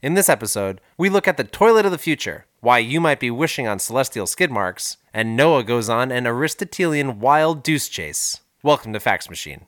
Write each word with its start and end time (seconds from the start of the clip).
In 0.00 0.14
this 0.14 0.28
episode, 0.28 0.80
we 0.96 1.10
look 1.10 1.26
at 1.26 1.36
the 1.38 1.42
toilet 1.42 1.84
of 1.84 1.90
the 1.90 1.98
future, 1.98 2.46
why 2.60 2.78
you 2.78 3.00
might 3.00 3.18
be 3.18 3.32
wishing 3.32 3.66
on 3.66 3.80
celestial 3.80 4.28
skid 4.28 4.48
marks, 4.48 4.96
and 5.12 5.36
Noah 5.36 5.64
goes 5.64 5.88
on 5.88 6.12
an 6.12 6.24
Aristotelian 6.24 7.18
wild 7.18 7.64
deuce 7.64 7.88
chase. 7.88 8.40
Welcome 8.62 8.92
to 8.92 9.00
Fax 9.00 9.28
Machine. 9.28 9.66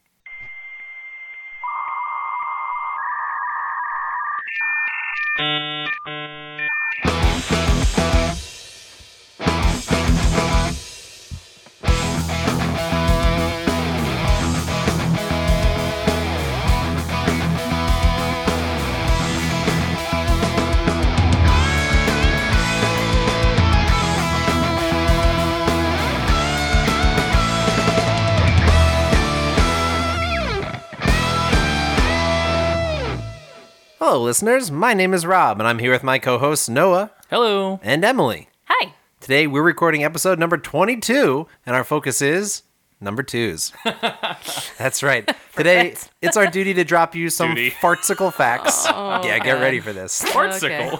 Listeners. 34.30 34.70
My 34.70 34.94
name 34.94 35.12
is 35.12 35.26
Rob, 35.26 35.58
and 35.58 35.66
I'm 35.66 35.80
here 35.80 35.90
with 35.90 36.04
my 36.04 36.20
co 36.20 36.38
hosts 36.38 36.68
Noah 36.68 37.10
Hello. 37.30 37.80
and 37.82 38.04
Emily. 38.04 38.48
Hi. 38.66 38.92
Today, 39.18 39.48
we're 39.48 39.60
recording 39.64 40.04
episode 40.04 40.38
number 40.38 40.56
22, 40.56 41.48
and 41.66 41.74
our 41.74 41.82
focus 41.82 42.22
is 42.22 42.62
number 43.00 43.24
twos. 43.24 43.72
That's 44.78 45.02
right. 45.02 45.28
Today, 45.56 45.96
it's 46.22 46.36
our 46.36 46.46
duty 46.46 46.74
to 46.74 46.84
drop 46.84 47.16
you 47.16 47.28
some 47.28 47.56
Duty. 47.56 47.72
fartsicle 47.72 48.32
facts. 48.32 48.86
Oh, 48.94 49.20
yeah, 49.26 49.40
get 49.40 49.54
God. 49.54 49.62
ready 49.62 49.80
for 49.80 49.92
this. 49.92 50.22
Fartsicle. 50.22 50.92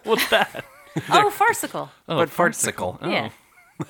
What's 0.04 0.28
that? 0.30 0.64
Oh, 1.10 1.30
farcical. 1.30 1.88
Oh, 2.08 2.16
But 2.16 2.30
fartsicle. 2.30 3.00
Yeah. 3.00 3.28
Oh. 3.30 3.34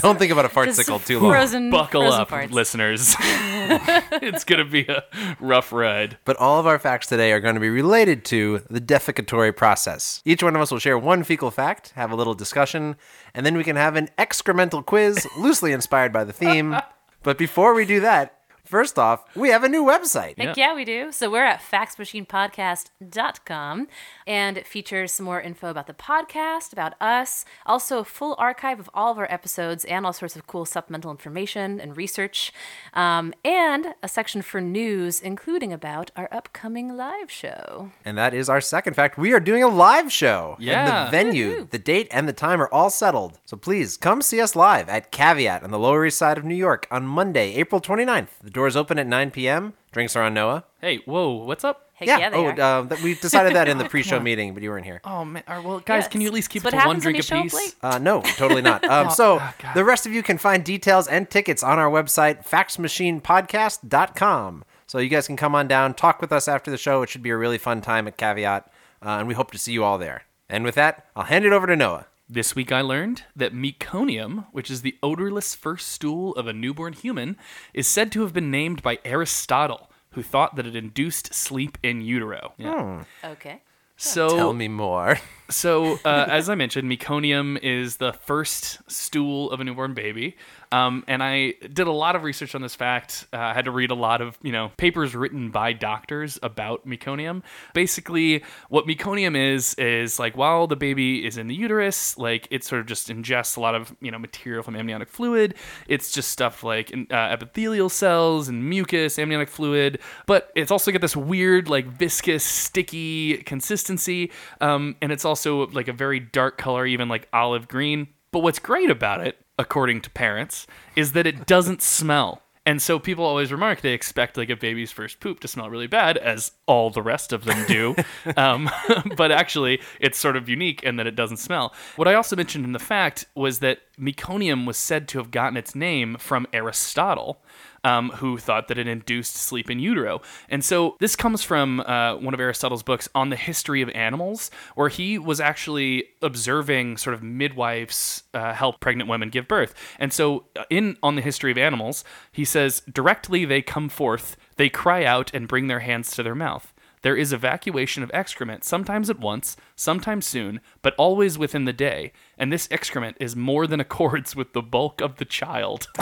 Don't 0.00 0.18
think 0.18 0.32
about 0.32 0.46
a 0.46 0.64
Just 0.64 0.80
fartsicle 0.80 1.04
too 1.04 1.20
long. 1.20 1.32
Frozen. 1.32 1.70
Buckle 1.70 2.02
frozen 2.02 2.20
up, 2.20 2.30
farts. 2.30 2.50
listeners. 2.50 3.14
it's 3.20 4.44
going 4.44 4.64
to 4.64 4.70
be 4.70 4.82
a 4.82 5.04
rough 5.38 5.72
ride. 5.72 6.16
But 6.24 6.36
all 6.36 6.58
of 6.58 6.66
our 6.66 6.78
facts 6.78 7.06
today 7.06 7.32
are 7.32 7.40
going 7.40 7.54
to 7.54 7.60
be 7.60 7.68
related 7.68 8.24
to 8.26 8.62
the 8.70 8.80
defecatory 8.80 9.54
process. 9.54 10.22
Each 10.24 10.42
one 10.42 10.56
of 10.56 10.62
us 10.62 10.70
will 10.70 10.78
share 10.78 10.98
one 10.98 11.24
fecal 11.24 11.50
fact, 11.50 11.90
have 11.90 12.10
a 12.10 12.16
little 12.16 12.34
discussion, 12.34 12.96
and 13.34 13.44
then 13.44 13.56
we 13.56 13.64
can 13.64 13.76
have 13.76 13.96
an 13.96 14.08
excremental 14.18 14.84
quiz 14.84 15.26
loosely 15.38 15.72
inspired 15.72 16.12
by 16.12 16.24
the 16.24 16.32
theme. 16.32 16.76
But 17.24 17.36
before 17.36 17.74
we 17.74 17.84
do 17.84 17.98
that, 18.00 18.37
first 18.68 18.98
off, 18.98 19.24
we 19.34 19.48
have 19.48 19.64
a 19.64 19.68
new 19.68 19.84
website. 19.84 20.38
Heck 20.38 20.56
yeah, 20.56 20.74
we 20.74 20.84
do. 20.84 21.10
So 21.12 21.30
we're 21.30 21.44
at 21.44 21.60
faxmachinepodcast.com 21.60 23.88
and 24.26 24.56
it 24.58 24.66
features 24.66 25.12
some 25.12 25.26
more 25.26 25.40
info 25.40 25.68
about 25.70 25.86
the 25.86 25.94
podcast, 25.94 26.72
about 26.72 26.94
us, 27.00 27.44
also 27.66 27.98
a 27.98 28.04
full 28.04 28.34
archive 28.38 28.78
of 28.78 28.88
all 28.94 29.10
of 29.12 29.18
our 29.18 29.30
episodes 29.32 29.84
and 29.86 30.04
all 30.06 30.12
sorts 30.12 30.36
of 30.36 30.46
cool 30.46 30.64
supplemental 30.66 31.10
information 31.10 31.80
and 31.80 31.96
research, 31.96 32.52
um, 32.94 33.32
and 33.44 33.94
a 34.02 34.08
section 34.08 34.42
for 34.42 34.60
news, 34.60 35.20
including 35.20 35.72
about 35.72 36.10
our 36.16 36.28
upcoming 36.30 36.96
live 36.96 37.30
show. 37.30 37.90
And 38.04 38.16
that 38.18 38.34
is 38.34 38.48
our 38.48 38.60
second 38.60 38.94
fact. 38.94 39.18
We 39.18 39.32
are 39.32 39.40
doing 39.40 39.62
a 39.62 39.68
live 39.68 40.12
show. 40.12 40.54
And 40.58 40.64
Yeah. 40.66 41.04
the 41.06 41.10
venue, 41.10 41.66
the 41.70 41.78
date, 41.78 42.08
and 42.10 42.28
the 42.28 42.32
time 42.32 42.60
are 42.60 42.68
all 42.72 42.90
settled. 42.90 43.38
So 43.44 43.56
please 43.56 43.96
come 43.96 44.22
see 44.22 44.40
us 44.40 44.54
live 44.54 44.88
at 44.88 45.10
Caveat 45.10 45.62
on 45.62 45.70
the 45.70 45.78
Lower 45.78 46.04
East 46.06 46.18
Side 46.18 46.38
of 46.38 46.44
New 46.44 46.54
York 46.54 46.86
on 46.90 47.06
Monday, 47.06 47.54
April 47.54 47.80
29th. 47.80 48.28
The 48.42 48.50
doors 48.58 48.76
open 48.76 48.98
at 48.98 49.06
9 49.06 49.30
p.m. 49.30 49.72
Drinks 49.92 50.16
are 50.16 50.22
on 50.22 50.34
Noah. 50.34 50.64
Hey, 50.80 50.98
whoa, 51.06 51.30
what's 51.32 51.64
up? 51.64 51.86
Heck 51.94 52.08
yeah, 52.08 52.30
they 52.30 52.36
oh, 52.36 52.46
are. 52.46 52.60
uh, 52.60 52.82
that- 52.82 53.02
we 53.02 53.14
decided 53.14 53.54
that 53.54 53.68
in 53.72 53.78
the 53.78 53.88
pre-show 53.88 54.20
meeting, 54.20 54.54
but 54.54 54.62
you 54.62 54.70
weren't 54.70 54.84
here. 54.84 55.00
Oh, 55.04 55.24
man. 55.24 55.42
All 55.48 55.56
right, 55.56 55.64
well, 55.64 55.80
guys, 55.80 56.04
Yeah, 56.04 56.08
can 56.08 56.20
you 56.20 56.26
at 56.28 56.32
least 56.34 56.50
keep 56.50 56.64
it's 56.64 56.72
it 56.72 56.76
what 56.76 56.82
to 56.82 56.86
one 56.88 56.96
happens 56.96 57.04
when 57.04 57.14
drink 57.14 57.16
you 57.16 57.22
show 57.22 57.36
up 57.36 57.40
apiece? 57.42 57.54
late. 57.54 57.74
Uh, 57.82 57.98
no, 57.98 58.20
totally 58.36 58.62
not. 58.62 58.84
Um, 58.88 59.10
so 59.10 59.38
oh, 59.40 59.54
God. 59.62 59.74
the 59.74 59.84
rest 59.84 60.06
of 60.06 60.12
you 60.12 60.22
can 60.22 60.38
find 60.38 60.64
details 60.64 61.06
and 61.08 61.28
tickets 61.28 61.62
on 61.62 61.78
our 61.78 61.90
website, 61.90 62.46
faxmachinepodcast.com. 62.46 64.64
So 64.86 64.98
you 64.98 65.08
guys 65.08 65.26
can 65.26 65.36
come 65.36 65.54
on 65.54 65.68
down, 65.68 65.94
talk 65.94 66.20
with 66.20 66.32
us 66.32 66.48
after 66.48 66.70
the 66.70 66.78
show. 66.78 67.02
It 67.02 67.08
should 67.10 67.22
be 67.22 67.30
a 67.30 67.36
really 67.36 67.58
fun 67.58 67.80
time 67.80 68.08
at 68.08 68.16
Caveat, 68.16 68.64
uh, 69.04 69.08
and 69.18 69.28
we 69.28 69.34
hope 69.34 69.50
to 69.52 69.58
see 69.58 69.72
you 69.72 69.84
all 69.84 69.98
there. 69.98 70.22
And 70.48 70.64
with 70.64 70.74
that, 70.76 71.06
I'll 71.14 71.24
hand 71.24 71.44
it 71.44 71.52
over 71.52 71.66
to 71.66 71.76
Noah. 71.76 72.06
This 72.30 72.54
week 72.54 72.70
I 72.70 72.82
learned 72.82 73.22
that 73.34 73.54
meconium, 73.54 74.46
which 74.52 74.70
is 74.70 74.82
the 74.82 74.98
odorless 75.02 75.54
first 75.54 75.88
stool 75.88 76.32
of 76.34 76.46
a 76.46 76.52
newborn 76.52 76.92
human, 76.92 77.38
is 77.72 77.86
said 77.86 78.12
to 78.12 78.20
have 78.20 78.34
been 78.34 78.50
named 78.50 78.82
by 78.82 78.98
Aristotle, 79.02 79.90
who 80.10 80.22
thought 80.22 80.54
that 80.56 80.66
it 80.66 80.76
induced 80.76 81.32
sleep 81.32 81.78
in 81.82 82.02
utero. 82.02 82.52
Yeah. 82.58 83.04
Okay. 83.24 83.62
So 83.96 84.36
Tell 84.36 84.52
me 84.52 84.68
more. 84.68 85.18
So, 85.50 85.98
uh, 86.04 86.26
as 86.28 86.50
I 86.50 86.54
mentioned, 86.54 86.90
meconium 86.90 87.58
is 87.62 87.96
the 87.96 88.12
first 88.12 88.80
stool 88.90 89.50
of 89.50 89.60
a 89.60 89.64
newborn 89.64 89.94
baby. 89.94 90.36
Um, 90.70 91.04
and 91.08 91.22
I 91.22 91.54
did 91.72 91.86
a 91.86 91.92
lot 91.92 92.16
of 92.16 92.22
research 92.22 92.54
on 92.54 92.60
this 92.60 92.74
fact. 92.74 93.26
Uh, 93.32 93.38
I 93.38 93.54
had 93.54 93.64
to 93.64 93.70
read 93.70 93.90
a 93.90 93.94
lot 93.94 94.20
of, 94.20 94.36
you 94.42 94.52
know, 94.52 94.70
papers 94.76 95.14
written 95.14 95.50
by 95.50 95.72
doctors 95.72 96.38
about 96.42 96.86
meconium. 96.86 97.42
Basically, 97.72 98.44
what 98.68 98.86
meconium 98.86 99.34
is 99.34 99.72
is 99.76 100.18
like 100.18 100.36
while 100.36 100.66
the 100.66 100.76
baby 100.76 101.26
is 101.26 101.38
in 101.38 101.48
the 101.48 101.54
uterus, 101.54 102.18
like 102.18 102.46
it 102.50 102.64
sort 102.64 102.82
of 102.82 102.86
just 102.86 103.08
ingests 103.08 103.56
a 103.56 103.60
lot 103.60 103.74
of, 103.74 103.96
you 104.02 104.10
know, 104.10 104.18
material 104.18 104.62
from 104.62 104.76
amniotic 104.76 105.08
fluid. 105.08 105.54
It's 105.86 106.12
just 106.12 106.28
stuff 106.28 106.62
like 106.62 106.92
uh, 107.10 107.14
epithelial 107.16 107.88
cells 107.88 108.48
and 108.48 108.68
mucus, 108.68 109.18
amniotic 109.18 109.48
fluid, 109.48 110.00
but 110.26 110.52
it's 110.54 110.70
also 110.70 110.92
got 110.92 111.00
this 111.00 111.16
weird, 111.16 111.70
like 111.70 111.86
viscous, 111.86 112.44
sticky 112.44 113.38
consistency. 113.38 114.30
Um, 114.60 114.96
and 115.00 115.10
it's 115.10 115.24
also 115.24 115.37
like 115.46 115.88
a 115.88 115.92
very 115.92 116.20
dark 116.20 116.58
color, 116.58 116.86
even 116.86 117.08
like 117.08 117.28
olive 117.32 117.68
green. 117.68 118.08
But 118.30 118.40
what's 118.40 118.58
great 118.58 118.90
about 118.90 119.26
it, 119.26 119.38
according 119.58 120.02
to 120.02 120.10
parents, 120.10 120.66
is 120.96 121.12
that 121.12 121.26
it 121.26 121.46
doesn't 121.46 121.82
smell. 121.82 122.42
And 122.68 122.82
so 122.82 122.98
people 122.98 123.24
always 123.24 123.50
remark 123.50 123.80
they 123.80 123.94
expect 123.94 124.36
like 124.36 124.50
a 124.50 124.56
baby's 124.56 124.92
first 124.92 125.20
poop 125.20 125.40
to 125.40 125.48
smell 125.48 125.70
really 125.70 125.86
bad, 125.86 126.18
as 126.18 126.52
all 126.66 126.90
the 126.90 127.00
rest 127.00 127.32
of 127.32 127.44
them 127.44 127.64
do. 127.66 127.96
um, 128.36 128.68
but 129.16 129.32
actually, 129.32 129.80
it's 130.00 130.18
sort 130.18 130.36
of 130.36 130.50
unique 130.50 130.82
in 130.82 130.96
that 130.96 131.06
it 131.06 131.16
doesn't 131.16 131.38
smell. 131.38 131.74
What 131.96 132.08
I 132.08 132.12
also 132.12 132.36
mentioned 132.36 132.66
in 132.66 132.72
the 132.72 132.78
fact 132.78 133.24
was 133.34 133.60
that 133.60 133.78
meconium 133.98 134.66
was 134.66 134.76
said 134.76 135.08
to 135.08 135.18
have 135.18 135.30
gotten 135.30 135.56
its 135.56 135.74
name 135.74 136.16
from 136.18 136.46
Aristotle. 136.52 137.40
Um, 137.84 138.10
who 138.10 138.38
thought 138.38 138.66
that 138.68 138.76
it 138.76 138.88
induced 138.88 139.36
sleep 139.36 139.70
in 139.70 139.78
utero. 139.78 140.20
And 140.48 140.64
so 140.64 140.96
this 140.98 141.14
comes 141.14 141.44
from 141.44 141.80
uh, 141.80 142.16
one 142.16 142.34
of 142.34 142.40
Aristotle's 142.40 142.82
books 142.82 143.08
on 143.14 143.30
the 143.30 143.36
history 143.36 143.82
of 143.82 143.88
animals, 143.90 144.50
where 144.74 144.88
he 144.88 145.16
was 145.16 145.40
actually 145.40 146.04
observing 146.20 146.96
sort 146.96 147.14
of 147.14 147.22
midwives 147.22 148.24
uh, 148.34 148.52
help 148.52 148.80
pregnant 148.80 149.08
women 149.08 149.30
give 149.30 149.46
birth. 149.46 149.74
And 149.98 150.12
so 150.12 150.46
uh, 150.56 150.64
in 150.70 150.96
on 151.02 151.14
the 151.14 151.22
history 151.22 151.52
of 151.52 151.58
animals, 151.58 152.02
he 152.32 152.44
says, 152.44 152.82
directly 152.92 153.44
they 153.44 153.62
come 153.62 153.88
forth, 153.88 154.36
they 154.56 154.68
cry 154.68 155.04
out 155.04 155.32
and 155.32 155.46
bring 155.46 155.68
their 155.68 155.80
hands 155.80 156.10
to 156.12 156.22
their 156.22 156.34
mouth. 156.34 156.74
There 157.02 157.16
is 157.16 157.32
evacuation 157.32 158.02
of 158.02 158.10
excrement, 158.12 158.64
sometimes 158.64 159.08
at 159.08 159.20
once, 159.20 159.56
sometimes 159.76 160.26
soon, 160.26 160.60
but 160.82 160.94
always 160.96 161.38
within 161.38 161.64
the 161.64 161.72
day, 161.72 162.12
and 162.36 162.52
this 162.52 162.68
excrement 162.70 163.16
is 163.20 163.36
more 163.36 163.66
than 163.66 163.80
accords 163.80 164.34
with 164.34 164.52
the 164.52 164.62
bulk 164.62 165.00
of 165.00 165.16
the 165.16 165.24
child. 165.24 165.88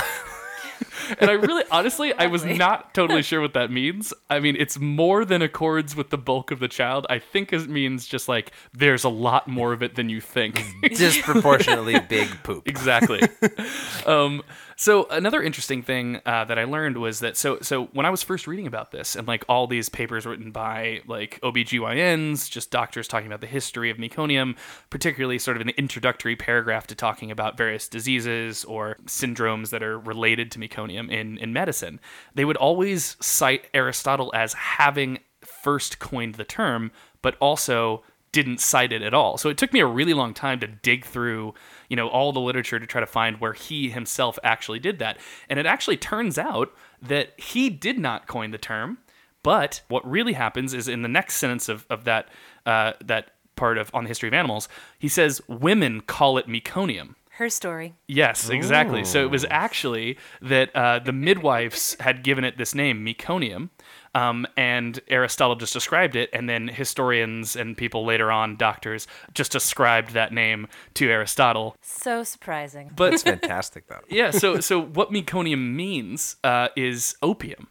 and 1.18 1.30
I 1.30 1.34
really, 1.34 1.64
honestly, 1.70 2.12
I 2.12 2.26
was 2.26 2.44
not 2.44 2.94
totally 2.94 3.22
sure 3.22 3.40
what 3.40 3.54
that 3.54 3.70
means. 3.76 4.12
I 4.30 4.40
mean, 4.40 4.56
it's 4.58 4.78
more 4.78 5.24
than 5.24 5.42
accords 5.42 5.94
with 5.94 6.10
the 6.10 6.18
bulk 6.18 6.50
of 6.50 6.58
the 6.58 6.68
child. 6.68 7.06
I 7.10 7.18
think 7.18 7.52
it 7.52 7.68
means 7.68 8.06
just 8.06 8.28
like 8.28 8.52
there's 8.72 9.04
a 9.04 9.08
lot 9.08 9.48
more 9.48 9.72
of 9.72 9.82
it 9.82 9.94
than 9.94 10.08
you 10.08 10.20
think. 10.20 10.62
Disproportionately 10.82 11.98
big 12.08 12.28
poop. 12.42 12.66
exactly. 12.66 13.22
um, 14.06 14.42
so 14.76 15.06
another 15.08 15.42
interesting 15.42 15.82
thing 15.82 16.20
uh, 16.26 16.44
that 16.44 16.58
I 16.58 16.64
learned 16.64 16.98
was 16.98 17.20
that 17.20 17.36
so 17.36 17.58
so 17.60 17.86
when 17.86 18.04
I 18.04 18.10
was 18.10 18.22
first 18.22 18.46
reading 18.46 18.66
about 18.66 18.90
this 18.90 19.16
and 19.16 19.26
like 19.26 19.44
all 19.48 19.66
these 19.66 19.88
papers 19.88 20.26
written 20.26 20.50
by 20.50 21.00
like 21.06 21.40
OBGYNs, 21.42 22.50
just 22.50 22.70
doctors 22.70 23.08
talking 23.08 23.26
about 23.26 23.40
the 23.40 23.46
history 23.46 23.90
of 23.90 23.96
meconium, 23.96 24.56
particularly 24.90 25.38
sort 25.38 25.56
of 25.56 25.62
an 25.62 25.70
introductory 25.70 26.36
paragraph 26.36 26.86
to 26.88 26.94
talking 26.94 27.30
about 27.30 27.56
various 27.56 27.88
diseases 27.88 28.64
or 28.64 28.96
syndromes 29.06 29.70
that 29.70 29.82
are 29.82 29.98
related 29.98 30.50
to 30.52 30.58
meconium 30.58 30.95
in, 30.96 31.38
in 31.38 31.52
medicine, 31.52 32.00
they 32.34 32.44
would 32.44 32.56
always 32.56 33.16
cite 33.20 33.66
Aristotle 33.74 34.30
as 34.34 34.52
having 34.54 35.18
first 35.42 35.98
coined 35.98 36.34
the 36.34 36.44
term, 36.44 36.90
but 37.22 37.36
also 37.40 38.02
didn't 38.32 38.60
cite 38.60 38.92
it 38.92 39.00
at 39.00 39.14
all. 39.14 39.38
So 39.38 39.48
it 39.48 39.56
took 39.56 39.72
me 39.72 39.80
a 39.80 39.86
really 39.86 40.12
long 40.12 40.34
time 40.34 40.60
to 40.60 40.66
dig 40.66 41.06
through, 41.06 41.54
you 41.88 41.96
know, 41.96 42.08
all 42.08 42.32
the 42.32 42.40
literature 42.40 42.78
to 42.78 42.86
try 42.86 43.00
to 43.00 43.06
find 43.06 43.40
where 43.40 43.54
he 43.54 43.88
himself 43.88 44.38
actually 44.44 44.78
did 44.78 44.98
that. 44.98 45.18
And 45.48 45.58
it 45.58 45.64
actually 45.64 45.96
turns 45.96 46.36
out 46.36 46.70
that 47.00 47.38
he 47.40 47.70
did 47.70 47.98
not 47.98 48.26
coin 48.26 48.50
the 48.50 48.58
term, 48.58 48.98
but 49.42 49.80
what 49.88 50.06
really 50.08 50.34
happens 50.34 50.74
is 50.74 50.86
in 50.86 51.02
the 51.02 51.08
next 51.08 51.36
sentence 51.36 51.68
of, 51.68 51.86
of 51.88 52.04
that 52.04 52.28
uh, 52.66 52.92
that 53.02 53.30
part 53.54 53.78
of 53.78 53.90
on 53.94 54.04
the 54.04 54.08
history 54.08 54.28
of 54.28 54.34
animals, 54.34 54.68
he 54.98 55.08
says 55.08 55.40
women 55.48 56.02
call 56.02 56.36
it 56.36 56.46
meconium. 56.46 57.14
Her 57.36 57.50
story. 57.50 57.94
Yes, 58.08 58.48
exactly. 58.48 59.04
So 59.04 59.22
it 59.22 59.30
was 59.30 59.44
actually 59.50 60.16
that 60.40 60.74
uh, 60.74 61.00
the 61.00 61.12
midwives 61.12 61.94
had 62.00 62.24
given 62.24 62.44
it 62.44 62.56
this 62.56 62.74
name, 62.74 63.04
meconium, 63.04 63.68
Um, 64.14 64.46
and 64.56 64.98
Aristotle 65.08 65.54
just 65.56 65.74
described 65.74 66.16
it, 66.16 66.30
and 66.32 66.48
then 66.48 66.68
historians 66.68 67.54
and 67.54 67.76
people 67.76 68.06
later 68.06 68.32
on, 68.32 68.56
doctors, 68.56 69.06
just 69.34 69.54
ascribed 69.54 70.12
that 70.12 70.32
name 70.32 70.68
to 70.94 71.10
Aristotle. 71.10 71.76
So 71.82 72.24
surprising. 72.24 72.90
But 72.96 73.12
It's 73.12 73.22
fantastic 73.22 73.86
though. 73.88 74.00
yeah, 74.08 74.30
so 74.30 74.60
so 74.60 74.80
what 74.80 75.10
meconium 75.12 75.74
means 75.74 76.36
uh, 76.42 76.68
is 76.74 77.16
opium. 77.20 77.68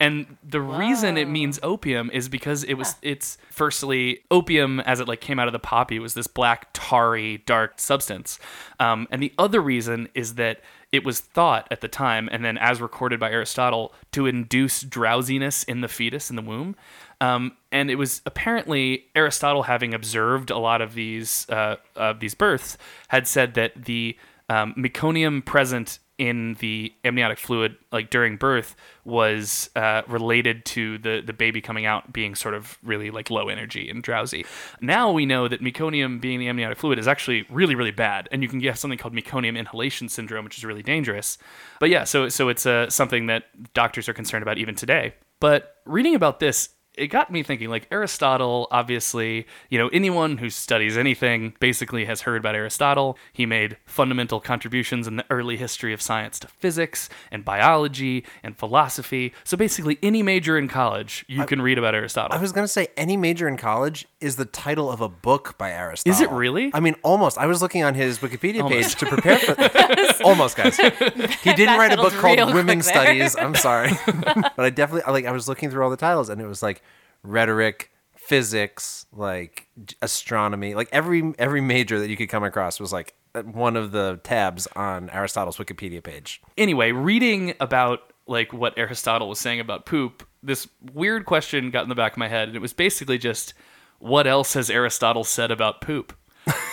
And 0.00 0.36
the 0.44 0.60
reason 0.60 1.18
it 1.18 1.26
means 1.28 1.58
opium 1.62 2.08
is 2.12 2.28
because 2.28 2.62
it 2.62 2.74
was 2.74 2.94
it's 3.02 3.36
firstly 3.50 4.20
opium 4.30 4.78
as 4.80 5.00
it 5.00 5.08
like 5.08 5.20
came 5.20 5.40
out 5.40 5.48
of 5.48 5.52
the 5.52 5.58
poppy 5.58 5.98
was 5.98 6.14
this 6.14 6.28
black 6.28 6.68
tarry 6.72 7.38
dark 7.38 7.80
substance. 7.80 8.38
Um, 8.78 9.08
and 9.10 9.20
the 9.20 9.32
other 9.38 9.60
reason 9.60 10.08
is 10.14 10.36
that 10.36 10.60
it 10.92 11.04
was 11.04 11.20
thought 11.20 11.66
at 11.72 11.80
the 11.80 11.88
time 11.88 12.28
and 12.30 12.44
then 12.44 12.56
as 12.58 12.80
recorded 12.80 13.18
by 13.18 13.30
Aristotle 13.30 13.92
to 14.12 14.26
induce 14.26 14.82
drowsiness 14.82 15.64
in 15.64 15.80
the 15.80 15.88
fetus 15.88 16.30
in 16.30 16.36
the 16.36 16.42
womb. 16.42 16.76
Um, 17.20 17.56
and 17.72 17.90
it 17.90 17.96
was 17.96 18.22
apparently 18.24 19.06
Aristotle 19.16 19.64
having 19.64 19.94
observed 19.94 20.50
a 20.50 20.58
lot 20.58 20.80
of 20.80 20.94
these 20.94 21.48
uh, 21.50 21.76
of 21.96 22.20
these 22.20 22.36
births 22.36 22.78
had 23.08 23.26
said 23.26 23.54
that 23.54 23.84
the 23.84 24.16
um, 24.48 24.74
meconium 24.74 25.44
present 25.44 25.98
in 26.18 26.54
the 26.54 26.92
amniotic 27.04 27.38
fluid, 27.38 27.76
like 27.92 28.10
during 28.10 28.36
birth, 28.36 28.74
was 29.04 29.70
uh, 29.76 30.02
related 30.08 30.64
to 30.66 30.98
the 30.98 31.22
the 31.24 31.32
baby 31.32 31.60
coming 31.60 31.86
out 31.86 32.12
being 32.12 32.34
sort 32.34 32.54
of 32.54 32.76
really 32.82 33.10
like 33.10 33.30
low 33.30 33.48
energy 33.48 33.88
and 33.88 34.02
drowsy. 34.02 34.44
Now 34.80 35.12
we 35.12 35.24
know 35.24 35.48
that 35.48 35.62
meconium 35.62 36.20
being 36.20 36.40
the 36.40 36.48
amniotic 36.48 36.78
fluid 36.78 36.98
is 36.98 37.08
actually 37.08 37.46
really 37.48 37.74
really 37.74 37.92
bad, 37.92 38.28
and 38.32 38.42
you 38.42 38.48
can 38.48 38.58
get 38.58 38.78
something 38.78 38.98
called 38.98 39.14
meconium 39.14 39.56
inhalation 39.56 40.08
syndrome, 40.08 40.44
which 40.44 40.58
is 40.58 40.64
really 40.64 40.82
dangerous. 40.82 41.38
But 41.80 41.90
yeah, 41.90 42.04
so 42.04 42.28
so 42.28 42.48
it's 42.48 42.66
uh, 42.66 42.90
something 42.90 43.26
that 43.26 43.44
doctors 43.72 44.08
are 44.08 44.14
concerned 44.14 44.42
about 44.42 44.58
even 44.58 44.74
today. 44.74 45.14
But 45.40 45.76
reading 45.86 46.16
about 46.16 46.40
this 46.40 46.70
it 46.98 47.08
got 47.08 47.30
me 47.30 47.42
thinking 47.42 47.68
like 47.68 47.86
Aristotle 47.90 48.68
obviously 48.70 49.46
you 49.70 49.78
know 49.78 49.88
anyone 49.88 50.38
who 50.38 50.50
studies 50.50 50.96
anything 50.96 51.54
basically 51.60 52.04
has 52.04 52.22
heard 52.22 52.38
about 52.38 52.54
Aristotle 52.54 53.16
he 53.32 53.46
made 53.46 53.76
fundamental 53.86 54.40
contributions 54.40 55.06
in 55.06 55.16
the 55.16 55.24
early 55.30 55.56
history 55.56 55.92
of 55.92 56.02
science 56.02 56.38
to 56.40 56.48
physics 56.48 57.08
and 57.30 57.44
biology 57.44 58.24
and 58.42 58.56
philosophy 58.56 59.32
so 59.44 59.56
basically 59.56 59.98
any 60.02 60.22
major 60.22 60.58
in 60.58 60.68
college 60.68 61.24
you 61.28 61.44
can 61.44 61.62
read 61.62 61.78
about 61.78 61.94
Aristotle 61.94 62.36
I 62.36 62.40
was 62.40 62.52
gonna 62.52 62.68
say 62.68 62.88
any 62.96 63.16
major 63.16 63.48
in 63.48 63.56
college 63.56 64.06
is 64.20 64.36
the 64.36 64.44
title 64.44 64.90
of 64.90 65.00
a 65.00 65.08
book 65.08 65.56
by 65.58 65.70
Aristotle. 65.70 66.12
Is 66.12 66.20
it 66.20 66.30
really? 66.30 66.70
I 66.74 66.80
mean, 66.80 66.96
almost. 67.02 67.38
I 67.38 67.46
was 67.46 67.62
looking 67.62 67.84
on 67.84 67.94
his 67.94 68.18
Wikipedia 68.18 68.68
page 68.68 68.94
to 68.96 69.06
prepare 69.06 69.38
for 69.38 69.54
this. 69.54 70.20
almost, 70.24 70.56
guys. 70.56 70.76
He 70.76 71.54
didn't 71.54 71.78
write 71.78 71.92
a 71.92 71.96
book 71.96 72.12
called 72.14 72.54
Women's. 72.54 72.88
Studies. 72.88 73.36
I'm 73.36 73.54
sorry, 73.54 73.90
but 74.06 74.58
I 74.58 74.70
definitely 74.70 75.12
like. 75.12 75.26
I 75.26 75.32
was 75.32 75.48
looking 75.48 75.70
through 75.70 75.84
all 75.84 75.90
the 75.90 75.96
titles, 75.96 76.28
and 76.28 76.40
it 76.40 76.46
was 76.46 76.62
like 76.62 76.82
rhetoric, 77.22 77.90
physics, 78.16 79.06
like 79.12 79.68
astronomy, 80.02 80.74
like 80.74 80.88
every 80.92 81.32
every 81.38 81.60
major 81.60 81.98
that 81.98 82.08
you 82.08 82.16
could 82.16 82.28
come 82.28 82.44
across 82.44 82.80
was 82.80 82.92
like 82.92 83.14
one 83.44 83.76
of 83.76 83.92
the 83.92 84.20
tabs 84.22 84.66
on 84.74 85.10
Aristotle's 85.10 85.56
Wikipedia 85.56 86.02
page. 86.02 86.40
anyway, 86.56 86.92
reading 86.92 87.54
about 87.60 88.12
like 88.26 88.52
what 88.52 88.76
Aristotle 88.76 89.28
was 89.28 89.38
saying 89.38 89.60
about 89.60 89.86
poop, 89.86 90.26
this 90.42 90.68
weird 90.92 91.24
question 91.24 91.70
got 91.70 91.82
in 91.82 91.88
the 91.88 91.94
back 91.94 92.12
of 92.12 92.18
my 92.18 92.28
head, 92.28 92.48
and 92.48 92.56
it 92.56 92.60
was 92.60 92.72
basically 92.72 93.18
just, 93.18 93.54
what 93.98 94.26
else 94.26 94.54
has 94.54 94.70
Aristotle 94.70 95.24
said 95.24 95.50
about 95.50 95.80
poop? 95.80 96.14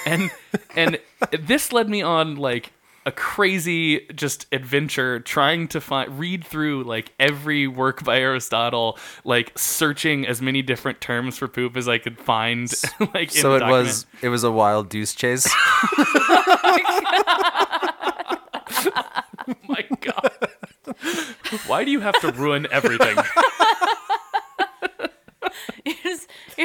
And 0.05 0.29
and 0.75 0.99
this 1.39 1.73
led 1.73 1.89
me 1.89 2.01
on 2.01 2.35
like 2.35 2.71
a 3.05 3.11
crazy 3.11 4.07
just 4.15 4.47
adventure 4.51 5.19
trying 5.19 5.67
to 5.69 5.79
find 5.79 6.17
read 6.17 6.45
through 6.45 6.83
like 6.83 7.11
every 7.19 7.67
work 7.67 8.03
by 8.03 8.19
Aristotle, 8.19 8.97
like 9.23 9.51
searching 9.57 10.25
as 10.25 10.41
many 10.41 10.61
different 10.61 11.01
terms 11.01 11.37
for 11.37 11.47
poop 11.47 11.77
as 11.77 11.87
I 11.87 11.97
could 11.99 12.19
find. 12.19 12.71
like 13.13 13.35
in 13.35 13.41
So 13.41 13.55
it 13.55 13.59
document. 13.59 13.85
was 13.87 14.05
it 14.21 14.29
was 14.29 14.43
a 14.43 14.51
wild 14.51 14.89
deuce 14.89 15.13
chase. 15.13 15.47
oh 15.47 16.57
my 19.67 19.85
god. 20.01 20.31
Why 21.67 21.83
do 21.85 21.91
you 21.91 21.99
have 21.99 22.19
to 22.21 22.31
ruin 22.31 22.67
everything? 22.71 23.17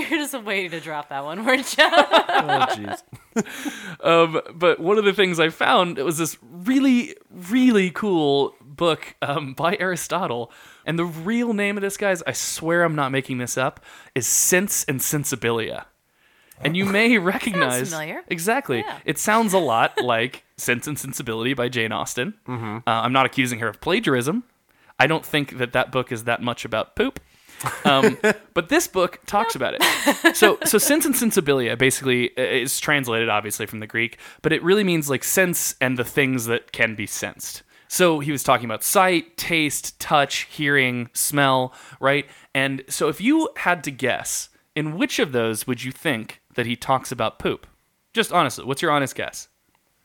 You're 0.08 0.18
just, 0.18 0.32
you're 0.32 0.42
waiting 0.42 0.70
to 0.72 0.80
drop 0.80 1.08
that 1.10 1.24
one, 1.24 1.44
weren't 1.44 1.76
you? 1.76 1.84
oh 1.92 2.66
jeez. 2.70 3.02
Um, 4.04 4.40
but 4.54 4.80
one 4.80 4.98
of 4.98 5.04
the 5.04 5.12
things 5.12 5.38
I 5.38 5.50
found 5.50 5.98
it 5.98 6.04
was 6.04 6.18
this 6.18 6.36
really, 6.42 7.14
really 7.30 7.90
cool 7.90 8.54
book 8.60 9.14
um, 9.22 9.54
by 9.54 9.76
Aristotle. 9.78 10.50
And 10.86 10.98
the 10.98 11.04
real 11.04 11.52
name 11.52 11.76
of 11.76 11.82
this, 11.82 11.96
guys, 11.96 12.22
I 12.26 12.32
swear 12.32 12.82
I'm 12.84 12.94
not 12.94 13.12
making 13.12 13.38
this 13.38 13.56
up, 13.58 13.84
is 14.14 14.26
Sense 14.26 14.84
and 14.84 15.00
Sensibilia. 15.00 15.84
And 16.62 16.76
you 16.76 16.84
may 16.84 17.18
recognize 17.34 17.90
familiar. 17.90 18.22
exactly. 18.28 18.78
Yeah. 18.78 18.98
It 19.04 19.18
sounds 19.18 19.52
a 19.52 19.58
lot 19.58 19.92
like 20.02 20.44
Sense 20.56 20.86
and 20.86 20.98
Sensibility 20.98 21.54
by 21.54 21.68
Jane 21.68 21.92
Austen. 21.92 22.34
Uh, 22.46 22.80
I'm 22.86 23.12
not 23.12 23.26
accusing 23.26 23.60
her 23.60 23.68
of 23.68 23.80
plagiarism. 23.80 24.44
I 24.98 25.06
don't 25.06 25.24
think 25.24 25.56
that 25.58 25.72
that 25.72 25.90
book 25.90 26.12
is 26.12 26.24
that 26.24 26.42
much 26.42 26.64
about 26.64 26.94
poop. 26.96 27.20
Um, 27.84 28.18
but 28.54 28.68
this 28.68 28.88
book 28.88 29.20
talks 29.26 29.54
about 29.54 29.74
it. 29.74 30.36
So, 30.36 30.58
so 30.64 30.78
sense 30.78 31.04
and 31.04 31.14
sensibilia 31.14 31.76
basically 31.76 32.30
uh, 32.36 32.42
is 32.42 32.80
translated 32.80 33.28
obviously 33.28 33.66
from 33.66 33.80
the 33.80 33.86
Greek, 33.86 34.18
but 34.42 34.52
it 34.52 34.62
really 34.62 34.84
means 34.84 35.10
like 35.10 35.24
sense 35.24 35.74
and 35.80 35.98
the 35.98 36.04
things 36.04 36.46
that 36.46 36.72
can 36.72 36.94
be 36.94 37.06
sensed. 37.06 37.62
So 37.88 38.20
he 38.20 38.30
was 38.30 38.42
talking 38.42 38.66
about 38.66 38.84
sight, 38.84 39.36
taste, 39.36 39.98
touch, 39.98 40.46
hearing, 40.50 41.10
smell, 41.12 41.74
right? 41.98 42.26
And 42.54 42.84
so 42.88 43.08
if 43.08 43.20
you 43.20 43.50
had 43.56 43.82
to 43.84 43.90
guess, 43.90 44.48
in 44.76 44.96
which 44.96 45.18
of 45.18 45.32
those 45.32 45.66
would 45.66 45.82
you 45.82 45.90
think 45.90 46.40
that 46.54 46.66
he 46.66 46.76
talks 46.76 47.10
about 47.10 47.38
poop? 47.38 47.66
Just 48.12 48.32
honestly, 48.32 48.64
what's 48.64 48.80
your 48.80 48.92
honest 48.92 49.14
guess? 49.16 49.48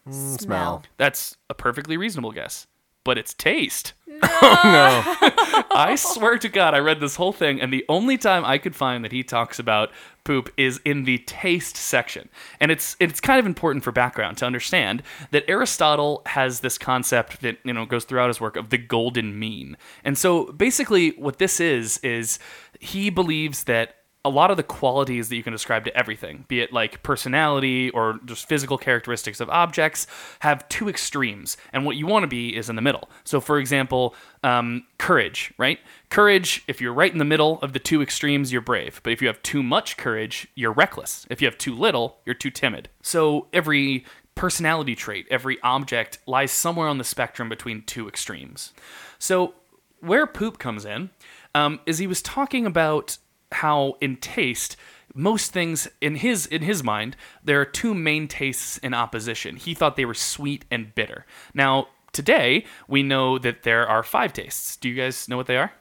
Smell. 0.09 0.83
That's 0.97 1.37
a 1.49 1.53
perfectly 1.53 1.95
reasonable 1.95 2.31
guess. 2.31 2.67
But 3.05 3.17
it's 3.17 3.33
taste. 3.33 3.93
Oh, 4.41 4.61
no. 4.63 5.63
I 5.75 5.95
swear 5.95 6.37
to 6.37 6.49
God, 6.49 6.73
I 6.73 6.79
read 6.79 6.99
this 6.99 7.15
whole 7.15 7.31
thing, 7.31 7.61
and 7.61 7.71
the 7.71 7.85
only 7.89 8.17
time 8.17 8.43
I 8.45 8.57
could 8.57 8.75
find 8.75 9.03
that 9.03 9.11
he 9.11 9.23
talks 9.23 9.59
about 9.59 9.91
poop 10.23 10.51
is 10.57 10.79
in 10.83 11.03
the 11.03 11.19
taste 11.19 11.77
section. 11.77 12.29
And 12.59 12.71
it's 12.71 12.95
it's 12.99 13.19
kind 13.19 13.39
of 13.39 13.45
important 13.45 13.83
for 13.83 13.91
background 13.91 14.37
to 14.39 14.45
understand 14.45 15.03
that 15.31 15.43
Aristotle 15.47 16.21
has 16.25 16.59
this 16.61 16.77
concept 16.77 17.41
that 17.41 17.57
you 17.63 17.73
know 17.73 17.85
goes 17.85 18.03
throughout 18.03 18.27
his 18.27 18.41
work 18.41 18.55
of 18.55 18.69
the 18.69 18.77
golden 18.77 19.37
mean. 19.37 19.77
And 20.03 20.17
so 20.17 20.51
basically, 20.51 21.11
what 21.11 21.37
this 21.39 21.59
is 21.59 21.97
is 21.99 22.39
he 22.79 23.09
believes 23.09 23.65
that 23.65 23.95
a 24.25 24.29
lot 24.29 24.49
of 24.49 24.57
the 24.57 24.63
qualities 24.63 25.29
that 25.29 25.35
you 25.35 25.43
can 25.43 25.53
describe 25.53 25.85
to 25.85 25.95
everything, 25.95 26.45
be 26.47 26.59
it 26.59 26.73
like 26.73 27.03
personality 27.03 27.91
or 27.91 28.19
just 28.25 28.49
physical 28.49 28.75
characteristics 28.75 29.39
of 29.39 29.49
objects, 29.51 30.07
have 30.39 30.67
two 30.67 30.89
extremes. 30.89 31.57
And 31.71 31.85
what 31.85 31.95
you 31.95 32.07
want 32.07 32.23
to 32.23 32.27
be 32.27 32.55
is 32.55 32.67
in 32.67 32.75
the 32.75 32.81
middle. 32.81 33.07
So, 33.23 33.39
for 33.39 33.59
example, 33.59 34.15
um, 34.43 34.85
courage, 34.97 35.53
right? 35.59 35.79
Courage, 36.09 36.63
if 36.67 36.81
you're 36.81 36.93
right 36.93 37.11
in 37.11 37.19
the 37.19 37.23
middle 37.25 37.59
of 37.61 37.73
the 37.73 37.79
two 37.79 38.01
extremes, 38.01 38.51
you're 38.51 38.61
brave. 38.61 38.99
But 39.03 39.13
if 39.13 39.21
you 39.21 39.27
have 39.27 39.41
too 39.43 39.61
much 39.61 39.95
courage, 39.95 40.47
you're 40.55 40.73
reckless. 40.73 41.27
If 41.29 41.39
you 41.39 41.47
have 41.47 41.59
too 41.59 41.75
little, 41.75 42.17
you're 42.25 42.33
too 42.33 42.49
timid. 42.49 42.89
So, 43.03 43.47
every 43.53 44.05
personality 44.33 44.95
trait, 44.95 45.27
every 45.29 45.61
object 45.61 46.17
lies 46.25 46.51
somewhere 46.51 46.87
on 46.87 46.97
the 46.97 47.03
spectrum 47.03 47.47
between 47.47 47.83
two 47.83 48.07
extremes. 48.07 48.73
So, 49.19 49.53
where 49.99 50.25
poop 50.25 50.57
comes 50.57 50.83
in 50.83 51.11
um, 51.53 51.79
is 51.85 51.99
he 51.99 52.07
was 52.07 52.21
talking 52.23 52.65
about 52.65 53.17
how 53.51 53.95
in 54.01 54.17
taste 54.17 54.75
most 55.13 55.53
things 55.53 55.87
in 56.01 56.15
his 56.15 56.45
in 56.45 56.61
his 56.61 56.83
mind 56.83 57.15
there 57.43 57.59
are 57.61 57.65
two 57.65 57.93
main 57.93 58.27
tastes 58.27 58.77
in 58.79 58.93
opposition. 58.93 59.55
He 59.55 59.73
thought 59.73 59.95
they 59.95 60.05
were 60.05 60.13
sweet 60.13 60.65
and 60.69 60.93
bitter. 60.93 61.25
Now 61.53 61.87
today 62.11 62.65
we 62.87 63.01
know 63.01 63.37
that 63.39 63.63
there 63.63 63.87
are 63.87 64.03
five 64.03 64.33
tastes. 64.33 64.75
Do 64.75 64.89
you 64.89 64.95
guys 64.95 65.29
know 65.29 65.37
what 65.37 65.47
they 65.47 65.57
are? 65.57 65.71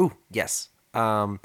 Ooh, 0.00 0.12
yes. 0.30 0.70
Um, 0.94 1.40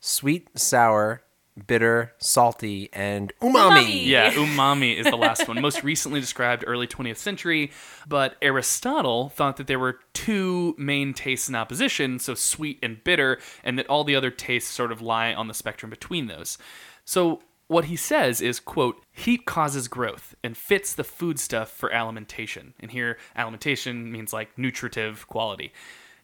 sweet, 0.00 0.48
sour, 0.58 1.22
bitter, 1.66 2.14
salty, 2.18 2.88
and 2.92 3.32
umami. 3.40 3.70
Umami. 3.70 4.06
Yeah, 4.06 4.32
umami 4.34 4.96
is 4.96 5.06
the 5.06 5.16
last 5.16 5.48
one. 5.48 5.60
Most 5.60 5.82
recently 5.82 6.20
described 6.20 6.64
early 6.66 6.86
20th 6.86 7.16
century, 7.16 7.70
but 8.06 8.36
Aristotle 8.42 9.30
thought 9.30 9.56
that 9.56 9.66
there 9.66 9.78
were 9.78 10.00
two 10.12 10.74
main 10.78 11.14
tastes 11.14 11.48
in 11.48 11.54
opposition, 11.54 12.18
so 12.18 12.34
sweet 12.34 12.78
and 12.82 13.02
bitter, 13.04 13.38
and 13.64 13.78
that 13.78 13.88
all 13.88 14.04
the 14.04 14.16
other 14.16 14.30
tastes 14.30 14.70
sort 14.70 14.92
of 14.92 15.02
lie 15.02 15.34
on 15.34 15.48
the 15.48 15.54
spectrum 15.54 15.90
between 15.90 16.26
those. 16.26 16.58
So 17.04 17.40
what 17.68 17.84
he 17.84 17.96
says 17.96 18.40
is, 18.40 18.60
quote, 18.60 19.02
heat 19.12 19.44
causes 19.44 19.88
growth 19.88 20.34
and 20.42 20.56
fits 20.56 20.94
the 20.94 21.04
foodstuff 21.04 21.70
for 21.70 21.92
alimentation. 21.92 22.74
And 22.80 22.90
here 22.90 23.18
alimentation 23.36 24.10
means 24.10 24.32
like 24.32 24.56
nutritive 24.56 25.28
quality. 25.28 25.72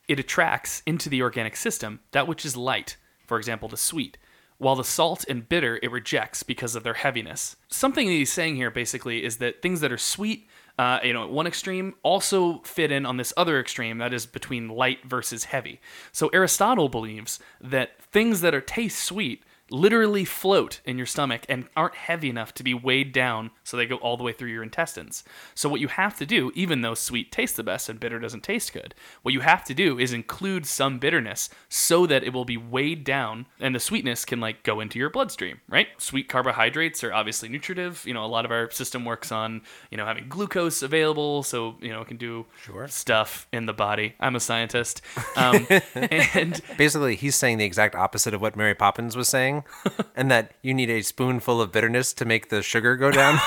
It 0.08 0.18
attracts 0.18 0.82
into 0.86 1.08
the 1.08 1.22
organic 1.22 1.56
system 1.56 2.00
that 2.12 2.26
which 2.26 2.44
is 2.44 2.56
light, 2.56 2.96
for 3.26 3.38
example, 3.38 3.68
the 3.68 3.76
sweet 3.76 4.16
while 4.58 4.76
the 4.76 4.84
salt 4.84 5.25
and 5.28 5.49
bitter 5.49 5.78
it 5.82 5.90
rejects 5.90 6.42
because 6.42 6.75
of 6.75 6.82
their 6.82 6.94
heaviness. 6.94 7.56
Something 7.68 8.06
that 8.06 8.12
he's 8.12 8.32
saying 8.32 8.56
here 8.56 8.70
basically 8.70 9.25
is 9.25 9.38
that 9.38 9.62
things 9.62 9.80
that 9.80 9.92
are 9.92 9.99
sweet 9.99 10.49
uh, 10.78 10.99
you 11.04 11.12
know, 11.12 11.23
at 11.25 11.30
one 11.30 11.46
extreme, 11.46 11.94
also 12.02 12.58
fit 12.64 12.90
in 12.90 13.06
on 13.06 13.16
this 13.16 13.32
other 13.37 13.61
extreme 13.61 13.99
that 13.99 14.12
is 14.12 14.26
between 14.26 14.68
light 14.68 15.04
versus 15.04 15.44
heavy. 15.44 15.80
So 16.11 16.28
Aristotle 16.28 16.88
believes 16.88 17.38
that 17.61 18.02
things 18.02 18.40
that 18.40 18.54
are 18.54 18.61
taste 18.61 18.99
sweet 18.99 19.44
literally 19.71 20.25
float 20.25 20.80
in 20.85 20.97
your 20.97 21.06
stomach 21.06 21.44
and 21.49 21.66
aren't 21.76 21.94
heavy 21.94 22.28
enough 22.28 22.52
to 22.54 22.62
be 22.62 22.75
weighed 22.75 23.12
down 23.12 23.50
so 23.62 23.76
they 23.76 23.87
go 23.87 23.97
all 23.97 24.16
the 24.16 24.23
way 24.23 24.33
through 24.33 24.50
your 24.50 24.62
intestines. 24.62 25.25
So 25.54 25.68
what 25.68 25.80
you 25.80 25.88
have 25.88 26.16
to 26.18 26.26
do, 26.26 26.52
even 26.54 26.83
though 26.83 26.94
sweet 26.94 27.33
tastes 27.33 27.56
the 27.56 27.62
best 27.62 27.88
and 27.88 27.99
bitter 28.00 28.18
doesn't 28.18 28.42
taste 28.42 28.73
good, 28.73 28.94
what 29.23 29.35
you 29.35 29.40
have 29.40 29.64
to 29.64 29.75
do 29.75 29.99
is 29.99 30.12
include 30.12 30.66
some 30.66 30.99
bitterness 30.99 31.49
so 31.68 32.06
that 32.06 32.25
it 32.25 32.33
will 32.33 32.44
be 32.44 32.56
weighed 32.56 33.04
down 33.04 33.47
and 33.61 33.75
the 33.75 33.80
sweetness 33.80 34.25
can 34.25 34.40
like 34.40 34.62
go 34.62 34.80
into 34.80 34.99
your 34.99 35.11
bloodstream, 35.11 35.61
right? 35.68 35.88
Sweet 35.99 36.28
carbohydrates 36.28 37.02
are 37.02 37.12
obviously 37.12 37.49
nutritive. 37.49 38.04
You 38.06 38.14
know, 38.14 38.25
a 38.25 38.26
lot 38.26 38.44
of 38.44 38.50
our 38.50 38.71
system 38.71 39.04
works 39.04 39.33
on, 39.33 39.62
you 39.90 39.97
know, 39.97 40.04
having 40.06 40.28
glucose 40.28 40.83
available 40.83 41.42
so, 41.42 41.76
you 41.80 41.90
know, 41.90 42.02
it 42.02 42.09
can 42.09 42.16
do 42.16 42.47
stuff 42.87 43.47
in 43.52 43.66
the 43.66 43.73
body. 43.73 44.14
I'm 44.21 44.37
a 44.37 44.40
scientist. 44.40 45.00
Um, 45.37 45.66
and 45.94 46.61
Basically, 46.76 47.16
he's 47.16 47.35
saying 47.35 47.59
the 47.59 47.64
exact 47.64 47.94
opposite 47.94 48.35
of 48.35 48.40
what 48.40 48.56
Mary 48.56 48.75
Poppins 48.75 49.16
was 49.16 49.28
saying, 49.28 49.53
and 50.16 50.30
that 50.30 50.52
you 50.62 50.75
need 50.75 50.90
a 50.90 51.02
spoonful 51.02 51.61
of 51.61 51.73
bitterness 51.73 52.12
to 52.14 52.25
make 52.25 52.49
the 52.49 52.62
sugar 52.62 52.96
go 52.96 53.11
down. 53.12 53.38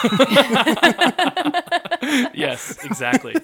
yes, 2.34 2.84
exactly. 2.86 3.36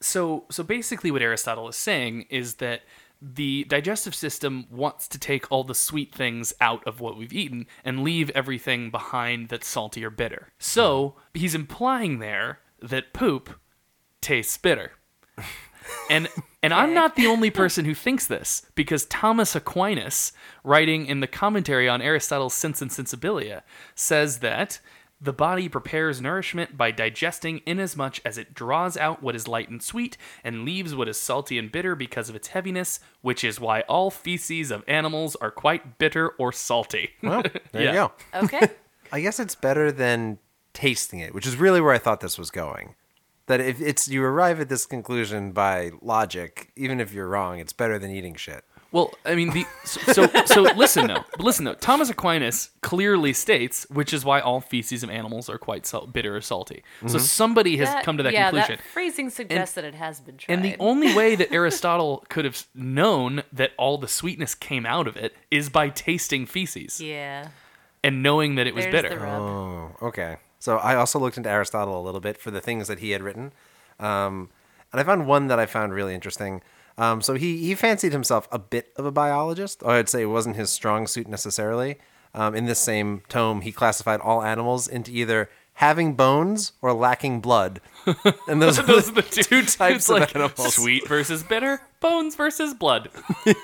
so 0.00 0.44
so 0.50 0.62
basically 0.62 1.10
what 1.10 1.22
Aristotle 1.22 1.68
is 1.68 1.76
saying 1.76 2.26
is 2.30 2.56
that 2.56 2.82
the 3.20 3.64
digestive 3.64 4.14
system 4.14 4.66
wants 4.70 5.08
to 5.08 5.18
take 5.18 5.50
all 5.50 5.64
the 5.64 5.74
sweet 5.74 6.14
things 6.14 6.52
out 6.60 6.86
of 6.86 7.00
what 7.00 7.16
we've 7.16 7.32
eaten 7.32 7.66
and 7.84 8.02
leave 8.04 8.30
everything 8.30 8.90
behind 8.90 9.48
that's 9.48 9.66
salty 9.66 10.04
or 10.04 10.10
bitter. 10.10 10.48
So 10.58 11.16
he's 11.32 11.54
implying 11.54 12.18
there 12.18 12.60
that 12.82 13.14
poop 13.14 13.58
tastes 14.20 14.58
bitter. 14.58 14.92
And 16.10 16.28
and 16.62 16.72
I'm 16.74 16.94
not 16.94 17.16
the 17.16 17.26
only 17.26 17.50
person 17.50 17.84
who 17.84 17.94
thinks 17.94 18.26
this 18.26 18.62
because 18.74 19.04
Thomas 19.06 19.54
Aquinas, 19.54 20.32
writing 20.64 21.06
in 21.06 21.20
the 21.20 21.26
commentary 21.26 21.88
on 21.88 22.00
Aristotle's 22.02 22.54
Sense 22.54 22.82
and 22.82 22.90
Sensibilia, 22.90 23.62
says 23.94 24.38
that 24.40 24.80
the 25.20 25.32
body 25.32 25.68
prepares 25.68 26.20
nourishment 26.20 26.76
by 26.76 26.90
digesting 26.90 27.62
inasmuch 27.64 28.16
as 28.24 28.36
it 28.36 28.52
draws 28.52 28.98
out 28.98 29.22
what 29.22 29.34
is 29.34 29.48
light 29.48 29.70
and 29.70 29.82
sweet 29.82 30.18
and 30.44 30.64
leaves 30.64 30.94
what 30.94 31.08
is 31.08 31.18
salty 31.18 31.56
and 31.58 31.72
bitter 31.72 31.94
because 31.96 32.28
of 32.28 32.36
its 32.36 32.48
heaviness, 32.48 33.00
which 33.22 33.42
is 33.42 33.58
why 33.58 33.80
all 33.82 34.10
feces 34.10 34.70
of 34.70 34.84
animals 34.86 35.34
are 35.36 35.50
quite 35.50 35.96
bitter 35.98 36.28
or 36.30 36.52
salty. 36.52 37.12
Well, 37.22 37.42
there 37.72 37.82
Yeah. 37.82 37.88
you 37.88 37.92
go. 37.92 38.12
Okay. 38.44 38.68
I 39.12 39.20
guess 39.22 39.40
it's 39.40 39.54
better 39.54 39.90
than 39.90 40.38
tasting 40.74 41.20
it, 41.20 41.32
which 41.34 41.46
is 41.46 41.56
really 41.56 41.80
where 41.80 41.94
I 41.94 41.98
thought 41.98 42.20
this 42.20 42.36
was 42.38 42.50
going. 42.50 42.94
That 43.46 43.60
if 43.60 43.80
it's 43.80 44.08
you 44.08 44.24
arrive 44.24 44.60
at 44.60 44.68
this 44.68 44.86
conclusion 44.86 45.52
by 45.52 45.92
logic, 46.02 46.72
even 46.76 47.00
if 47.00 47.12
you're 47.12 47.28
wrong, 47.28 47.58
it's 47.60 47.72
better 47.72 47.98
than 47.98 48.10
eating 48.10 48.34
shit. 48.34 48.64
Well, 48.92 49.12
I 49.24 49.34
mean, 49.34 49.50
the 49.50 49.66
so 49.84 50.26
so, 50.26 50.44
so 50.46 50.62
listen 50.76 51.06
though, 51.08 51.24
listen 51.38 51.64
though. 51.64 51.74
Thomas 51.74 52.08
Aquinas 52.08 52.70
clearly 52.80 53.32
states, 53.32 53.86
which 53.90 54.12
is 54.12 54.24
why 54.24 54.40
all 54.40 54.60
feces 54.60 55.02
of 55.02 55.10
animals 55.10 55.50
are 55.50 55.58
quite 55.58 55.84
sal- 55.86 56.06
bitter 56.06 56.34
or 56.36 56.40
salty. 56.40 56.82
So 57.02 57.06
mm-hmm. 57.06 57.18
somebody 57.18 57.76
has 57.78 57.88
That- 57.88 58.04
come 58.04 58.16
to 58.16 58.22
that 58.22 58.32
yeah, 58.32 58.50
conclusion. 58.50 58.76
that 58.76 58.92
phrasing 58.92 59.28
suggests 59.30 59.74
that 59.74 59.84
it 59.84 59.94
has 59.94 60.20
been 60.20 60.38
tried. 60.38 60.54
And 60.54 60.64
the 60.64 60.76
only 60.78 61.14
way 61.14 61.34
that 61.34 61.52
Aristotle 61.52 62.24
could 62.28 62.44
have 62.44 62.66
known 62.74 63.42
that 63.52 63.72
all 63.76 63.98
the 63.98 64.08
sweetness 64.08 64.54
came 64.54 64.86
out 64.86 65.06
of 65.06 65.16
it 65.16 65.34
is 65.50 65.68
by 65.68 65.88
tasting 65.88 66.46
feces 66.46 67.00
yeah, 67.00 67.48
and 68.02 68.22
knowing 68.22 68.54
that 68.54 68.66
it 68.66 68.74
was 68.74 68.84
there's 68.84 68.92
bitter. 69.02 69.08
the 69.10 69.20
rub. 69.20 69.42
Oh, 69.42 69.96
okay. 70.02 70.36
So 70.66 70.78
I 70.78 70.96
also 70.96 71.20
looked 71.20 71.36
into 71.36 71.48
Aristotle 71.48 71.96
a 71.96 72.02
little 72.02 72.18
bit 72.20 72.36
for 72.38 72.50
the 72.50 72.60
things 72.60 72.88
that 72.88 72.98
he 72.98 73.12
had 73.12 73.22
written, 73.22 73.52
um, 74.00 74.50
and 74.90 75.00
I 75.00 75.04
found 75.04 75.28
one 75.28 75.46
that 75.46 75.60
I 75.60 75.66
found 75.66 75.92
really 75.94 76.12
interesting. 76.12 76.60
Um, 76.98 77.22
so 77.22 77.34
he 77.34 77.58
he 77.58 77.76
fancied 77.76 78.10
himself 78.10 78.48
a 78.50 78.58
bit 78.58 78.92
of 78.96 79.06
a 79.06 79.12
biologist, 79.12 79.80
or 79.84 79.92
I'd 79.92 80.08
say 80.08 80.22
it 80.22 80.26
wasn't 80.26 80.56
his 80.56 80.70
strong 80.70 81.06
suit 81.06 81.28
necessarily. 81.28 81.98
Um, 82.34 82.56
in 82.56 82.64
this 82.64 82.80
same 82.80 83.22
tome, 83.28 83.60
he 83.60 83.70
classified 83.70 84.18
all 84.20 84.42
animals 84.42 84.88
into 84.88 85.12
either 85.12 85.48
having 85.74 86.14
bones 86.14 86.72
or 86.82 86.92
lacking 86.92 87.40
blood, 87.40 87.80
and 88.48 88.60
those, 88.60 88.76
Those 88.86 89.08
are 89.08 89.12
are 89.12 89.14
the 89.14 89.22
two, 89.30 89.62
types 89.62 89.78
it's 89.78 90.08
of 90.10 90.18
like 90.18 90.34
animals. 90.34 90.74
Sweet 90.74 91.06
versus 91.06 91.44
bitter, 91.44 91.80
bones 92.00 92.34
versus 92.34 92.74
blood. 92.74 93.08
All 93.46 93.54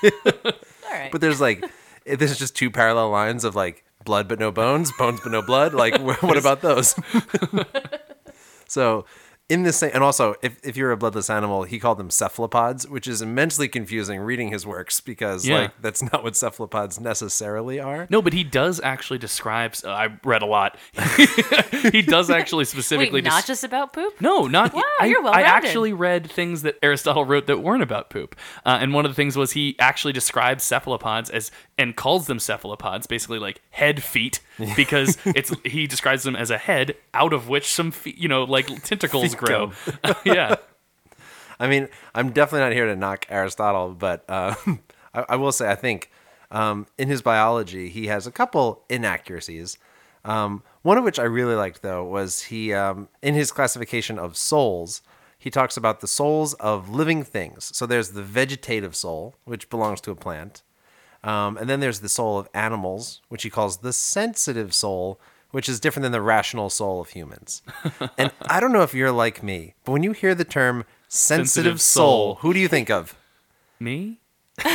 right. 0.89 1.11
But 1.11 1.19
there's 1.19 1.41
like, 1.41 1.65
it- 2.05 2.17
there's 2.19 2.39
just 2.39 2.55
two 2.55 2.71
parallel 2.71 3.09
lines 3.09 3.43
of 3.43 3.55
like 3.57 3.83
blood 4.03 4.27
but 4.27 4.39
no 4.39 4.51
bones, 4.51 4.91
bones 4.97 5.19
but 5.23 5.31
no 5.31 5.41
blood. 5.41 5.73
Like, 5.73 5.97
what 6.01 6.37
about 6.37 6.61
those? 6.61 6.95
so, 8.67 9.05
in 9.49 9.63
this 9.63 9.75
same, 9.77 9.91
and 9.93 10.01
also, 10.01 10.35
if, 10.41 10.57
if 10.65 10.77
you're 10.77 10.91
a 10.91 10.97
bloodless 10.97 11.29
animal, 11.29 11.63
he 11.63 11.77
called 11.77 11.97
them 11.97 12.09
cephalopods, 12.09 12.87
which 12.87 13.07
is 13.09 13.21
immensely 13.21 13.67
confusing 13.67 14.21
reading 14.21 14.47
his 14.49 14.65
works 14.65 15.01
because 15.01 15.45
Yeah. 15.45 15.59
like 15.63 15.81
that's 15.81 16.01
not 16.01 16.23
what 16.23 16.37
cephalopods 16.37 16.97
necessarily 16.99 17.77
are. 17.77 18.07
No, 18.09 18.21
but 18.21 18.31
he 18.31 18.45
does 18.45 18.79
actually 18.81 19.19
describe. 19.19 19.75
Uh, 19.83 19.89
I 19.89 20.17
read 20.23 20.41
a 20.43 20.45
lot. 20.45 20.77
he 21.91 22.01
does 22.01 22.29
actually 22.29 22.63
specifically. 22.65 23.17
Wait, 23.17 23.25
not 23.25 23.43
des- 23.43 23.47
just 23.47 23.65
about 23.65 23.91
poop? 23.91 24.19
No, 24.21 24.47
not. 24.47 24.73
Wow, 24.73 24.81
I, 25.01 25.07
you're 25.07 25.19
I 25.19 25.23
well-rounded. 25.23 25.45
actually 25.49 25.93
read 25.93 26.31
things 26.31 26.61
that 26.61 26.77
Aristotle 26.81 27.25
wrote 27.25 27.45
that 27.47 27.61
weren't 27.61 27.83
about 27.83 28.09
poop, 28.09 28.37
uh, 28.65 28.77
and 28.81 28.93
one 28.93 29.05
of 29.05 29.11
the 29.11 29.15
things 29.15 29.35
was 29.35 29.51
he 29.51 29.75
actually 29.77 30.13
describes 30.13 30.63
cephalopods 30.63 31.29
as 31.29 31.51
and 31.77 31.95
calls 31.95 32.27
them 32.27 32.39
cephalopods, 32.39 33.07
basically 33.07 33.39
like 33.39 33.61
head 33.71 34.03
feet, 34.03 34.39
because 34.75 35.17
it's 35.25 35.51
he 35.65 35.87
describes 35.87 36.23
them 36.23 36.35
as 36.35 36.51
a 36.51 36.57
head 36.57 36.95
out 37.13 37.33
of 37.33 37.49
which 37.49 37.67
some 37.67 37.91
feet, 37.91 38.17
you 38.17 38.27
know, 38.27 38.43
like 38.43 38.67
tentacles 38.83 39.35
grow. 39.35 39.71
yeah, 40.25 40.55
I 41.59 41.67
mean, 41.67 41.87
I'm 42.13 42.31
definitely 42.31 42.65
not 42.67 42.73
here 42.73 42.87
to 42.87 42.95
knock 42.95 43.25
Aristotle, 43.29 43.93
but 43.93 44.25
uh, 44.29 44.55
I, 45.13 45.25
I 45.29 45.35
will 45.35 45.51
say 45.51 45.69
I 45.69 45.75
think 45.75 46.11
um, 46.51 46.87
in 46.97 47.07
his 47.07 47.21
biology 47.21 47.89
he 47.89 48.07
has 48.07 48.27
a 48.27 48.31
couple 48.31 48.83
inaccuracies. 48.89 49.77
Um, 50.25 50.63
one 50.83 50.97
of 50.97 51.03
which 51.03 51.19
I 51.19 51.23
really 51.23 51.55
liked 51.55 51.81
though 51.81 52.03
was 52.03 52.43
he 52.43 52.73
um, 52.73 53.09
in 53.21 53.33
his 53.33 53.51
classification 53.51 54.17
of 54.17 54.37
souls 54.37 55.01
he 55.43 55.49
talks 55.49 55.75
about 55.75 55.99
the 55.99 56.07
souls 56.07 56.53
of 56.53 56.89
living 56.89 57.21
things. 57.21 57.69
So 57.75 57.85
there's 57.85 58.11
the 58.11 58.23
vegetative 58.23 58.95
soul, 58.95 59.35
which 59.43 59.69
belongs 59.69 59.99
to 60.01 60.11
a 60.11 60.15
plant, 60.15 60.63
um, 61.23 61.57
and 61.57 61.69
then 61.69 61.79
there's 61.79 61.99
the 62.01 62.09
soul 62.09 62.37
of 62.37 62.47
animals, 62.53 63.21
which 63.29 63.43
he 63.43 63.49
calls 63.49 63.77
the 63.77 63.93
sensitive 63.93 64.73
soul, 64.73 65.19
which 65.51 65.69
is 65.69 65.79
different 65.79 66.03
than 66.03 66.11
the 66.11 66.21
rational 66.21 66.69
soul 66.69 66.99
of 67.01 67.09
humans. 67.09 67.61
and 68.17 68.31
I 68.49 68.59
don't 68.59 68.71
know 68.73 68.81
if 68.83 68.93
you're 68.93 69.11
like 69.11 69.43
me, 69.43 69.75
but 69.85 69.91
when 69.91 70.03
you 70.03 70.11
hear 70.13 70.33
the 70.35 70.45
term 70.45 70.85
sensitive, 71.07 71.47
Sensitive 71.53 71.81
soul, 71.81 72.05
soul. 72.05 72.35
who 72.41 72.53
do 72.53 72.59
you 72.59 72.67
think 72.67 72.89
of? 72.89 73.15
me. 73.79 74.19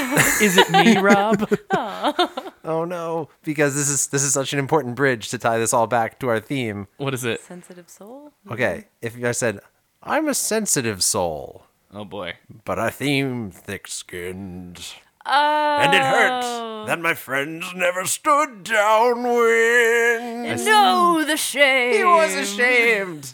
Is 0.43 0.57
it 0.59 0.71
me, 0.71 0.99
Rob? 0.99 1.49
Oh 2.65 2.85
no, 2.85 3.31
because 3.45 3.75
this 3.75 3.89
is 3.89 4.09
this 4.09 4.23
is 4.23 4.35
such 4.35 4.53
an 4.53 4.59
important 4.59 4.95
bridge 4.95 5.31
to 5.31 5.39
tie 5.39 5.57
this 5.57 5.73
all 5.73 5.87
back 5.87 6.19
to 6.19 6.29
our 6.29 6.39
theme. 6.39 6.87
What 6.99 7.15
is 7.15 7.25
it? 7.25 7.41
Sensitive 7.41 7.89
soul? 7.89 8.33
Okay, 8.51 8.89
if 9.01 9.17
I 9.25 9.31
said 9.33 9.61
I'm 10.03 10.29
a 10.29 10.35
sensitive 10.35 11.03
soul, 11.03 11.63
Oh 11.95 12.05
boy. 12.05 12.35
but 12.67 12.79
I 12.79 12.91
theme 12.91 13.51
thick-skinned. 13.51 14.85
Oh. 15.27 15.79
And 15.81 15.95
it 15.95 16.01
hurt 16.01 16.43
oh. 16.45 16.85
that 16.87 17.01
my 17.01 17.15
friends 17.15 17.67
never 17.75 18.05
stood 18.07 18.63
downwind. 18.65 20.65
No, 20.65 21.25
the 21.27 21.37
shame. 21.37 21.95
He 21.99 22.05
was 22.05 22.35
ashamed. 22.35 23.33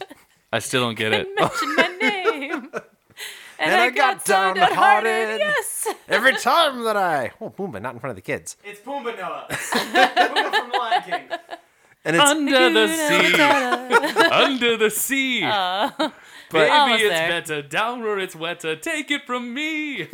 I 0.51 0.59
still 0.59 0.81
don't 0.81 0.97
get 0.97 1.13
it. 1.13 1.27
Mention 1.39 1.75
my 1.75 1.87
name. 2.01 2.71
And, 3.57 3.73
I 3.73 3.89
got 3.89 4.25
downhearted. 4.25 5.39
Yes. 5.39 5.87
Every 6.09 6.35
time 6.37 6.83
that 6.83 6.97
I 6.97 7.31
oh 7.39 7.49
Pumbaa, 7.49 7.81
not 7.81 7.93
in 7.93 7.99
front 8.01 8.11
of 8.11 8.15
the 8.17 8.21
kids, 8.21 8.57
It's 8.65 8.81
Pumbaa 8.81 9.17
Noah. 9.17 9.47
Pumbaa 9.49 10.59
from 10.59 10.71
Lion 10.71 11.01
King. 11.03 11.39
and 12.03 12.15
it's 12.17 12.25
Under 12.25 12.69
the 12.69 12.87
sea, 12.89 13.41
under 14.31 14.77
the 14.77 14.89
sea. 14.89 15.43
Uh, 15.43 15.89
but 15.97 16.11
Baby, 16.51 17.03
it's 17.03 17.09
there. 17.09 17.29
better 17.29 17.61
down 17.61 18.03
where 18.03 18.19
it's 18.19 18.35
wetter. 18.35 18.75
Take 18.75 19.09
it 19.09 19.25
from 19.25 19.53
me. 19.53 20.09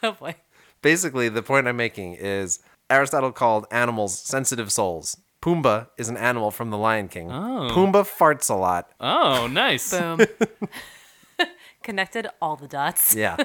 Oh 0.02 0.12
boy. 0.12 0.34
basically 0.82 1.28
the 1.28 1.42
point 1.42 1.68
I'm 1.68 1.76
making 1.76 2.14
is 2.14 2.60
Aristotle 2.88 3.32
called 3.32 3.66
animals 3.70 4.18
sensitive 4.18 4.72
souls. 4.72 5.16
Pumbaa 5.42 5.88
is 5.98 6.08
an 6.08 6.16
animal 6.16 6.50
from 6.50 6.70
the 6.70 6.78
Lion 6.78 7.08
King. 7.08 7.30
Oh. 7.30 7.68
Pumbaa 7.72 8.04
farts 8.04 8.50
a 8.50 8.54
lot. 8.54 8.90
Oh, 9.00 9.46
nice. 9.50 9.90
Boom. 9.90 10.20
Connected 11.82 12.28
all 12.42 12.56
the 12.56 12.68
dots. 12.68 13.14
Yeah. 13.14 13.36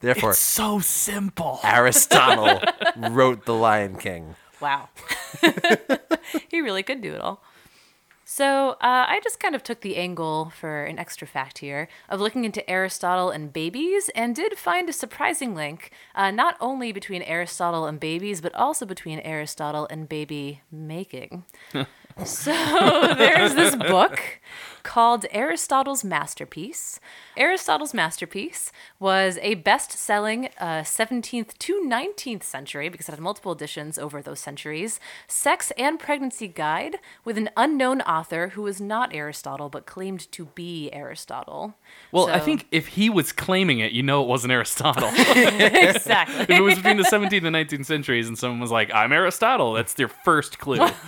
Therefore, 0.00 0.32
So 0.34 0.80
simple. 0.80 1.60
Aristotle 1.62 2.60
wrote 2.96 3.44
the 3.44 3.54
Lion 3.54 3.96
King. 3.96 4.34
Wow. 4.60 4.88
he 6.50 6.60
really 6.60 6.82
could 6.82 7.02
do 7.02 7.12
it 7.14 7.20
all. 7.20 7.42
So 8.34 8.70
uh, 8.80 9.04
I 9.08 9.20
just 9.22 9.40
kind 9.40 9.54
of 9.54 9.62
took 9.62 9.82
the 9.82 9.98
angle 9.98 10.54
for 10.58 10.84
an 10.84 10.98
extra 10.98 11.26
fact 11.26 11.58
here 11.58 11.86
of 12.08 12.18
looking 12.18 12.46
into 12.46 12.68
Aristotle 12.68 13.28
and 13.28 13.52
babies 13.52 14.08
and 14.14 14.34
did 14.34 14.56
find 14.56 14.88
a 14.88 14.92
surprising 14.94 15.54
link, 15.54 15.90
uh, 16.14 16.30
not 16.30 16.56
only 16.58 16.92
between 16.92 17.20
Aristotle 17.20 17.84
and 17.84 18.00
babies, 18.00 18.40
but 18.40 18.54
also 18.54 18.86
between 18.86 19.18
Aristotle 19.18 19.86
and 19.90 20.08
baby 20.08 20.62
making. 20.70 21.44
so 22.24 22.52
there's 23.18 23.54
this 23.54 23.76
book 23.76 24.18
called 24.82 25.26
Aristotle's 25.30 26.04
Masterpiece. 26.04 27.00
Aristotle's 27.36 27.94
Masterpiece 27.94 28.72
was 28.98 29.38
a 29.42 29.54
best 29.54 29.92
selling 29.92 30.48
uh, 30.58 30.82
17th 30.82 31.56
to 31.58 31.80
19th 31.80 32.42
century, 32.42 32.88
because 32.88 33.08
it 33.08 33.12
had 33.12 33.20
multiple 33.20 33.52
editions 33.52 33.98
over 33.98 34.22
those 34.22 34.40
centuries, 34.40 35.00
sex 35.26 35.72
and 35.78 35.98
pregnancy 35.98 36.48
guide 36.48 36.98
with 37.24 37.38
an 37.38 37.50
unknown 37.56 38.00
author 38.02 38.48
who 38.48 38.62
was 38.62 38.80
not 38.80 39.14
Aristotle 39.14 39.68
but 39.68 39.86
claimed 39.86 40.30
to 40.32 40.46
be 40.46 40.90
Aristotle. 40.92 41.74
Well, 42.10 42.28
I 42.28 42.40
think 42.40 42.66
if 42.70 42.88
he 42.88 43.08
was 43.10 43.32
claiming 43.32 43.80
it, 43.80 43.92
you 43.92 44.02
know 44.02 44.22
it 44.22 44.28
wasn't 44.28 44.52
Aristotle. 44.52 45.08
exactly. 45.08 46.40
if 46.42 46.50
it 46.50 46.60
was 46.60 46.76
between 46.76 46.96
the 46.96 47.04
17th 47.04 47.44
and 47.44 47.56
19th 47.56 47.86
centuries 47.86 48.28
and 48.28 48.38
someone 48.38 48.60
was 48.60 48.70
like, 48.70 48.92
I'm 48.94 49.12
Aristotle, 49.12 49.72
that's 49.74 49.94
their 49.94 50.08
first 50.08 50.58
clue. 50.58 50.86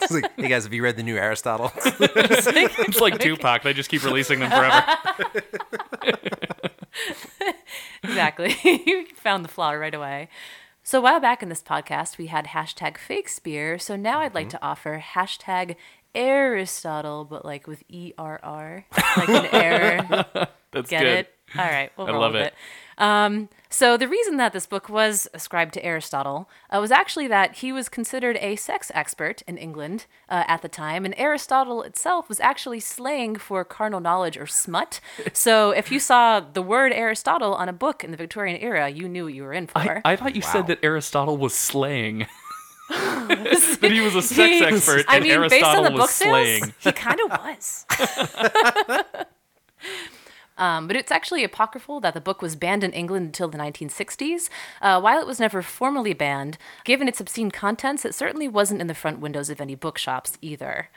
It's 0.00 0.22
like, 0.22 0.32
hey 0.38 0.48
guys, 0.48 0.64
have 0.64 0.72
you 0.72 0.82
read 0.82 0.96
the 0.96 1.02
new 1.02 1.16
Aristotle? 1.16 1.70
it's 1.84 3.00
like 3.00 3.07
Tupac. 3.16 3.62
They 3.62 3.72
just 3.72 3.88
keep 3.88 4.04
releasing 4.04 4.40
them 4.40 4.50
forever. 4.50 4.84
exactly. 8.02 8.56
you 8.86 9.06
found 9.14 9.44
the 9.44 9.48
flaw 9.48 9.72
right 9.72 9.94
away. 9.94 10.28
So 10.82 10.98
a 10.98 11.02
while 11.02 11.20
back 11.20 11.42
in 11.42 11.48
this 11.48 11.62
podcast, 11.62 12.18
we 12.18 12.28
had 12.28 12.46
hashtag 12.46 12.96
fake 12.96 13.28
spear. 13.28 13.78
So 13.78 13.96
now 13.96 14.20
I'd 14.20 14.34
like 14.34 14.48
mm-hmm. 14.48 14.58
to 14.58 14.64
offer 14.64 15.04
hashtag 15.14 15.76
Aristotle, 16.14 17.24
but 17.24 17.44
like 17.44 17.66
with 17.66 17.82
E 17.88 18.12
R 18.16 18.40
R, 18.42 18.86
like 19.16 19.28
an 19.28 19.46
error. 19.52 20.26
That's 20.72 20.90
Get 20.90 21.02
good. 21.02 21.06
it? 21.06 21.34
All 21.56 21.64
right, 21.64 21.90
we'll 21.96 22.08
I 22.08 22.12
love 22.12 22.34
it. 22.34 22.46
it. 22.46 22.54
Um, 22.98 23.48
so 23.70 23.96
the 23.96 24.08
reason 24.08 24.38
that 24.38 24.52
this 24.52 24.66
book 24.66 24.88
was 24.88 25.28
ascribed 25.34 25.74
to 25.74 25.84
Aristotle 25.84 26.48
uh, 26.70 26.78
was 26.80 26.90
actually 26.90 27.28
that 27.28 27.56
he 27.56 27.70
was 27.72 27.88
considered 27.88 28.36
a 28.40 28.56
sex 28.56 28.90
expert 28.94 29.42
in 29.46 29.56
England 29.58 30.06
uh, 30.28 30.44
at 30.48 30.62
the 30.62 30.68
time, 30.68 31.04
and 31.04 31.14
Aristotle 31.16 31.82
itself 31.82 32.28
was 32.28 32.40
actually 32.40 32.80
slang 32.80 33.36
for 33.36 33.64
carnal 33.64 34.00
knowledge 34.00 34.36
or 34.36 34.46
smut. 34.46 35.00
So 35.32 35.70
if 35.70 35.92
you 35.92 36.00
saw 36.00 36.40
the 36.40 36.62
word 36.62 36.92
Aristotle 36.92 37.54
on 37.54 37.68
a 37.68 37.72
book 37.72 38.02
in 38.02 38.10
the 38.10 38.16
Victorian 38.16 38.60
era, 38.60 38.88
you 38.88 39.08
knew 39.08 39.24
what 39.24 39.34
you 39.34 39.42
were 39.44 39.52
in 39.52 39.66
for. 39.68 39.78
I, 40.04 40.12
I 40.12 40.16
thought 40.16 40.34
you 40.34 40.42
Wow. 40.42 40.52
said 40.52 40.66
that 40.66 40.78
Aristotle 40.82 41.36
was 41.36 41.54
slang. 41.54 42.26
that 42.88 43.90
he 43.92 44.00
was 44.00 44.14
a 44.14 44.22
sex 44.22 44.36
He- 44.50 44.64
expert 44.64 45.04
I 45.08 45.16
and 45.16 45.24
mean, 45.24 45.32
Aristotle 45.34 45.60
based 45.60 45.76
on 45.78 45.84
the 45.84 45.90
was 45.90 46.00
book 46.00 46.10
slaying. 46.10 46.62
sales, 46.64 46.74
he 46.80 46.92
kind 46.92 47.20
of 47.20 47.30
was. 47.38 47.86
Um, 50.58 50.86
but 50.86 50.96
it's 50.96 51.12
actually 51.12 51.44
apocryphal 51.44 52.00
that 52.00 52.14
the 52.14 52.20
book 52.20 52.42
was 52.42 52.56
banned 52.56 52.84
in 52.84 52.92
England 52.92 53.26
until 53.26 53.48
the 53.48 53.58
1960s. 53.58 54.50
Uh, 54.82 55.00
while 55.00 55.20
it 55.20 55.26
was 55.26 55.40
never 55.40 55.62
formally 55.62 56.12
banned, 56.12 56.58
given 56.84 57.08
its 57.08 57.20
obscene 57.20 57.50
contents, 57.50 58.04
it 58.04 58.14
certainly 58.14 58.48
wasn't 58.48 58.80
in 58.80 58.88
the 58.88 58.94
front 58.94 59.20
windows 59.20 59.48
of 59.48 59.60
any 59.60 59.74
bookshops 59.74 60.36
either. 60.42 60.88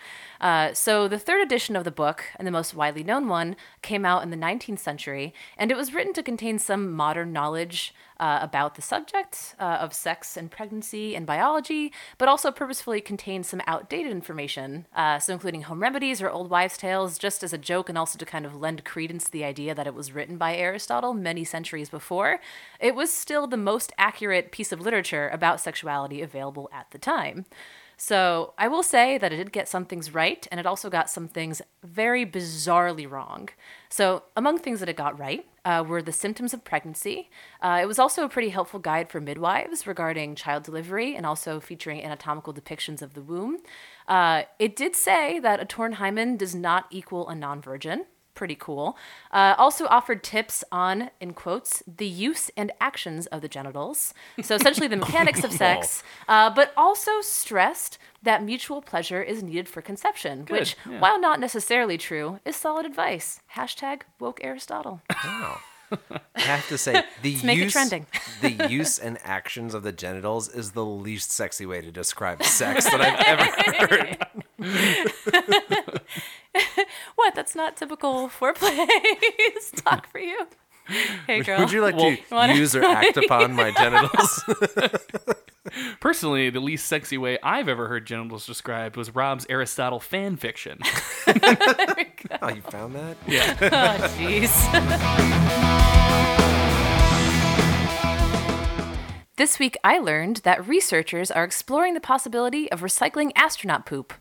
Uh, 0.42 0.74
so 0.74 1.08
the 1.08 1.20
third 1.20 1.40
edition 1.40 1.76
of 1.76 1.84
the 1.84 1.92
book, 1.92 2.26
and 2.36 2.48
the 2.48 2.52
most 2.52 2.74
widely 2.74 3.04
known 3.04 3.28
one, 3.28 3.56
came 3.84 4.04
out 4.04 4.24
in 4.24 4.32
the 4.32 4.36
19th 4.36 4.80
century, 4.80 5.34
and 5.56 5.70
it 5.72 5.78
was 5.78 5.94
written 5.94 6.14
to 6.14 6.24
contain 6.24 6.58
some 6.58 6.92
modern 6.92 7.32
knowledge 7.32 7.94
uh, 8.20 8.40
about 8.42 8.74
the 8.76 8.82
subject 8.82 9.56
uh, 9.60 9.78
of 9.82 9.94
sex 9.94 10.36
and 10.36 10.50
pregnancy 10.50 11.16
and 11.16 11.28
biology, 11.28 11.94
but 12.18 12.28
also 12.28 12.52
purposefully 12.52 13.02
contained 13.02 13.46
some 13.46 13.62
outdated 13.68 14.12
information, 14.12 14.88
uh, 14.96 15.20
so 15.20 15.32
including 15.32 15.64
home 15.64 15.82
remedies 15.82 16.22
or 16.22 16.30
old 16.30 16.50
wives' 16.50 16.78
tales, 16.78 17.20
just 17.20 17.44
as 17.44 17.54
a 17.54 17.58
joke 17.58 17.88
and 17.88 17.98
also 17.98 18.18
to 18.18 18.26
kind 18.26 18.46
of 18.46 18.56
lend 18.56 18.84
credence 18.84 19.26
to 19.26 19.32
the 19.32 19.44
idea 19.44 19.76
that 19.76 19.88
it 19.88 19.94
was 19.94 20.12
written 20.12 20.38
by 20.38 20.56
Aristotle 20.56 21.14
many 21.14 21.44
centuries 21.44 21.90
before. 21.90 22.40
It 22.80 22.96
was 22.96 23.14
still 23.14 23.46
the 23.46 23.58
most 23.58 23.94
accurate 23.98 24.52
piece 24.52 24.72
of 24.72 24.82
literature 24.82 25.30
about 25.30 25.62
sexuality 25.62 26.22
available 26.22 26.68
at 26.74 26.90
the 26.92 26.98
time. 26.98 27.46
So 28.04 28.56
I 28.58 28.68
will 28.68 28.82
say 28.82 29.20
that 29.20 29.32
it 29.32 29.38
did 29.38 29.52
get 29.52 29.68
some 29.68 29.86
things 29.86 30.12
right, 30.12 30.48
and 30.50 30.60
it 30.60 30.66
also 30.66 30.90
got 30.90 31.08
some 31.08 31.28
things 31.28 31.62
very 31.84 32.26
bizarrely 32.26 33.08
wrong. 33.08 33.50
So 33.90 34.24
among 34.36 34.58
things 34.58 34.80
that 34.80 34.90
it 34.90 34.98
got 34.98 35.20
right 35.20 35.46
uh, 35.66 35.84
were 35.88 36.02
the 36.02 36.12
symptoms 36.12 36.52
of 36.52 36.64
pregnancy. 36.64 37.30
Uh, 37.62 37.78
it 37.80 37.86
was 37.86 38.00
also 38.00 38.24
a 38.24 38.30
pretty 38.30 38.50
helpful 38.50 38.80
guide 38.80 39.12
for 39.12 39.22
midwives 39.22 39.86
regarding 39.86 40.34
child 40.34 40.64
delivery 40.64 41.16
and 41.16 41.28
also 41.28 41.60
featuring 41.60 42.04
anatomical 42.04 42.56
depictions 42.56 43.04
of 43.04 43.14
the 43.14 43.22
womb. 43.22 43.60
Uh, 44.08 44.46
it 44.58 44.76
did 44.76 44.96
say 44.96 45.40
that 45.40 45.60
a 45.60 45.66
torn 45.66 45.94
hymen 45.94 46.38
does 46.38 46.56
not 46.56 46.88
equal 46.90 47.30
a 47.30 47.36
non-virgin 47.36 48.06
pretty 48.34 48.56
cool. 48.56 48.98
Uh, 49.32 49.56
also 49.58 49.86
offered 49.88 50.24
tips 50.24 50.64
on, 50.72 51.12
in 51.20 51.34
quotes, 51.34 51.84
the 51.88 52.08
use 52.08 52.50
and 52.56 52.72
actions 52.80 53.28
of 53.28 53.42
the 53.42 53.48
genitals. 53.48 54.14
So 54.42 54.56
essentially 54.56 54.88
the 54.88 54.96
mechanics 55.06 55.44
of 55.44 55.52
sex, 55.52 56.04
uh, 56.28 56.50
but 56.50 56.74
also 56.76 57.22
stressed 57.22 57.98
that 58.24 58.44
mutual 58.44 58.82
pleasure 58.82 59.22
is 59.22 59.42
needed 59.42 59.68
for 59.68 59.82
conception, 59.82 60.46
which, 60.50 60.76
yeah. 60.90 61.00
while 61.00 61.20
not 61.20 61.40
necessarily 61.40 61.98
true, 61.98 62.40
is 62.46 62.56
solid 62.56 62.86
advice. 62.86 63.42
Hashtag 63.56 64.02
woke 64.20 64.40
Aristotle. 64.44 65.02
Wow. 65.24 65.60
I 66.36 66.40
have 66.40 66.68
to 66.70 66.78
say, 66.78 67.04
the 67.22 67.32
use, 67.32 67.74
trending. 67.74 68.06
the 68.40 68.70
use 68.70 68.98
and 68.98 69.18
actions 69.24 69.74
of 69.74 69.84
the 69.84 69.92
genitals 69.92 70.48
is 70.48 70.72
the 70.72 70.86
least 70.86 71.32
sexy 71.32 71.66
way 71.66 71.82
to 71.82 71.92
describe 71.92 72.44
sex 72.44 72.86
that 72.90 73.02
I've 73.02 73.20
ever 73.28 74.18
heard. 74.62 76.02
What? 77.16 77.36
That's 77.36 77.56
not 77.56 77.78
typical 77.78 78.30
foreplay 78.30 78.88
talk 79.76 80.08
for 80.12 80.20
you. 80.20 80.48
Hey, 81.28 81.42
girl. 81.42 81.60
Would 81.60 81.72
you 81.72 81.82
like 81.82 81.96
Well- 81.96 82.16
to 82.16 82.22
Wanna- 82.36 82.56
use 82.56 82.76
or 82.76 82.84
act 82.86 83.16
upon 83.18 83.54
my 83.54 83.72
genitals? 83.72 84.44
Personally, 86.00 86.50
the 86.50 86.60
least 86.60 86.88
sexy 86.88 87.18
way 87.18 87.38
I've 87.44 87.70
ever 87.70 87.88
heard 87.88 88.06
genitals 88.06 88.46
described 88.46 88.98
was 88.98 89.14
Rob's 89.16 89.46
Aristotle 89.50 90.00
fan 90.00 90.36
fiction. 90.36 90.80
oh, 91.28 92.50
you 92.50 92.62
found 92.64 92.96
that? 92.96 93.16
Yeah. 93.28 93.56
Oh, 93.62 94.08
jeez. 94.18 94.52
this 99.38 99.60
week, 99.60 99.78
I 99.84 99.98
learned 100.00 100.38
that 100.38 100.68
researchers 100.68 101.32
are 101.32 101.44
exploring 101.44 101.94
the 101.94 102.02
possibility 102.02 102.72
of 102.72 102.82
recycling 102.82 103.32
astronaut 103.36 103.86
poop 103.86 104.14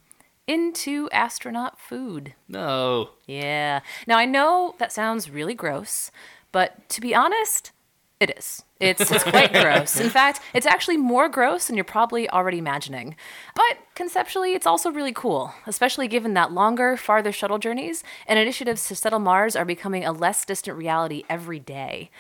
into 0.51 1.09
astronaut 1.13 1.79
food. 1.79 2.35
No. 2.49 3.11
Yeah. 3.25 3.81
Now, 4.09 4.19
I 4.19 4.25
know 4.25 4.75
that 4.79 4.91
sounds 4.91 5.31
really 5.31 5.55
gross, 5.55 6.11
but 6.51 6.89
to 6.89 7.01
be 7.01 7.15
honest, 7.15 7.71
it 8.19 8.37
is. 8.37 8.65
It's, 8.81 9.13
it's 9.13 9.23
quite 9.23 9.53
gross. 9.53 10.01
In 10.01 10.11
fact, 10.19 10.41
it's 10.53 10.67
actually 10.67 10.97
more 10.97 11.29
gross 11.29 11.69
than 11.69 11.77
you're 11.77 11.85
probably 11.85 12.29
already 12.29 12.59
imagining. 12.59 13.15
But 13.55 13.79
conceptually, 13.95 14.55
it's 14.55 14.67
also 14.67 14.91
really 14.91 15.13
cool, 15.13 15.55
especially 15.69 16.09
given 16.09 16.35
that 16.35 16.51
longer, 16.51 16.97
farther 16.97 17.31
shuttle 17.31 17.59
journeys 17.59 18.03
and 18.27 18.37
initiatives 18.37 18.89
to 18.89 18.97
settle 18.97 19.21
Mars 19.21 19.55
are 19.55 19.65
becoming 19.65 20.05
a 20.05 20.11
less 20.11 20.45
distant 20.45 20.77
reality 20.77 21.23
every 21.31 21.61
day. 21.61 22.11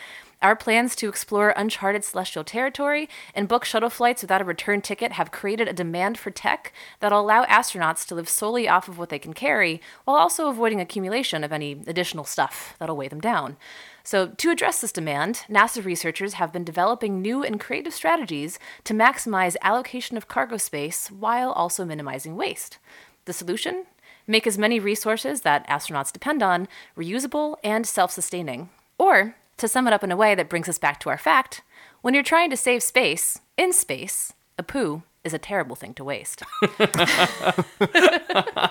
Our 0.43 0.57
plans 0.57 0.97
to 0.97 1.09
explore 1.09 1.53
uncharted 1.55 2.03
celestial 2.03 2.45
territory 2.45 3.11
and 3.35 3.47
book 3.47 3.67
shuttle 3.67 3.91
flights 3.91 4.23
without 4.23 4.41
a 4.41 4.45
return 4.45 4.81
ticket 4.81 5.13
have 5.13 5.31
created 5.31 5.69
a 5.69 5.75
demand 5.75 6.17
for 6.17 6.31
tech 6.31 6.73
that'll 7.01 7.21
allow 7.21 7.45
astronauts 7.45 8.07
to 8.07 8.15
live 8.15 8.27
solely 8.27 8.67
off 8.67 8.89
of 8.89 8.97
what 8.97 9.11
they 9.11 9.19
can 9.19 9.35
carry, 9.35 9.83
while 10.05 10.17
also 10.17 10.49
avoiding 10.49 10.81
accumulation 10.81 11.45
of 11.45 11.53
any 11.53 11.73
additional 11.87 12.25
stuff 12.25 12.75
that'll 12.79 12.97
weigh 12.97 13.09
them 13.09 13.21
down. 13.21 13.59
So, 14.03 14.29
to 14.29 14.51
address 14.51 14.81
this 14.81 14.93
demand, 14.93 15.45
NASA 15.51 15.85
researchers 15.85 16.35
have 16.35 16.55
been 16.55 16.65
developing 16.65 17.21
new 17.21 17.45
and 17.45 17.61
creative 17.61 17.93
strategies 17.93 18.59
to 18.85 18.95
maximize 18.95 19.57
allocation 19.61 20.17
of 20.17 20.27
cargo 20.27 20.57
space 20.57 21.11
while 21.11 21.53
also 21.53 21.85
minimizing 21.85 22.35
waste. 22.35 22.79
The 23.27 23.35
solution? 23.35 23.85
Make 24.27 24.47
as 24.47 24.57
many 24.57 24.81
resources 24.81 25.43
that 25.43 25.69
astronauts 25.69 26.13
depend 26.13 26.43
on 26.43 26.67
reusable 26.97 27.57
and 27.63 27.87
self 27.87 28.11
sustaining. 28.11 28.71
Or, 28.97 29.35
to 29.61 29.69
sum 29.69 29.87
it 29.87 29.93
up 29.93 30.05
in 30.05 30.11
a 30.11 30.17
way 30.17 30.35
that 30.35 30.49
brings 30.49 30.69
us 30.69 30.79
back 30.79 31.01
to 31.01 31.09
our 31.09 31.19
fact, 31.19 31.63
when 32.03 32.15
you're 32.15 32.23
trying 32.23 32.51
to 32.51 32.57
save 32.57 32.83
space, 32.83 33.41
in 33.57 33.73
space, 33.73 34.33
a 34.59 34.63
poo 34.63 35.03
is 35.23 35.35
a 35.35 35.39
terrible 35.39 35.77
thing 35.77 35.95
to 35.95 36.05
waste. 36.05 36.43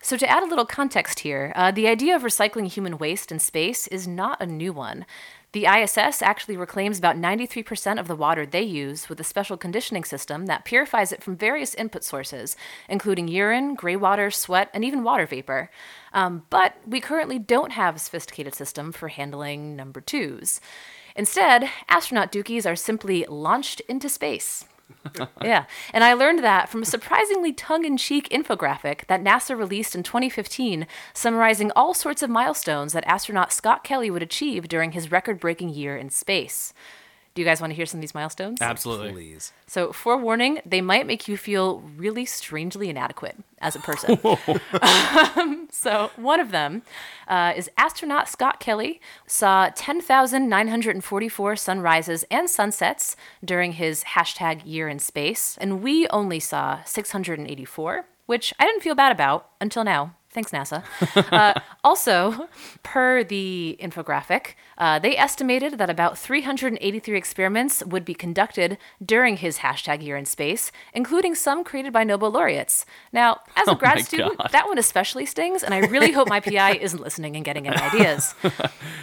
So, 0.00 0.16
to 0.16 0.30
add 0.30 0.44
a 0.44 0.46
little 0.46 0.64
context 0.64 1.20
here, 1.20 1.52
uh, 1.56 1.72
the 1.72 1.88
idea 1.88 2.14
of 2.14 2.22
recycling 2.22 2.68
human 2.68 2.98
waste 2.98 3.32
in 3.32 3.40
space 3.40 3.88
is 3.88 4.06
not 4.06 4.40
a 4.40 4.46
new 4.46 4.72
one. 4.72 5.04
The 5.52 5.64
ISS 5.64 6.20
actually 6.20 6.58
reclaims 6.58 6.98
about 6.98 7.16
93% 7.16 7.98
of 7.98 8.06
the 8.06 8.16
water 8.16 8.44
they 8.44 8.62
use 8.62 9.08
with 9.08 9.18
a 9.18 9.24
special 9.24 9.56
conditioning 9.56 10.04
system 10.04 10.44
that 10.44 10.66
purifies 10.66 11.10
it 11.10 11.22
from 11.22 11.36
various 11.36 11.74
input 11.74 12.04
sources, 12.04 12.54
including 12.86 13.28
urine, 13.28 13.74
gray 13.74 13.96
water, 13.96 14.30
sweat, 14.30 14.68
and 14.74 14.84
even 14.84 15.02
water 15.02 15.26
vapor. 15.26 15.70
Um, 16.12 16.44
but 16.50 16.74
we 16.86 17.00
currently 17.00 17.38
don't 17.38 17.72
have 17.72 17.96
a 17.96 17.98
sophisticated 17.98 18.54
system 18.54 18.92
for 18.92 19.08
handling 19.08 19.74
number 19.74 20.02
twos. 20.02 20.60
Instead, 21.16 21.70
astronaut 21.88 22.30
dookies 22.30 22.70
are 22.70 22.76
simply 22.76 23.24
launched 23.26 23.80
into 23.88 24.10
space. 24.10 24.66
yeah. 25.42 25.64
And 25.92 26.04
I 26.04 26.12
learned 26.12 26.42
that 26.44 26.68
from 26.68 26.82
a 26.82 26.86
surprisingly 26.86 27.52
tongue 27.52 27.84
in 27.84 27.96
cheek 27.96 28.28
infographic 28.30 29.06
that 29.06 29.22
NASA 29.22 29.56
released 29.56 29.94
in 29.94 30.02
2015, 30.02 30.86
summarizing 31.14 31.70
all 31.72 31.94
sorts 31.94 32.22
of 32.22 32.30
milestones 32.30 32.92
that 32.92 33.06
astronaut 33.06 33.52
Scott 33.52 33.84
Kelly 33.84 34.10
would 34.10 34.22
achieve 34.22 34.68
during 34.68 34.92
his 34.92 35.10
record 35.10 35.40
breaking 35.40 35.70
year 35.70 35.96
in 35.96 36.10
space. 36.10 36.72
Do 37.38 37.42
you 37.42 37.46
guys 37.46 37.60
want 37.60 37.70
to 37.70 37.76
hear 37.76 37.86
some 37.86 37.98
of 37.98 38.00
these 38.00 38.16
milestones? 38.16 38.60
Absolutely. 38.60 39.12
Please. 39.12 39.52
So, 39.68 39.92
forewarning, 39.92 40.60
they 40.66 40.80
might 40.80 41.06
make 41.06 41.28
you 41.28 41.36
feel 41.36 41.84
really 41.96 42.24
strangely 42.24 42.88
inadequate 42.88 43.36
as 43.60 43.76
a 43.76 43.78
person. 43.78 44.18
Um, 44.82 45.68
so, 45.70 46.10
one 46.16 46.40
of 46.40 46.50
them 46.50 46.82
uh, 47.28 47.52
is 47.56 47.70
astronaut 47.76 48.28
Scott 48.28 48.58
Kelly 48.58 49.00
saw 49.28 49.70
10,944 49.72 51.54
sunrises 51.54 52.24
and 52.28 52.50
sunsets 52.50 53.14
during 53.44 53.74
his 53.74 54.02
hashtag 54.02 54.62
year 54.64 54.88
in 54.88 54.98
space, 54.98 55.56
and 55.60 55.80
we 55.80 56.08
only 56.08 56.40
saw 56.40 56.82
684, 56.82 58.04
which 58.26 58.52
I 58.58 58.64
didn't 58.64 58.82
feel 58.82 58.96
bad 58.96 59.12
about 59.12 59.48
until 59.60 59.84
now. 59.84 60.16
Thanks, 60.38 60.52
NASA. 60.52 60.84
Uh, 61.32 61.58
also, 61.82 62.48
per 62.84 63.24
the 63.24 63.76
infographic, 63.80 64.54
uh, 64.78 65.00
they 65.00 65.16
estimated 65.16 65.78
that 65.78 65.90
about 65.90 66.16
383 66.16 67.18
experiments 67.18 67.84
would 67.84 68.04
be 68.04 68.14
conducted 68.14 68.78
during 69.04 69.38
his 69.38 69.58
hashtag 69.58 70.00
year 70.00 70.16
in 70.16 70.24
space, 70.24 70.70
including 70.94 71.34
some 71.34 71.64
created 71.64 71.92
by 71.92 72.04
Nobel 72.04 72.30
laureates. 72.30 72.86
Now, 73.12 73.40
as 73.56 73.66
a 73.66 73.70
Oh 73.72 73.74
grad 73.74 74.04
student, 74.04 74.38
God. 74.38 74.50
that 74.52 74.68
one 74.68 74.78
especially 74.78 75.26
stings, 75.26 75.64
and 75.64 75.74
I 75.74 75.78
really 75.78 76.12
hope 76.12 76.28
my 76.28 76.38
PI 76.38 76.74
isn't 76.80 77.02
listening 77.02 77.34
and 77.34 77.44
getting 77.44 77.66
any 77.66 77.76
ideas. 77.76 78.36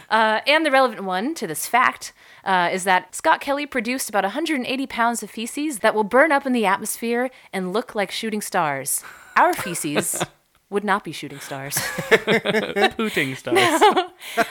Uh, 0.09 0.39
and 0.47 0.65
the 0.65 0.71
relevant 0.71 1.03
one 1.03 1.35
to 1.35 1.47
this 1.47 1.67
fact 1.67 2.13
uh, 2.45 2.69
is 2.71 2.85
that 2.85 3.13
Scott 3.13 3.41
Kelly 3.41 3.65
produced 3.65 4.07
about 4.07 4.23
180 4.23 4.87
pounds 4.87 5.21
of 5.21 5.29
feces 5.29 5.79
that 5.79 5.93
will 5.93 6.05
burn 6.05 6.31
up 6.31 6.45
in 6.45 6.53
the 6.53 6.65
atmosphere 6.65 7.29
and 7.51 7.73
look 7.73 7.93
like 7.93 8.09
shooting 8.09 8.39
stars. 8.39 9.03
Our 9.35 9.53
feces 9.53 10.23
would 10.69 10.83
not 10.83 11.03
be 11.03 11.11
shooting 11.11 11.39
stars. 11.39 11.75
Pooting 12.97 13.35
stars. 13.37 13.57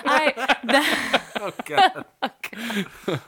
I, 0.04 0.32
that- 0.64 1.22
oh, 1.40 1.52
oh, 3.08 3.20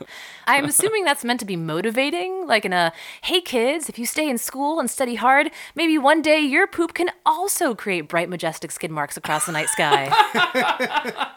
I'm 0.46 0.64
assuming 0.66 1.04
that's 1.04 1.24
meant 1.24 1.40
to 1.40 1.46
be 1.46 1.56
motivating, 1.56 2.46
like 2.46 2.64
in 2.64 2.72
a, 2.72 2.92
hey 3.22 3.40
kids, 3.40 3.88
if 3.88 3.98
you 3.98 4.06
stay 4.06 4.28
in 4.28 4.38
school 4.38 4.78
and 4.78 4.88
study 4.90 5.16
hard, 5.16 5.50
maybe 5.74 5.98
one 5.98 6.22
day 6.22 6.38
your 6.40 6.66
poop 6.66 6.94
can 6.94 7.10
also 7.26 7.74
create 7.74 8.08
bright, 8.08 8.28
majestic 8.28 8.70
skid 8.70 8.90
marks 8.90 9.16
across 9.16 9.46
the 9.46 9.52
night 9.52 9.68
sky. 9.68 11.32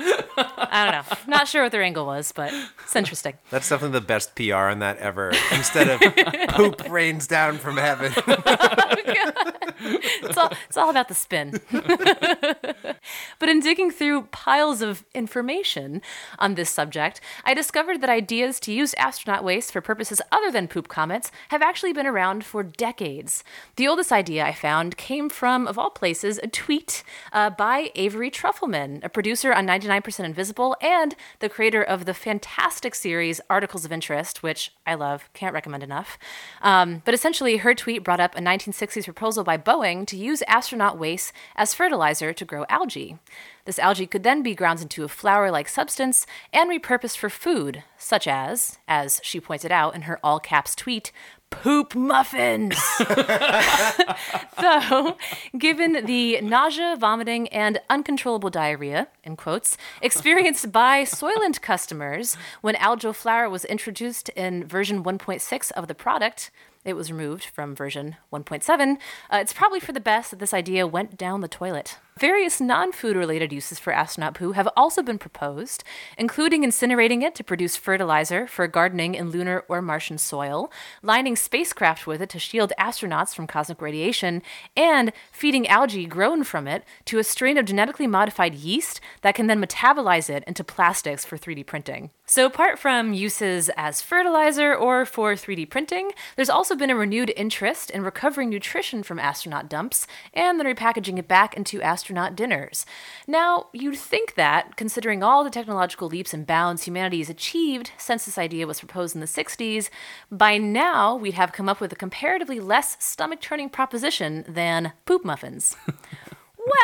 I 0.36 0.90
don't 0.90 0.92
know. 0.92 1.16
Not 1.26 1.48
sure 1.48 1.62
what 1.62 1.72
their 1.72 1.82
angle 1.82 2.06
was, 2.06 2.32
but 2.32 2.52
it's 2.82 2.96
interesting. 2.96 3.34
That's 3.50 3.68
definitely 3.68 3.98
the 3.98 4.06
best 4.06 4.34
PR 4.34 4.54
on 4.54 4.78
that 4.80 4.98
ever. 4.98 5.32
Instead 5.52 5.88
of 5.88 6.00
poop 6.50 6.88
rains 6.88 7.26
down 7.26 7.58
from 7.58 7.76
heaven. 7.76 8.12
It's 9.82 10.36
all, 10.36 10.52
it's 10.68 10.76
all 10.76 10.90
about 10.90 11.08
the 11.08 11.14
spin. 11.14 11.58
but 11.70 13.48
in 13.48 13.60
digging 13.60 13.90
through 13.90 14.24
piles 14.24 14.82
of 14.82 15.04
information 15.14 16.02
on 16.38 16.54
this 16.54 16.70
subject, 16.70 17.20
I 17.44 17.54
discovered 17.54 18.00
that 18.00 18.10
ideas 18.10 18.60
to 18.60 18.72
use 18.72 18.94
astronaut 18.94 19.42
waste 19.42 19.72
for 19.72 19.80
purposes 19.80 20.20
other 20.30 20.50
than 20.50 20.68
poop 20.68 20.88
comets 20.88 21.32
have 21.48 21.62
actually 21.62 21.92
been 21.92 22.06
around 22.06 22.44
for 22.44 22.62
decades. 22.62 23.42
The 23.76 23.88
oldest 23.88 24.12
idea 24.12 24.44
I 24.44 24.52
found 24.52 24.96
came 24.96 25.28
from, 25.28 25.66
of 25.66 25.78
all 25.78 25.90
places, 25.90 26.38
a 26.42 26.46
tweet 26.46 27.02
uh, 27.32 27.50
by 27.50 27.90
Avery 27.94 28.30
Trufelman, 28.30 29.02
a 29.02 29.08
producer 29.08 29.52
on 29.52 29.66
99% 29.66 29.89
Invisible 29.90 30.76
and 30.80 31.14
the 31.40 31.48
creator 31.48 31.82
of 31.82 32.04
the 32.04 32.14
fantastic 32.14 32.94
series 32.94 33.40
Articles 33.50 33.84
of 33.84 33.92
Interest, 33.92 34.42
which 34.42 34.72
I 34.86 34.94
love, 34.94 35.28
can't 35.34 35.54
recommend 35.54 35.82
enough. 35.82 36.18
Um, 36.62 37.02
but 37.04 37.14
essentially, 37.14 37.58
her 37.58 37.74
tweet 37.74 38.04
brought 38.04 38.20
up 38.20 38.36
a 38.36 38.40
1960s 38.40 39.04
proposal 39.04 39.44
by 39.44 39.58
Boeing 39.58 40.06
to 40.06 40.16
use 40.16 40.42
astronaut 40.46 40.98
waste 40.98 41.32
as 41.56 41.74
fertilizer 41.74 42.32
to 42.32 42.44
grow 42.44 42.64
algae. 42.68 43.18
This 43.64 43.78
algae 43.78 44.06
could 44.06 44.22
then 44.22 44.42
be 44.42 44.54
ground 44.54 44.80
into 44.80 45.04
a 45.04 45.08
flour 45.08 45.50
like 45.50 45.68
substance 45.68 46.26
and 46.52 46.70
repurposed 46.70 47.18
for 47.18 47.30
food, 47.30 47.84
such 47.96 48.26
as, 48.26 48.78
as 48.88 49.20
she 49.22 49.40
pointed 49.40 49.70
out 49.70 49.94
in 49.94 50.02
her 50.02 50.18
all 50.24 50.40
caps 50.40 50.74
tweet, 50.74 51.12
poop 51.50 51.94
muffins. 51.94 52.78
Though, 54.60 55.16
given 55.56 56.04
the 56.06 56.40
nausea, 56.40 56.96
vomiting, 56.98 57.48
and 57.48 57.80
uncontrollable 57.90 58.50
diarrhea, 58.50 59.08
in 59.24 59.36
quotes, 59.36 59.76
experienced 60.00 60.72
by 60.72 61.02
Soylent 61.02 61.60
customers 61.60 62.36
when 62.60 62.74
algal 62.76 63.14
flour 63.14 63.48
was 63.48 63.64
introduced 63.64 64.28
in 64.30 64.66
version 64.66 65.04
1.6 65.04 65.72
of 65.72 65.88
the 65.88 65.94
product, 65.94 66.50
it 66.84 66.94
was 66.94 67.12
removed 67.12 67.44
from 67.44 67.74
version 67.74 68.16
1.7. 68.32 68.96
Uh, 69.30 69.36
it's 69.36 69.52
probably 69.52 69.80
for 69.80 69.92
the 69.92 70.00
best 70.00 70.30
that 70.30 70.38
this 70.38 70.54
idea 70.54 70.86
went 70.86 71.18
down 71.18 71.40
the 71.40 71.48
toilet. 71.48 71.98
Various 72.18 72.60
non 72.60 72.92
food 72.92 73.16
related 73.16 73.52
uses 73.52 73.78
for 73.78 73.92
astronaut 73.92 74.34
poo 74.34 74.52
have 74.52 74.68
also 74.76 75.02
been 75.02 75.18
proposed, 75.18 75.84
including 76.18 76.62
incinerating 76.62 77.22
it 77.22 77.34
to 77.36 77.44
produce 77.44 77.76
fertilizer 77.76 78.46
for 78.46 78.66
gardening 78.66 79.14
in 79.14 79.30
lunar 79.30 79.64
or 79.68 79.80
Martian 79.80 80.18
soil, 80.18 80.70
lining 81.02 81.36
spacecraft 81.36 82.06
with 82.06 82.20
it 82.20 82.28
to 82.30 82.38
shield 82.38 82.72
astronauts 82.78 83.34
from 83.34 83.46
cosmic 83.46 83.80
radiation, 83.80 84.42
and 84.76 85.12
feeding 85.32 85.66
algae 85.66 86.04
grown 86.04 86.44
from 86.44 86.66
it 86.66 86.84
to 87.06 87.18
a 87.18 87.24
strain 87.24 87.56
of 87.56 87.64
genetically 87.64 88.06
modified 88.06 88.54
yeast 88.54 89.00
that 89.22 89.34
can 89.34 89.46
then 89.46 89.62
metabolize 89.62 90.28
it 90.28 90.44
into 90.46 90.64
plastics 90.64 91.24
for 91.24 91.38
3D 91.38 91.64
printing. 91.64 92.10
So, 92.26 92.46
apart 92.46 92.78
from 92.78 93.12
uses 93.12 93.70
as 93.76 94.02
fertilizer 94.02 94.72
or 94.74 95.04
for 95.04 95.34
3D 95.34 95.68
printing, 95.68 96.12
there's 96.36 96.50
also 96.50 96.76
been 96.76 96.90
a 96.90 96.94
renewed 96.94 97.32
interest 97.36 97.90
in 97.90 98.04
recovering 98.04 98.50
nutrition 98.50 99.02
from 99.02 99.18
astronaut 99.18 99.68
dumps 99.68 100.06
and 100.34 100.60
then 100.60 100.66
repackaging 100.66 101.18
it 101.18 101.26
back 101.26 101.56
into 101.56 101.82
astronaut 101.82 101.99
dinners. 102.04 102.86
Now, 103.26 103.66
you'd 103.72 103.98
think 103.98 104.34
that, 104.34 104.76
considering 104.76 105.22
all 105.22 105.44
the 105.44 105.50
technological 105.50 106.08
leaps 106.08 106.34
and 106.34 106.46
bounds 106.46 106.84
humanity 106.84 107.18
has 107.18 107.30
achieved 107.30 107.92
since 107.98 108.24
this 108.24 108.38
idea 108.38 108.66
was 108.66 108.80
proposed 108.80 109.14
in 109.14 109.20
the 109.20 109.26
60s, 109.26 109.90
by 110.30 110.58
now 110.58 111.16
we'd 111.16 111.34
have 111.34 111.52
come 111.52 111.68
up 111.68 111.80
with 111.80 111.92
a 111.92 111.96
comparatively 111.96 112.60
less 112.60 112.96
stomach 112.98 113.40
turning 113.40 113.68
proposition 113.68 114.44
than 114.48 114.92
poop 115.06 115.24
muffins. 115.24 115.76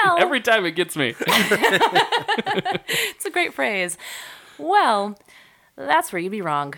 Well, 0.04 0.16
Every 0.18 0.40
time 0.40 0.64
it 0.64 0.72
gets 0.72 0.96
me. 0.96 1.14
it's 1.20 3.26
a 3.26 3.30
great 3.30 3.52
phrase. 3.52 3.98
Well, 4.58 5.18
that's 5.76 6.12
where 6.12 6.20
you'd 6.20 6.30
be 6.30 6.40
wrong. 6.40 6.74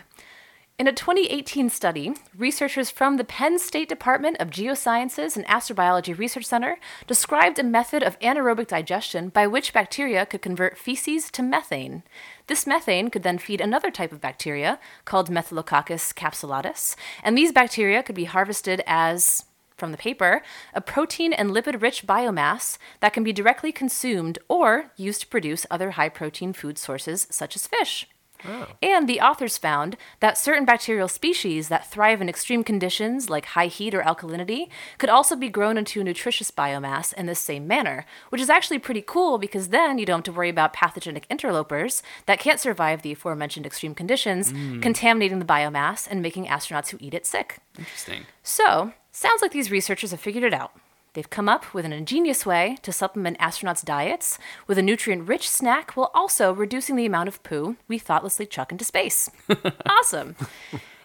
In 0.79 0.87
a 0.87 0.93
2018 0.93 1.71
study, 1.71 2.15
researchers 2.37 2.89
from 2.89 3.17
the 3.17 3.25
Penn 3.25 3.59
State 3.59 3.89
Department 3.89 4.37
of 4.39 4.51
Geosciences 4.51 5.35
and 5.35 5.45
Astrobiology 5.47 6.17
Research 6.17 6.45
Center 6.45 6.79
described 7.09 7.59
a 7.59 7.65
method 7.65 8.05
of 8.05 8.17
anaerobic 8.21 8.69
digestion 8.69 9.29
by 9.29 9.49
which 9.49 9.73
bacteria 9.73 10.25
could 10.25 10.41
convert 10.41 10.79
feces 10.79 11.33
to 11.33 11.43
methane. 11.43 12.05
This 12.47 12.65
methane 12.65 13.11
could 13.11 13.25
then 13.25 13.39
feed 13.39 13.61
another 13.61 13.91
type 13.91 14.13
of 14.13 14.21
bacteria 14.21 14.79
called 15.05 15.31
Methylococcus 15.31 16.13
capsulatus, 16.13 16.95
and 17.25 17.37
these 17.37 17.51
bacteria 17.51 18.01
could 18.05 18.15
be 18.15 18.27
harvested 18.27 18.81
as 18.87 19.47
from 19.77 19.91
the 19.91 19.99
paper, 19.99 20.43
a 20.75 20.81
protein 20.81 21.33
and 21.33 21.51
lipid 21.51 21.83
rich 21.83 22.07
biomass 22.07 22.79
that 23.01 23.13
can 23.13 23.25
be 23.25 23.33
directly 23.33 23.73
consumed 23.73 24.39
or 24.47 24.93
used 24.97 25.23
to 25.23 25.27
produce 25.27 25.67
other 25.73 25.93
high 25.93 26.09
protein 26.09 26.53
food 26.53 26.79
sources 26.79 27.27
such 27.31 27.57
as 27.57 27.67
fish. 27.67 28.07
Oh. 28.47 28.69
And 28.83 29.09
the 29.09 29.21
authors 29.21 29.59
found 29.59 29.97
that 30.21 30.39
certain 30.39 30.65
bacterial 30.65 31.09
species 31.09 31.69
that 31.69 31.91
thrive 31.91 32.21
in 32.21 32.29
extreme 32.29 32.63
conditions 32.63 33.29
like 33.29 33.47
high 33.47 33.67
heat 33.67 33.95
or 33.95 34.03
alkalinity 34.03 34.69
could 34.99 35.11
also 35.11 35.37
be 35.37 35.49
grown 35.49 35.77
into 35.77 36.05
nutritious 36.05 36.51
biomass 36.51 37.13
in 37.15 37.27
this 37.27 37.41
same 37.41 37.67
manner, 37.67 38.07
which 38.31 38.41
is 38.41 38.51
actually 38.51 38.79
pretty 38.79 39.03
cool 39.03 39.39
because 39.39 39.69
then 39.69 39.99
you 39.99 40.07
don't 40.07 40.19
have 40.19 40.25
to 40.25 40.33
worry 40.33 40.49
about 40.49 40.73
pathogenic 40.73 41.27
interlopers 41.29 42.03
that 42.27 42.39
can't 42.39 42.61
survive 42.61 43.03
the 43.03 43.13
aforementioned 43.13 43.67
extreme 43.67 43.95
conditions, 43.95 44.51
hmm. 44.51 44.81
contaminating 44.81 45.39
the 45.39 45.45
biomass 45.45 46.07
and 46.11 46.23
making 46.23 46.47
astronauts 46.47 46.89
who 46.91 46.99
eat 47.01 47.15
it 47.15 47.27
sick. 47.27 47.59
Interesting. 47.79 48.27
So, 48.43 48.93
sounds 49.11 49.43
like 49.43 49.53
these 49.53 49.71
researchers 49.71 50.11
have 50.11 50.21
figured 50.21 50.45
it 50.45 50.55
out. 50.55 50.73
They've 51.19 51.29
come 51.29 51.49
up 51.49 51.75
with 51.75 51.85
an 51.85 51.93
ingenious 51.93 52.47
way 52.47 52.79
to 52.83 52.93
supplement 52.93 53.41
astronauts' 53.41 53.85
diets 53.85 54.39
with 54.69 54.79
a 54.79 54.83
nutrient 54.83 55.27
rich 55.27 55.51
snack 55.51 55.97
while 55.97 56.13
also 56.15 56.53
reducing 56.53 56.95
the 56.95 57.07
amount 57.07 57.27
of 57.27 57.43
poo 57.43 57.75
we 57.89 57.99
thoughtlessly 57.99 58.47
chuck 58.47 58.71
into 58.71 58.85
space. 58.85 59.29
awesome. 59.89 60.37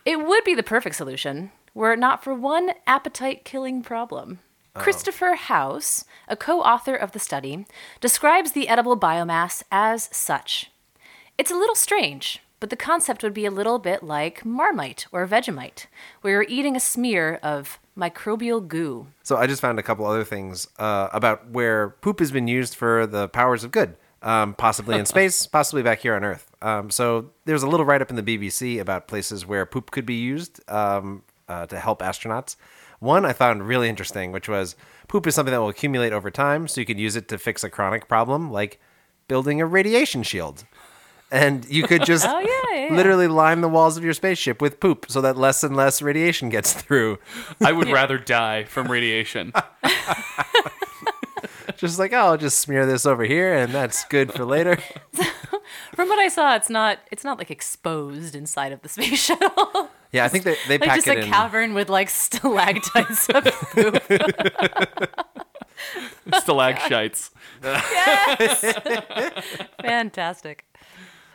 It 0.06 0.24
would 0.24 0.44
be 0.44 0.54
the 0.54 0.62
perfect 0.62 0.98
solution 0.98 1.52
were 1.74 1.94
it 1.94 1.98
not 2.00 2.24
for 2.24 2.36
one 2.36 2.74
appetite 2.86 3.44
killing 3.44 3.82
problem. 3.82 4.38
Oh. 4.76 4.82
Christopher 4.82 5.34
House, 5.34 6.06
a 6.28 6.36
co 6.36 6.62
author 6.62 6.94
of 6.94 7.14
the 7.14 7.18
study, 7.18 7.66
describes 8.00 8.52
the 8.52 8.68
edible 8.68 8.96
biomass 8.96 9.64
as 9.72 10.10
such. 10.12 10.70
It's 11.40 11.50
a 11.50 11.58
little 11.58 11.74
strange, 11.74 12.40
but 12.64 12.70
the 12.70 12.78
concept 12.78 13.24
would 13.24 13.34
be 13.34 13.44
a 13.46 13.52
little 13.52 13.78
bit 13.78 14.04
like 14.04 14.46
Marmite 14.46 15.06
or 15.12 15.28
Vegemite, 15.28 15.88
where 16.22 16.32
you're 16.32 16.46
eating 16.48 16.78
a 16.78 16.80
smear 16.80 17.38
of 17.44 17.78
microbial 17.98 18.66
goo. 18.66 19.08
So 19.22 19.36
I 19.36 19.48
just 19.48 19.62
found 19.62 19.80
a 19.80 19.84
couple 19.84 20.06
other 20.06 20.24
things 20.24 20.70
uh, 20.80 21.10
about 21.12 21.50
where 21.50 21.90
poop 21.90 22.20
has 22.20 22.32
been 22.32 22.48
used 22.48 22.74
for 22.74 23.06
the 23.06 23.28
powers 23.28 23.66
of 23.66 23.72
good, 23.72 23.98
um, 24.22 24.54
possibly 24.54 24.98
in 24.98 25.06
space, 25.16 25.46
possibly 25.46 25.84
back 25.84 26.00
here 26.00 26.16
on 26.16 26.24
Earth. 26.24 26.50
Um, 26.62 26.90
so 26.90 27.32
there's 27.44 27.64
a 27.64 27.68
little 27.68 27.86
write 27.86 28.02
up 28.02 28.10
in 28.10 28.16
the 28.16 28.24
BBC 28.24 28.80
about 28.80 29.10
places 29.10 29.46
where 29.46 29.66
poop 29.66 29.92
could 29.92 30.06
be 30.06 30.16
used 30.16 30.62
um, 30.72 31.24
uh, 31.50 31.66
to 31.66 31.78
help 31.78 32.00
astronauts. 32.00 32.56
One 33.00 33.26
I 33.26 33.34
found 33.34 33.68
really 33.68 33.90
interesting, 33.90 34.32
which 34.32 34.48
was 34.48 34.78
poop 35.10 35.28
is 35.28 35.36
something 35.36 35.52
that 35.52 35.60
will 35.60 35.68
accumulate 35.68 36.14
over 36.14 36.32
time, 36.32 36.70
so 36.70 36.80
you 36.80 36.86
could 36.86 36.98
use 36.98 37.18
it 37.18 37.28
to 37.28 37.38
fix 37.38 37.62
a 37.66 37.70
chronic 37.70 38.08
problem 38.08 38.50
like 38.50 38.80
building 39.28 39.60
a 39.60 39.66
radiation 39.66 40.24
shield. 40.24 40.64
And 41.34 41.66
you 41.70 41.84
could 41.84 42.06
just 42.12 42.26
Oh, 42.26 42.40
yeah, 42.40 42.48
yeah, 42.78 42.88
yeah. 42.90 42.96
literally 42.96 43.28
line 43.28 43.60
the 43.62 43.68
walls 43.68 43.98
of 43.98 44.04
your 44.06 44.14
spaceship 44.14 44.62
with 44.62 44.80
poop 44.80 45.08
so 45.10 45.20
that 45.22 45.36
less 45.36 45.64
and 45.64 45.76
less 45.76 46.02
radiation 46.02 46.48
gets 46.50 46.72
through. 46.74 47.18
I 47.60 47.72
would 47.74 47.90
rather 47.90 48.18
die 48.18 48.64
from 48.64 48.90
radiation. 48.90 49.52
Just 51.78 52.00
like, 52.00 52.14
oh, 52.14 52.18
I'll 52.18 52.38
just 52.38 52.60
smear 52.60 52.86
this 52.86 53.06
over 53.06 53.24
here, 53.26 53.54
and 53.56 53.74
that's 53.74 54.06
good 54.06 54.32
for 54.32 54.46
later. 54.46 54.78
From 55.96 56.08
what 56.08 56.18
I 56.20 56.30
saw, 56.30 56.56
it's 56.56 56.70
not 56.70 57.00
it's 57.12 57.24
not 57.26 57.38
like 57.38 57.52
exposed 57.52 58.36
inside 58.36 58.72
of 58.72 58.82
the 58.84 58.90
space 58.90 59.20
shuttle. 59.20 59.90
Yeah, 60.14 60.24
I 60.24 60.30
think 60.30 60.46
they 60.46 60.56
they 60.68 60.78
like 60.78 60.88
pack 60.88 60.98
just 60.98 61.08
it 61.08 61.18
a 61.18 61.22
in. 61.24 61.28
cavern 61.30 61.74
with 61.74 61.90
like 61.90 62.10
stalactites 62.10 63.28
of 63.30 63.44
poop. 63.74 64.02
Stalactites. 66.40 67.32
Fantastic. 69.82 70.66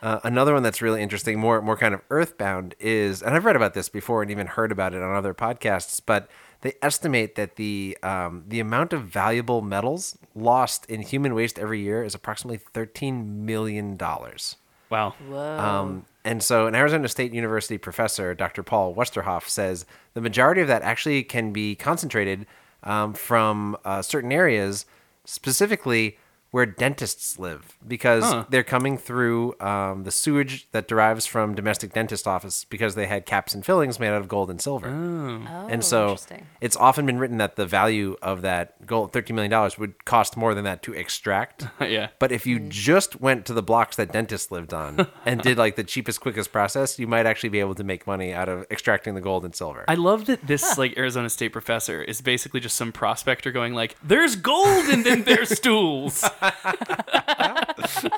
Uh, 0.02 0.20
another 0.24 0.54
one 0.54 0.62
that's 0.62 0.80
really 0.80 1.02
interesting, 1.02 1.38
more 1.38 1.60
more 1.60 1.76
kind 1.76 1.94
of 1.94 2.00
earthbound, 2.10 2.74
is, 2.78 3.22
and 3.22 3.34
I've 3.34 3.44
read 3.44 3.56
about 3.56 3.74
this 3.74 3.88
before 3.88 4.22
and 4.22 4.30
even 4.30 4.46
heard 4.46 4.70
about 4.72 4.94
it 4.94 5.02
on 5.02 5.14
other 5.14 5.34
podcasts, 5.34 6.00
but 6.04 6.28
they 6.60 6.74
estimate 6.82 7.34
that 7.36 7.56
the 7.56 7.96
um, 8.02 8.44
the 8.46 8.60
amount 8.60 8.92
of 8.92 9.04
valuable 9.04 9.62
metals 9.62 10.16
lost 10.34 10.86
in 10.86 11.02
human 11.02 11.34
waste 11.34 11.58
every 11.58 11.80
year 11.80 12.02
is 12.02 12.14
approximately 12.14 12.58
thirteen 12.58 13.44
million 13.44 13.96
dollars. 13.96 14.56
Wow. 14.90 15.14
Whoa. 15.28 15.58
Um, 15.58 16.06
and 16.24 16.42
so, 16.42 16.66
an 16.66 16.74
Arizona 16.74 17.08
State 17.08 17.32
University 17.32 17.78
professor, 17.78 18.34
Dr. 18.34 18.62
Paul 18.62 18.94
Westerhoff, 18.94 19.48
says 19.48 19.86
the 20.14 20.20
majority 20.20 20.60
of 20.60 20.68
that 20.68 20.82
actually 20.82 21.22
can 21.22 21.52
be 21.52 21.74
concentrated 21.74 22.46
um, 22.82 23.14
from 23.14 23.76
uh, 23.84 24.02
certain 24.02 24.32
areas, 24.32 24.86
specifically 25.24 26.18
where 26.50 26.64
dentists 26.66 27.38
live, 27.38 27.76
because 27.86 28.24
Huh. 28.24 28.44
they're 28.48 28.62
coming 28.64 28.96
through 28.98 29.54
um, 29.60 30.04
the 30.04 30.10
sewage 30.10 30.66
that 30.72 30.88
derives 30.88 31.26
from 31.26 31.54
domestic 31.54 31.92
dentist 31.92 32.26
office 32.26 32.64
because 32.64 32.94
they 32.94 33.06
had 33.06 33.26
caps 33.26 33.54
and 33.54 33.64
fillings 33.66 34.00
made 34.00 34.08
out 34.08 34.20
of 34.20 34.28
gold 34.28 34.50
and 34.50 34.60
silver. 34.60 34.88
oh, 34.88 35.66
and 35.68 35.84
so 35.84 36.02
interesting. 36.10 36.46
it's 36.60 36.76
often 36.76 37.04
been 37.06 37.18
written 37.18 37.36
that 37.38 37.56
the 37.56 37.66
value 37.66 38.16
of 38.22 38.42
that 38.42 38.86
gold, 38.86 39.12
$13 39.12 39.34
million, 39.34 39.70
would 39.78 40.04
cost 40.04 40.36
more 40.36 40.54
than 40.54 40.64
that 40.64 40.82
to 40.82 40.92
extract. 40.94 41.66
yeah. 41.80 42.08
But 42.18 42.32
if 42.32 42.46
you 42.46 42.58
just 42.60 43.20
went 43.20 43.44
to 43.46 43.52
the 43.52 43.62
blocks 43.62 43.96
that 43.96 44.12
dentists 44.12 44.50
lived 44.50 44.72
on 44.72 45.06
and 45.26 45.40
did 45.42 45.58
like 45.58 45.76
the 45.76 45.84
cheapest, 45.84 46.20
quickest 46.20 46.50
process, 46.52 46.98
you 46.98 47.06
might 47.06 47.26
actually 47.26 47.50
be 47.50 47.60
able 47.60 47.74
to 47.74 47.84
make 47.84 48.06
money 48.06 48.32
out 48.32 48.48
of 48.48 48.66
extracting 48.70 49.14
the 49.14 49.20
gold 49.20 49.44
and 49.44 49.54
silver. 49.54 49.84
I 49.88 49.94
love 49.96 50.24
that 50.26 50.46
this 50.46 50.78
like 50.78 50.96
Arizona 50.96 51.28
State 51.28 51.50
professor 51.52 52.02
is 52.02 52.20
basically 52.20 52.60
just 52.60 52.76
some 52.76 52.92
prospector 52.92 53.52
going 53.52 53.74
like, 53.74 53.96
"There's 54.02 54.34
gold 54.36 54.88
in 54.88 55.02
them 55.02 55.24
there's 55.24 55.50
stools." 55.56 56.24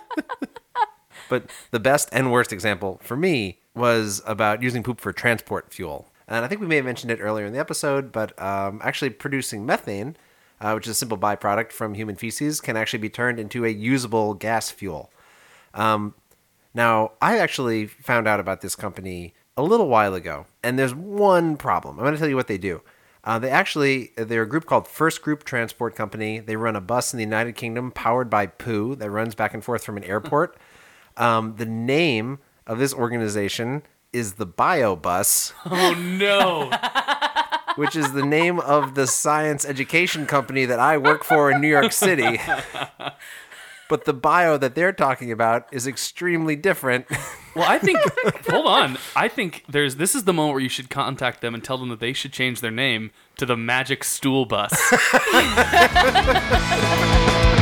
but 1.29 1.51
the 1.71 1.81
best 1.81 2.09
and 2.13 2.33
worst 2.33 2.53
example 2.53 3.01
for 3.03 3.17
me 3.17 3.61
was 3.75 4.23
about 4.27 4.63
using 4.63 4.83
poop 4.83 5.01
for 5.01 5.13
transport 5.13 5.73
fuel. 5.73 6.07
And 6.29 6.45
I 6.45 6.49
think 6.49 6.61
we 6.61 6.67
may 6.67 6.77
have 6.77 6.85
mentioned 6.85 7.11
it 7.11 7.19
earlier 7.21 7.47
in 7.47 7.53
the 7.53 7.59
episode, 7.59 8.13
but 8.13 8.41
um, 8.41 8.81
actually 8.85 9.11
producing 9.11 9.67
methane, 9.67 10.17
uh, 10.61 10.73
which 10.73 10.87
is 10.87 10.93
a 10.93 10.95
simple 10.95 11.19
byproduct 11.19 11.73
from 11.73 11.95
human 11.95 12.15
feces, 12.15 12.61
can 12.61 12.77
actually 12.77 13.01
be 13.01 13.11
turned 13.11 13.41
into 13.41 13.65
a 13.65 13.69
usable 13.69 14.35
gas 14.35 14.71
fuel. 14.71 15.11
Um, 15.75 16.15
now, 16.73 17.13
I 17.21 17.39
actually 17.39 17.87
found 17.87 18.29
out 18.29 18.39
about 18.39 18.61
this 18.61 18.77
company 18.77 19.35
a 19.57 19.63
little 19.63 19.89
while 19.89 20.15
ago, 20.15 20.47
and 20.63 20.79
there's 20.79 20.95
one 20.95 21.57
problem. 21.57 21.99
I'm 21.99 22.05
going 22.05 22.15
to 22.15 22.21
tell 22.21 22.29
you 22.29 22.37
what 22.37 22.47
they 22.47 22.59
do. 22.59 22.83
Uh, 23.23 23.39
they 23.39 23.51
actually, 23.51 24.13
they're 24.17 24.43
a 24.43 24.49
group 24.49 24.67
called 24.67 24.89
First 24.89 25.23
Group 25.23 25.45
Transport 25.45 25.95
Company. 25.95 26.39
They 26.41 26.57
run 26.57 26.75
a 26.77 26.81
bus 26.81 27.13
in 27.13 27.19
the 27.19 27.25
United 27.25 27.55
Kingdom 27.55 27.91
powered 27.91 28.31
by 28.31 28.47
poo 28.47 28.95
that 28.97 29.11
runs 29.11 29.35
back 29.35 29.53
and 29.53 29.63
forth 29.63 29.85
from 29.85 29.97
an 29.97 30.05
airport. 30.05 30.57
Um, 31.17 31.57
the 31.57 31.67
name 31.67 32.39
of 32.67 32.79
this 32.79 32.95
organization 32.95 33.83
is 34.13 34.35
the 34.35 34.47
BioBus, 34.47 35.53
oh 35.67 35.95
no. 35.95 36.71
which 37.77 37.95
is 37.95 38.13
the 38.13 38.25
name 38.25 38.59
of 38.61 38.95
the 38.95 39.07
science 39.07 39.65
education 39.65 40.27
company 40.27 40.65
that 40.65 40.79
I 40.79 40.99
work 40.99 41.23
for 41.25 41.51
in 41.51 41.61
New 41.61 41.69
York 41.69 41.93
City. 41.93 42.41
But 43.91 44.05
the 44.05 44.13
bio 44.13 44.57
that 44.57 44.77
they're 44.77 44.93
talking 44.93 45.33
about 45.33 45.67
is 45.73 45.89
extremely 45.89 46.55
different. 46.55 47.07
Well, 47.57 47.69
I 47.69 47.79
think 47.79 47.99
hold 48.49 48.67
on. 48.67 48.97
I 49.17 49.27
think 49.27 49.65
there's 49.69 49.97
this 49.97 50.15
is 50.15 50.23
the 50.23 50.33
moment 50.33 50.55
where 50.55 50.63
you 50.63 50.69
should 50.69 50.89
contact 50.89 51.41
them 51.41 51.55
and 51.55 51.65
tell 51.65 51.77
them 51.77 51.89
that 51.89 51.99
they 51.99 52.13
should 52.13 52.33
change 52.33 52.61
their 52.61 52.71
name 52.71 53.11
to 53.39 53.45
the 53.45 53.57
Magic 53.57 54.05
Stool 54.05 54.47
Bus. 54.47 54.73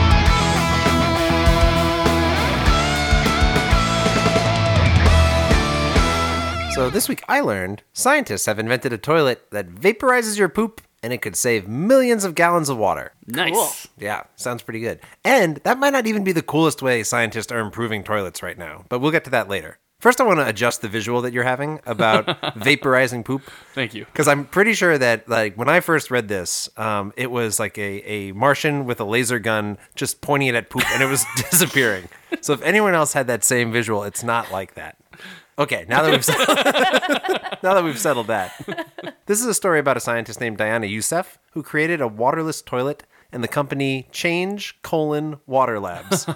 So 6.75 6.91
this 6.91 7.09
week 7.09 7.25
I 7.29 7.41
learned 7.41 7.83
scientists 7.93 8.47
have 8.47 8.61
invented 8.61 8.93
a 8.93 8.99
toilet 8.99 9.51
that 9.51 9.69
vaporizes 9.69 10.39
your 10.39 10.49
poop 10.49 10.81
and 11.03 11.13
it 11.13 11.23
could 11.23 11.37
save 11.37 11.69
millions 11.69 12.25
of 12.25 12.35
gallons 12.35 12.69
of 12.69 12.77
water. 12.77 13.13
nice. 13.27 13.87
Yeah, 13.99 14.25
sounds 14.37 14.63
pretty 14.63 14.81
good. 14.81 15.01
And 15.25 15.57
that 15.59 15.79
might 15.79 15.93
not 15.93 16.07
even 16.07 16.25
be 16.25 16.33
the 16.33 16.43
coolest 16.43 16.83
way 16.83 17.03
scientists 17.03 17.53
are 17.53 17.61
improving 17.61 18.03
toilets 18.05 18.43
right 18.43 18.59
now, 18.59 18.85
but 18.89 19.01
we'll 19.01 19.11
get 19.13 19.25
to 19.25 19.31
that 19.31 19.49
later. 19.49 19.79
First, 20.01 20.21
I 20.21 20.25
want 20.25 20.39
to 20.39 20.47
adjust 20.47 20.81
the 20.81 20.89
visual 20.89 21.23
that 21.23 21.33
you're 21.33 21.43
having 21.43 21.81
about 21.85 22.27
vaporizing 22.57 23.25
poop. 23.25 23.43
Thank 23.75 23.95
you. 23.95 24.05
Because 24.05 24.29
I'm 24.29 24.45
pretty 24.45 24.73
sure 24.75 24.97
that, 24.97 25.29
like, 25.29 25.57
when 25.57 25.69
I 25.69 25.81
first 25.81 26.13
read 26.13 26.29
this, 26.29 26.69
um, 26.77 27.13
it 27.17 27.33
was 27.33 27.59
like 27.59 27.77
a, 27.79 28.01
a 28.09 28.33
Martian 28.33 28.85
with 28.85 29.01
a 29.01 29.05
laser 29.05 29.41
gun 29.41 29.77
just 29.97 30.21
pointing 30.21 30.51
it 30.51 30.55
at 30.55 30.71
poop 30.71 30.89
and 30.93 31.03
it 31.03 31.07
was 31.07 31.25
disappearing. 31.51 32.09
So 32.43 32.53
if 32.53 32.63
anyone 32.63 32.95
else 32.95 33.13
had 33.13 33.27
that 33.27 33.43
same 33.43 33.73
visual, 33.73 34.05
it's 34.05 34.23
not 34.23 34.53
like 34.53 34.75
that. 34.75 34.97
Okay, 35.59 35.85
now 35.89 36.03
that 36.03 36.13
we've 36.13 36.25
settled, 36.25 36.57
now 37.65 37.75
that 37.75 37.83
we've 37.83 37.99
settled 37.99 38.29
that, 38.29 39.17
this 39.27 39.41
is 39.41 39.47
a 39.47 39.55
story 39.55 39.81
about 39.81 39.97
a 39.97 40.01
scientist 40.01 40.41
named 40.41 40.57
Diana 40.57 40.87
Yousef 40.87 41.39
who 41.51 41.65
created 41.65 42.01
a 42.01 42.07
waterless 42.07 42.63
toilet 42.63 43.03
and 43.33 43.43
the 43.43 43.49
company 43.49 44.07
Change 44.13 44.81
colon 44.83 45.39
Water 45.47 45.81
Labs. 45.81 46.27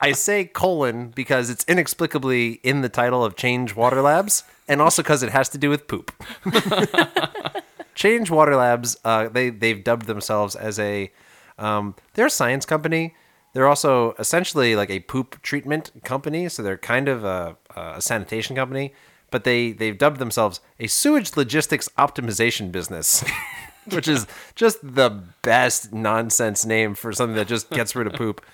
I 0.00 0.10
say 0.12 0.44
colon 0.44 1.10
because 1.10 1.50
it's 1.50 1.64
inexplicably 1.68 2.54
in 2.64 2.82
the 2.82 2.88
title 2.88 3.24
of 3.24 3.36
Change 3.36 3.76
Water 3.76 4.02
Labs, 4.02 4.42
and 4.66 4.82
also 4.82 5.02
because 5.02 5.22
it 5.22 5.30
has 5.30 5.48
to 5.50 5.58
do 5.58 5.70
with 5.70 5.86
poop. 5.86 6.12
Change 7.94 8.28
Water 8.28 8.56
Labs, 8.56 8.96
uh, 9.04 9.28
they 9.28 9.50
they've 9.50 9.82
dubbed 9.84 10.06
themselves 10.06 10.56
as 10.56 10.80
a 10.80 11.12
um, 11.58 11.94
they're 12.14 12.26
a 12.26 12.30
science 12.30 12.66
company. 12.66 13.14
They're 13.54 13.66
also 13.68 14.12
essentially 14.18 14.76
like 14.76 14.90
a 14.90 15.00
poop 15.00 15.40
treatment 15.42 15.92
company, 16.04 16.48
so 16.48 16.62
they're 16.62 16.76
kind 16.76 17.08
of 17.08 17.24
a, 17.24 17.56
a 17.96 18.02
sanitation 18.02 18.56
company, 18.56 18.92
but 19.30 19.44
they 19.44 19.72
they've 19.72 19.96
dubbed 19.96 20.18
themselves 20.18 20.60
a 20.78 20.86
sewage 20.86 21.36
logistics 21.36 21.88
optimization 21.98 22.72
business, 22.72 23.24
which 23.90 24.08
is 24.08 24.26
just 24.54 24.78
the 24.82 25.22
best 25.42 25.92
nonsense 25.92 26.64
name 26.64 26.94
for 26.94 27.12
something 27.12 27.36
that 27.36 27.48
just 27.48 27.70
gets 27.70 27.94
rid 27.94 28.06
of 28.06 28.14
poop. 28.14 28.44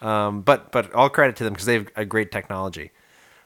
Um, 0.00 0.42
but 0.42 0.72
but 0.72 0.92
all 0.94 1.08
credit 1.08 1.36
to 1.36 1.44
them 1.44 1.52
because 1.52 1.66
they 1.66 1.74
have 1.74 1.88
a 1.96 2.04
great 2.04 2.32
technology. 2.32 2.90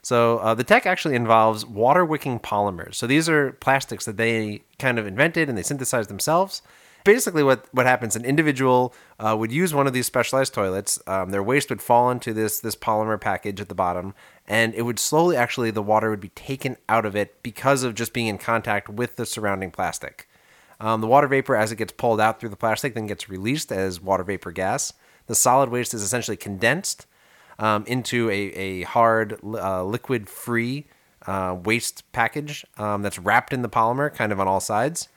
So 0.03 0.39
uh, 0.39 0.55
the 0.55 0.63
tech 0.63 0.87
actually 0.87 1.17
involves 1.17 1.67
water 1.67 2.05
wicking 2.05 2.39
polymers. 2.39 2.95
So 2.95 3.09
these 3.09 3.29
are 3.29 3.53
plastics 3.55 4.05
that 4.05 4.17
they 4.17 4.63
kind 4.79 5.01
of 5.01 5.07
invented 5.09 5.49
and 5.49 5.59
they 5.59 5.65
synthesized 5.65 6.09
themselves. 6.09 6.63
Basically, 7.07 7.45
what, 7.45 7.67
what 7.71 7.87
happens, 7.87 8.17
an 8.17 8.25
individual 8.25 8.93
uh, 9.21 9.37
would 9.39 9.53
use 9.53 9.73
one 9.73 9.87
of 9.87 9.93
these 9.93 10.07
specialized 10.07 10.53
toilets. 10.53 11.01
Um, 11.07 11.31
their 11.31 11.43
waste 11.43 11.71
would 11.71 11.81
fall 11.81 12.11
into 12.11 12.35
this 12.35 12.59
this 12.59 12.75
polymer 12.75 13.21
package 13.21 13.61
at 13.61 13.69
the 13.69 13.77
bottom, 13.77 14.13
and 14.45 14.75
it 14.75 14.83
would 14.83 14.99
slowly 14.99 15.37
actually 15.37 15.71
the 15.71 15.85
water 15.85 16.11
would 16.11 16.21
be 16.21 16.31
taken 16.31 16.77
out 16.89 17.07
of 17.07 17.15
it 17.15 17.41
because 17.45 17.85
of 17.85 17.95
just 17.95 18.13
being 18.13 18.27
in 18.27 18.39
contact 18.39 18.89
with 18.89 19.15
the 19.15 19.25
surrounding 19.25 19.71
plastic. 19.71 20.29
Um, 20.81 21.01
the 21.01 21.07
water 21.07 21.29
vapor, 21.29 21.55
as 21.55 21.71
it 21.71 21.77
gets 21.77 21.93
pulled 21.93 22.21
out 22.21 22.41
through 22.41 22.49
the 22.49 22.57
plastic, 22.57 22.95
then 22.95 23.07
gets 23.07 23.29
released 23.29 23.71
as 23.71 24.01
water 24.01 24.25
vapor 24.25 24.51
gas. 24.51 24.93
The 25.29 25.37
solid 25.37 25.69
waste 25.69 25.95
is 25.95 26.03
essentially 26.03 26.37
condensed 26.37 27.07
um, 27.61 27.85
into 27.87 28.29
a, 28.31 28.35
a 28.35 28.83
hard, 28.83 29.39
uh, 29.45 29.85
liquid 29.85 30.29
free 30.29 30.87
uh, 31.25 31.57
waste 31.63 32.03
package 32.11 32.67
um, 32.79 33.03
that's 33.03 33.21
wrapped 33.21 33.53
in 33.53 33.63
the 33.63 33.69
polymer 33.69 34.13
kind 34.13 34.33
of 34.33 34.41
on 34.41 34.49
all 34.49 34.61
sides. 34.61 35.09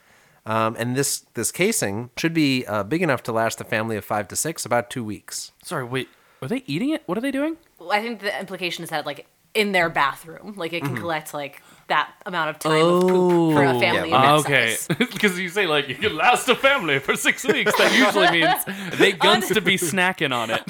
Um, 0.49 0.75
and 0.79 0.95
this, 0.95 1.25
this 1.35 1.51
casing 1.51 2.09
should 2.17 2.33
be 2.33 2.65
uh, 2.65 2.81
big 2.83 3.01
enough 3.03 3.21
to 3.23 3.31
last 3.31 3.61
a 3.61 3.63
family 3.63 3.97
of 3.97 4.03
five 4.03 4.27
to 4.29 4.35
six, 4.35 4.65
about 4.65 4.89
two 4.89 5.03
weeks. 5.03 5.51
Sorry, 5.63 5.83
wait. 5.83 6.09
Are 6.41 6.47
they 6.47 6.63
eating 6.65 6.89
it? 6.89 7.03
What 7.05 7.17
are 7.17 7.21
they 7.21 7.31
doing? 7.31 7.57
Well, 7.77 7.91
I 7.91 8.01
think 8.01 8.21
the 8.21 8.37
implication 8.39 8.83
is 8.83 8.89
that 8.89 9.05
like 9.05 9.27
in 9.53 9.73
their 9.73 9.89
bathroom, 9.89 10.53
like 10.57 10.73
it 10.73 10.81
can 10.81 10.91
Mm-hmm. 10.93 11.01
collect 11.01 11.33
like 11.33 11.61
that 11.87 12.11
amount 12.25 12.49
of 12.51 12.59
time 12.59 12.83
of 12.85 13.01
poop 13.01 13.53
for 13.55 13.63
a 13.63 13.79
family 13.79 14.09
Yeah. 14.11 14.35
of 14.35 14.43
that 14.45 14.51
okay, 14.51 14.77
because 15.11 15.39
you 15.43 15.49
say 15.49 15.65
like 15.67 15.87
you 15.89 15.95
can 15.95 16.15
last 16.15 16.47
a 16.49 16.55
family 16.55 16.99
for 16.99 17.15
six 17.15 17.43
weeks. 17.45 17.75
That 17.77 17.91
usually 17.93 18.29
means 18.41 18.97
they 18.99 19.11
guns 19.11 19.47
to 19.49 19.59
be 19.61 19.75
snacking 19.91 20.31
on 20.33 20.49
it. 20.51 20.61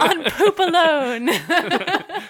on 0.00 0.24
poop 0.30 0.58
alone. 0.58 1.26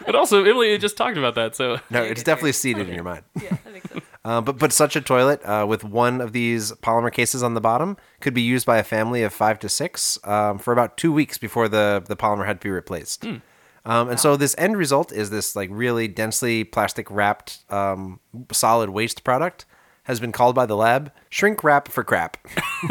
But 0.05 0.15
also, 0.15 0.45
Emily 0.45 0.77
just 0.79 0.97
talked 0.97 1.17
about 1.17 1.35
that, 1.37 1.57
so 1.57 1.79
No, 1.91 2.03
it's 2.03 2.23
definitely 2.23 2.53
seated 2.53 2.89
in 2.89 2.95
your 2.95 3.05
mind. 3.05 3.23
yeah, 3.43 3.57
that 3.65 3.73
makes 3.73 3.89
sense. 3.89 4.05
Uh, 4.27 4.41
but 4.41 4.59
but 4.59 4.73
such 4.73 4.97
a 4.97 5.01
toilet 5.01 5.41
uh, 5.45 5.65
with 5.69 5.85
one 5.85 6.21
of 6.21 6.33
these 6.33 6.73
polymer 6.83 7.13
cases 7.13 7.45
on 7.45 7.55
the 7.55 7.61
bottom 7.61 7.97
could 8.21 8.35
be 8.35 8.43
used 8.43 8.67
by 8.67 8.77
a 8.77 8.83
family 8.83 9.23
of 9.23 9.33
five 9.33 9.57
to 9.61 9.69
six 9.69 10.19
um, 10.25 10.59
for 10.59 10.73
about 10.73 10.97
two 10.97 11.13
weeks 11.13 11.39
before 11.39 11.69
the 11.69 12.03
the 12.09 12.17
polymer 12.17 12.45
had 12.45 12.61
to 12.61 12.65
be 12.65 12.71
replaced. 12.71 13.25
Um, 13.85 14.09
and 14.09 14.19
so 14.19 14.37
this 14.37 14.57
end 14.59 14.77
result 14.77 15.13
is 15.13 15.31
this 15.31 15.55
like 15.55 15.71
really 15.71 16.09
densely 16.09 16.65
plastic 16.65 17.09
wrapped 17.09 17.61
um, 17.71 18.19
solid 18.51 18.91
waste 18.91 19.23
product 19.23 19.65
has 20.03 20.19
been 20.19 20.33
called 20.33 20.57
by 20.57 20.67
the 20.67 20.77
lab 20.77 21.13
shrink 21.31 21.63
wrap 21.63 21.87
for 21.87 22.03
crap. 22.03 22.37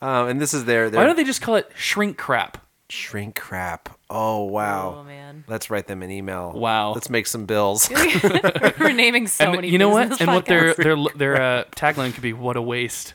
um, 0.00 0.28
and 0.28 0.40
this 0.40 0.54
is 0.54 0.64
their, 0.64 0.90
Why 0.90 1.04
don't 1.04 1.16
they 1.16 1.24
just 1.24 1.42
call 1.42 1.56
it 1.56 1.68
shrink 1.74 2.16
crap? 2.16 2.64
shrink 2.88 3.34
crap. 3.34 3.98
Oh 4.12 4.42
wow. 4.44 4.96
Oh 4.98 5.04
man, 5.04 5.44
Let's 5.46 5.70
write 5.70 5.86
them 5.86 6.02
an 6.02 6.10
email. 6.10 6.52
Wow. 6.52 6.92
Let's 6.94 7.08
make 7.08 7.26
some 7.28 7.46
bills. 7.46 7.88
we're 8.80 8.92
naming 8.92 9.28
so 9.28 9.44
and 9.44 9.54
many. 9.56 9.68
you 9.68 9.78
know 9.78 9.88
what? 9.88 10.08
this 10.10 10.20
And 10.20 10.28
what 10.32 10.46
their 10.46 10.74
their 10.74 10.96
their 11.16 11.40
uh, 11.40 11.64
tagline 11.76 12.12
could 12.12 12.22
be 12.22 12.32
"What 12.32 12.56
a 12.56 12.62
waste." 12.62 13.14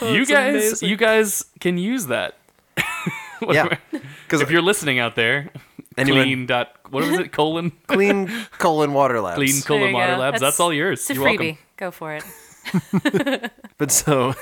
you 0.03 0.27
guys, 0.27 0.55
amazing. 0.55 0.89
you 0.89 0.97
guys 0.97 1.45
can 1.61 1.79
use 1.79 2.07
that. 2.07 2.37
yeah. 3.49 3.77
Because 4.27 4.41
If 4.41 4.51
you're 4.51 4.63
listening 4.63 4.99
out 4.99 5.15
there, 5.15 5.51
Anyone- 5.97 6.25
clean 6.25 6.47
dot 6.47 6.73
what 6.91 7.05
was 7.09 7.19
it? 7.19 7.33
Colon 7.33 7.71
clean 7.87 8.29
colon 8.59 8.93
water 8.93 9.21
labs. 9.21 9.37
clean 9.37 9.63
colon 9.63 9.93
water 9.93 10.15
go. 10.15 10.19
labs. 10.21 10.41
That's, 10.41 10.59
all 10.61 10.73
yours. 10.73 11.01
It's 11.01 11.11
a 11.11 11.15
You're 11.15 11.25
freebie. 11.25 11.39
welcome. 11.39 11.59
Go 11.77 11.91
for 11.91 12.15
it. 12.15 13.51
But 13.79 13.91
so, 13.91 14.35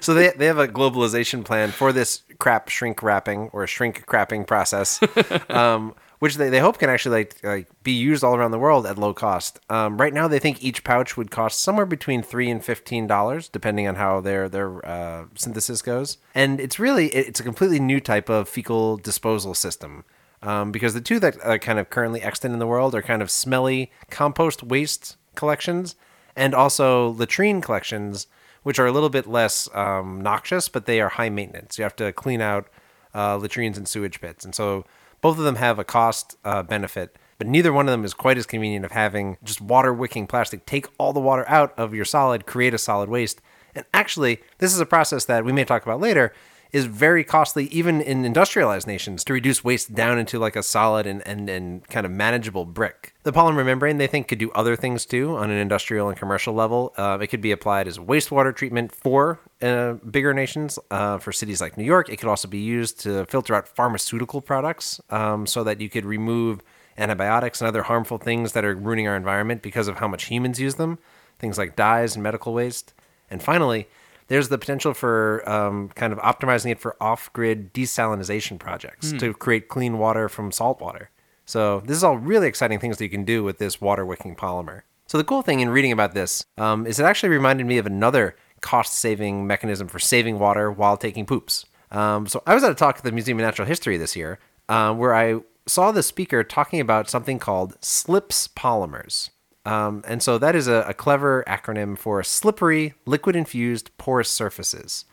so 0.00 0.14
they 0.14 0.30
they 0.30 0.46
have 0.46 0.58
a 0.58 0.68
globalization 0.68 1.44
plan 1.44 1.70
for 1.70 1.92
this 1.92 2.22
crap 2.38 2.68
shrink 2.68 3.02
wrapping 3.02 3.50
or 3.52 3.66
shrink 3.66 4.06
crapping 4.06 4.46
process, 4.46 5.00
um, 5.50 5.94
which 6.18 6.36
they, 6.36 6.50
they 6.50 6.60
hope 6.60 6.78
can 6.78 6.90
actually 6.90 7.18
like 7.18 7.36
like 7.42 7.68
be 7.82 7.92
used 7.92 8.24
all 8.24 8.34
around 8.34 8.50
the 8.50 8.58
world 8.58 8.86
at 8.86 8.98
low 8.98 9.14
cost. 9.14 9.60
Um, 9.70 10.00
right 10.00 10.12
now, 10.12 10.28
they 10.28 10.38
think 10.38 10.62
each 10.62 10.84
pouch 10.84 11.16
would 11.16 11.30
cost 11.30 11.60
somewhere 11.60 11.86
between 11.86 12.22
three 12.22 12.50
and 12.50 12.64
fifteen 12.64 13.06
dollars, 13.06 13.48
depending 13.48 13.86
on 13.86 13.96
how 13.96 14.20
their 14.20 14.48
their 14.48 14.84
uh, 14.86 15.24
synthesis 15.34 15.82
goes. 15.82 16.18
And 16.34 16.60
it's 16.60 16.78
really 16.78 17.08
it's 17.08 17.40
a 17.40 17.44
completely 17.44 17.80
new 17.80 18.00
type 18.00 18.28
of 18.28 18.48
fecal 18.48 18.96
disposal 18.96 19.54
system. 19.54 20.04
Um, 20.42 20.72
because 20.72 20.92
the 20.92 21.00
two 21.00 21.20
that 21.20 21.40
are 21.44 21.58
kind 21.58 21.78
of 21.78 21.88
currently 21.88 22.20
extant 22.20 22.52
in 22.52 22.58
the 22.58 22.66
world 22.66 22.96
are 22.96 23.02
kind 23.02 23.22
of 23.22 23.30
smelly 23.30 23.92
compost 24.10 24.64
waste 24.64 25.16
collections 25.36 25.94
and 26.34 26.54
also 26.54 27.10
latrine 27.10 27.60
collections, 27.60 28.26
which 28.62 28.78
are 28.78 28.86
a 28.86 28.92
little 28.92 29.08
bit 29.08 29.26
less 29.26 29.68
um, 29.74 30.20
noxious, 30.20 30.68
but 30.68 30.86
they 30.86 31.00
are 31.00 31.08
high 31.08 31.30
maintenance. 31.30 31.78
You 31.78 31.84
have 31.84 31.96
to 31.96 32.12
clean 32.12 32.40
out 32.40 32.68
uh, 33.14 33.36
latrines 33.36 33.76
and 33.76 33.86
sewage 33.86 34.20
pits, 34.20 34.44
and 34.44 34.54
so 34.54 34.84
both 35.20 35.38
of 35.38 35.44
them 35.44 35.56
have 35.56 35.78
a 35.78 35.84
cost 35.84 36.36
uh, 36.44 36.62
benefit. 36.62 37.16
But 37.38 37.48
neither 37.48 37.72
one 37.72 37.88
of 37.88 37.92
them 37.92 38.04
is 38.04 38.14
quite 38.14 38.38
as 38.38 38.46
convenient 38.46 38.84
of 38.84 38.92
having 38.92 39.36
just 39.42 39.60
water 39.60 39.92
wicking 39.92 40.26
plastic 40.26 40.64
take 40.64 40.86
all 40.98 41.12
the 41.12 41.20
water 41.20 41.44
out 41.48 41.76
of 41.76 41.92
your 41.92 42.04
solid, 42.04 42.46
create 42.46 42.74
a 42.74 42.78
solid 42.78 43.08
waste. 43.08 43.40
And 43.74 43.84
actually, 43.92 44.42
this 44.58 44.72
is 44.72 44.80
a 44.80 44.86
process 44.86 45.24
that 45.24 45.44
we 45.44 45.52
may 45.52 45.64
talk 45.64 45.82
about 45.82 46.00
later 46.00 46.32
is 46.72 46.86
very 46.86 47.22
costly 47.22 47.66
even 47.66 48.00
in 48.00 48.24
industrialized 48.24 48.86
nations 48.86 49.24
to 49.24 49.32
reduce 49.34 49.62
waste 49.62 49.94
down 49.94 50.18
into 50.18 50.38
like 50.38 50.56
a 50.56 50.62
solid 50.62 51.06
and, 51.06 51.26
and, 51.26 51.48
and 51.50 51.86
kind 51.88 52.06
of 52.06 52.12
manageable 52.12 52.64
brick. 52.64 53.14
The 53.24 53.32
polymer 53.32 53.64
membrane 53.64 53.98
they 53.98 54.06
think 54.06 54.26
could 54.26 54.38
do 54.38 54.50
other 54.52 54.74
things 54.74 55.04
too 55.04 55.36
on 55.36 55.50
an 55.50 55.58
industrial 55.58 56.08
and 56.08 56.16
commercial 56.16 56.54
level. 56.54 56.94
Uh, 56.96 57.18
it 57.20 57.26
could 57.26 57.42
be 57.42 57.52
applied 57.52 57.86
as 57.86 57.98
wastewater 57.98 58.56
treatment 58.56 58.90
for 58.90 59.38
uh, 59.60 59.94
bigger 59.94 60.32
nations, 60.32 60.78
uh, 60.90 61.18
for 61.18 61.30
cities 61.30 61.60
like 61.60 61.76
New 61.76 61.84
York. 61.84 62.08
It 62.08 62.16
could 62.16 62.28
also 62.28 62.48
be 62.48 62.60
used 62.60 63.00
to 63.00 63.26
filter 63.26 63.54
out 63.54 63.68
pharmaceutical 63.68 64.40
products 64.40 64.98
um, 65.10 65.46
so 65.46 65.62
that 65.64 65.80
you 65.80 65.90
could 65.90 66.06
remove 66.06 66.62
antibiotics 66.96 67.60
and 67.60 67.68
other 67.68 67.82
harmful 67.82 68.16
things 68.16 68.52
that 68.52 68.64
are 68.64 68.74
ruining 68.74 69.06
our 69.06 69.16
environment 69.16 69.60
because 69.60 69.88
of 69.88 69.96
how 69.96 70.08
much 70.08 70.24
humans 70.24 70.58
use 70.58 70.76
them, 70.76 70.98
things 71.38 71.58
like 71.58 71.76
dyes 71.76 72.14
and 72.14 72.22
medical 72.22 72.54
waste. 72.54 72.94
And 73.30 73.42
finally, 73.42 73.88
there's 74.28 74.48
the 74.48 74.58
potential 74.58 74.94
for 74.94 75.48
um, 75.48 75.88
kind 75.90 76.12
of 76.12 76.18
optimizing 76.20 76.70
it 76.70 76.80
for 76.80 76.96
off-grid 77.00 77.72
desalinization 77.74 78.58
projects 78.58 79.12
to 79.18 79.34
create 79.34 79.68
clean 79.68 79.98
water 79.98 80.28
from 80.28 80.52
salt 80.52 80.80
water. 80.80 81.10
So 81.44 81.80
this 81.80 81.96
is 81.96 82.04
all 82.04 82.18
really 82.18 82.46
exciting 82.46 82.78
things 82.78 82.98
that 82.98 83.04
you 83.04 83.10
can 83.10 83.24
do 83.24 83.42
with 83.42 83.58
this 83.58 83.80
water 83.80 84.06
wicking 84.06 84.36
polymer. 84.36 84.82
So 85.06 85.18
the 85.18 85.24
cool 85.24 85.42
thing 85.42 85.60
in 85.60 85.68
reading 85.68 85.92
about 85.92 86.14
this 86.14 86.44
um, 86.56 86.86
is 86.86 86.98
it 86.98 87.04
actually 87.04 87.28
reminded 87.28 87.66
me 87.66 87.78
of 87.78 87.86
another 87.86 88.36
cost-saving 88.60 89.46
mechanism 89.46 89.88
for 89.88 89.98
saving 89.98 90.38
water 90.38 90.70
while 90.70 90.96
taking 90.96 91.26
poops. 91.26 91.66
Um, 91.90 92.26
so 92.26 92.42
I 92.46 92.54
was 92.54 92.64
at 92.64 92.70
a 92.70 92.74
talk 92.74 92.98
at 92.98 93.04
the 93.04 93.12
Museum 93.12 93.38
of 93.38 93.42
Natural 93.42 93.68
History 93.68 93.96
this 93.98 94.16
year 94.16 94.38
uh, 94.68 94.94
where 94.94 95.14
I 95.14 95.40
saw 95.66 95.92
the 95.92 96.02
speaker 96.02 96.42
talking 96.42 96.80
about 96.80 97.10
something 97.10 97.38
called 97.38 97.78
SLIPS 97.80 98.48
polymers. 98.48 99.30
Um, 99.64 100.02
and 100.06 100.22
so 100.22 100.38
that 100.38 100.56
is 100.56 100.66
a, 100.66 100.84
a 100.88 100.94
clever 100.94 101.44
acronym 101.46 101.96
for 101.96 102.22
slippery, 102.22 102.94
liquid 103.06 103.36
infused, 103.36 103.90
porous 103.96 104.28
surfaces. 104.28 105.04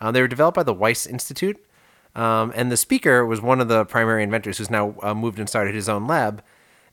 Uh, 0.00 0.10
they 0.10 0.20
were 0.20 0.28
developed 0.28 0.56
by 0.56 0.64
the 0.64 0.74
Wyss 0.74 1.06
Institute. 1.06 1.64
Um, 2.14 2.52
and 2.54 2.70
the 2.70 2.76
speaker 2.76 3.24
was 3.24 3.40
one 3.40 3.60
of 3.60 3.68
the 3.68 3.84
primary 3.84 4.22
inventors 4.22 4.58
who's 4.58 4.70
now 4.70 4.96
uh, 5.02 5.14
moved 5.14 5.38
and 5.38 5.48
started 5.48 5.74
his 5.74 5.88
own 5.88 6.06
lab. 6.06 6.42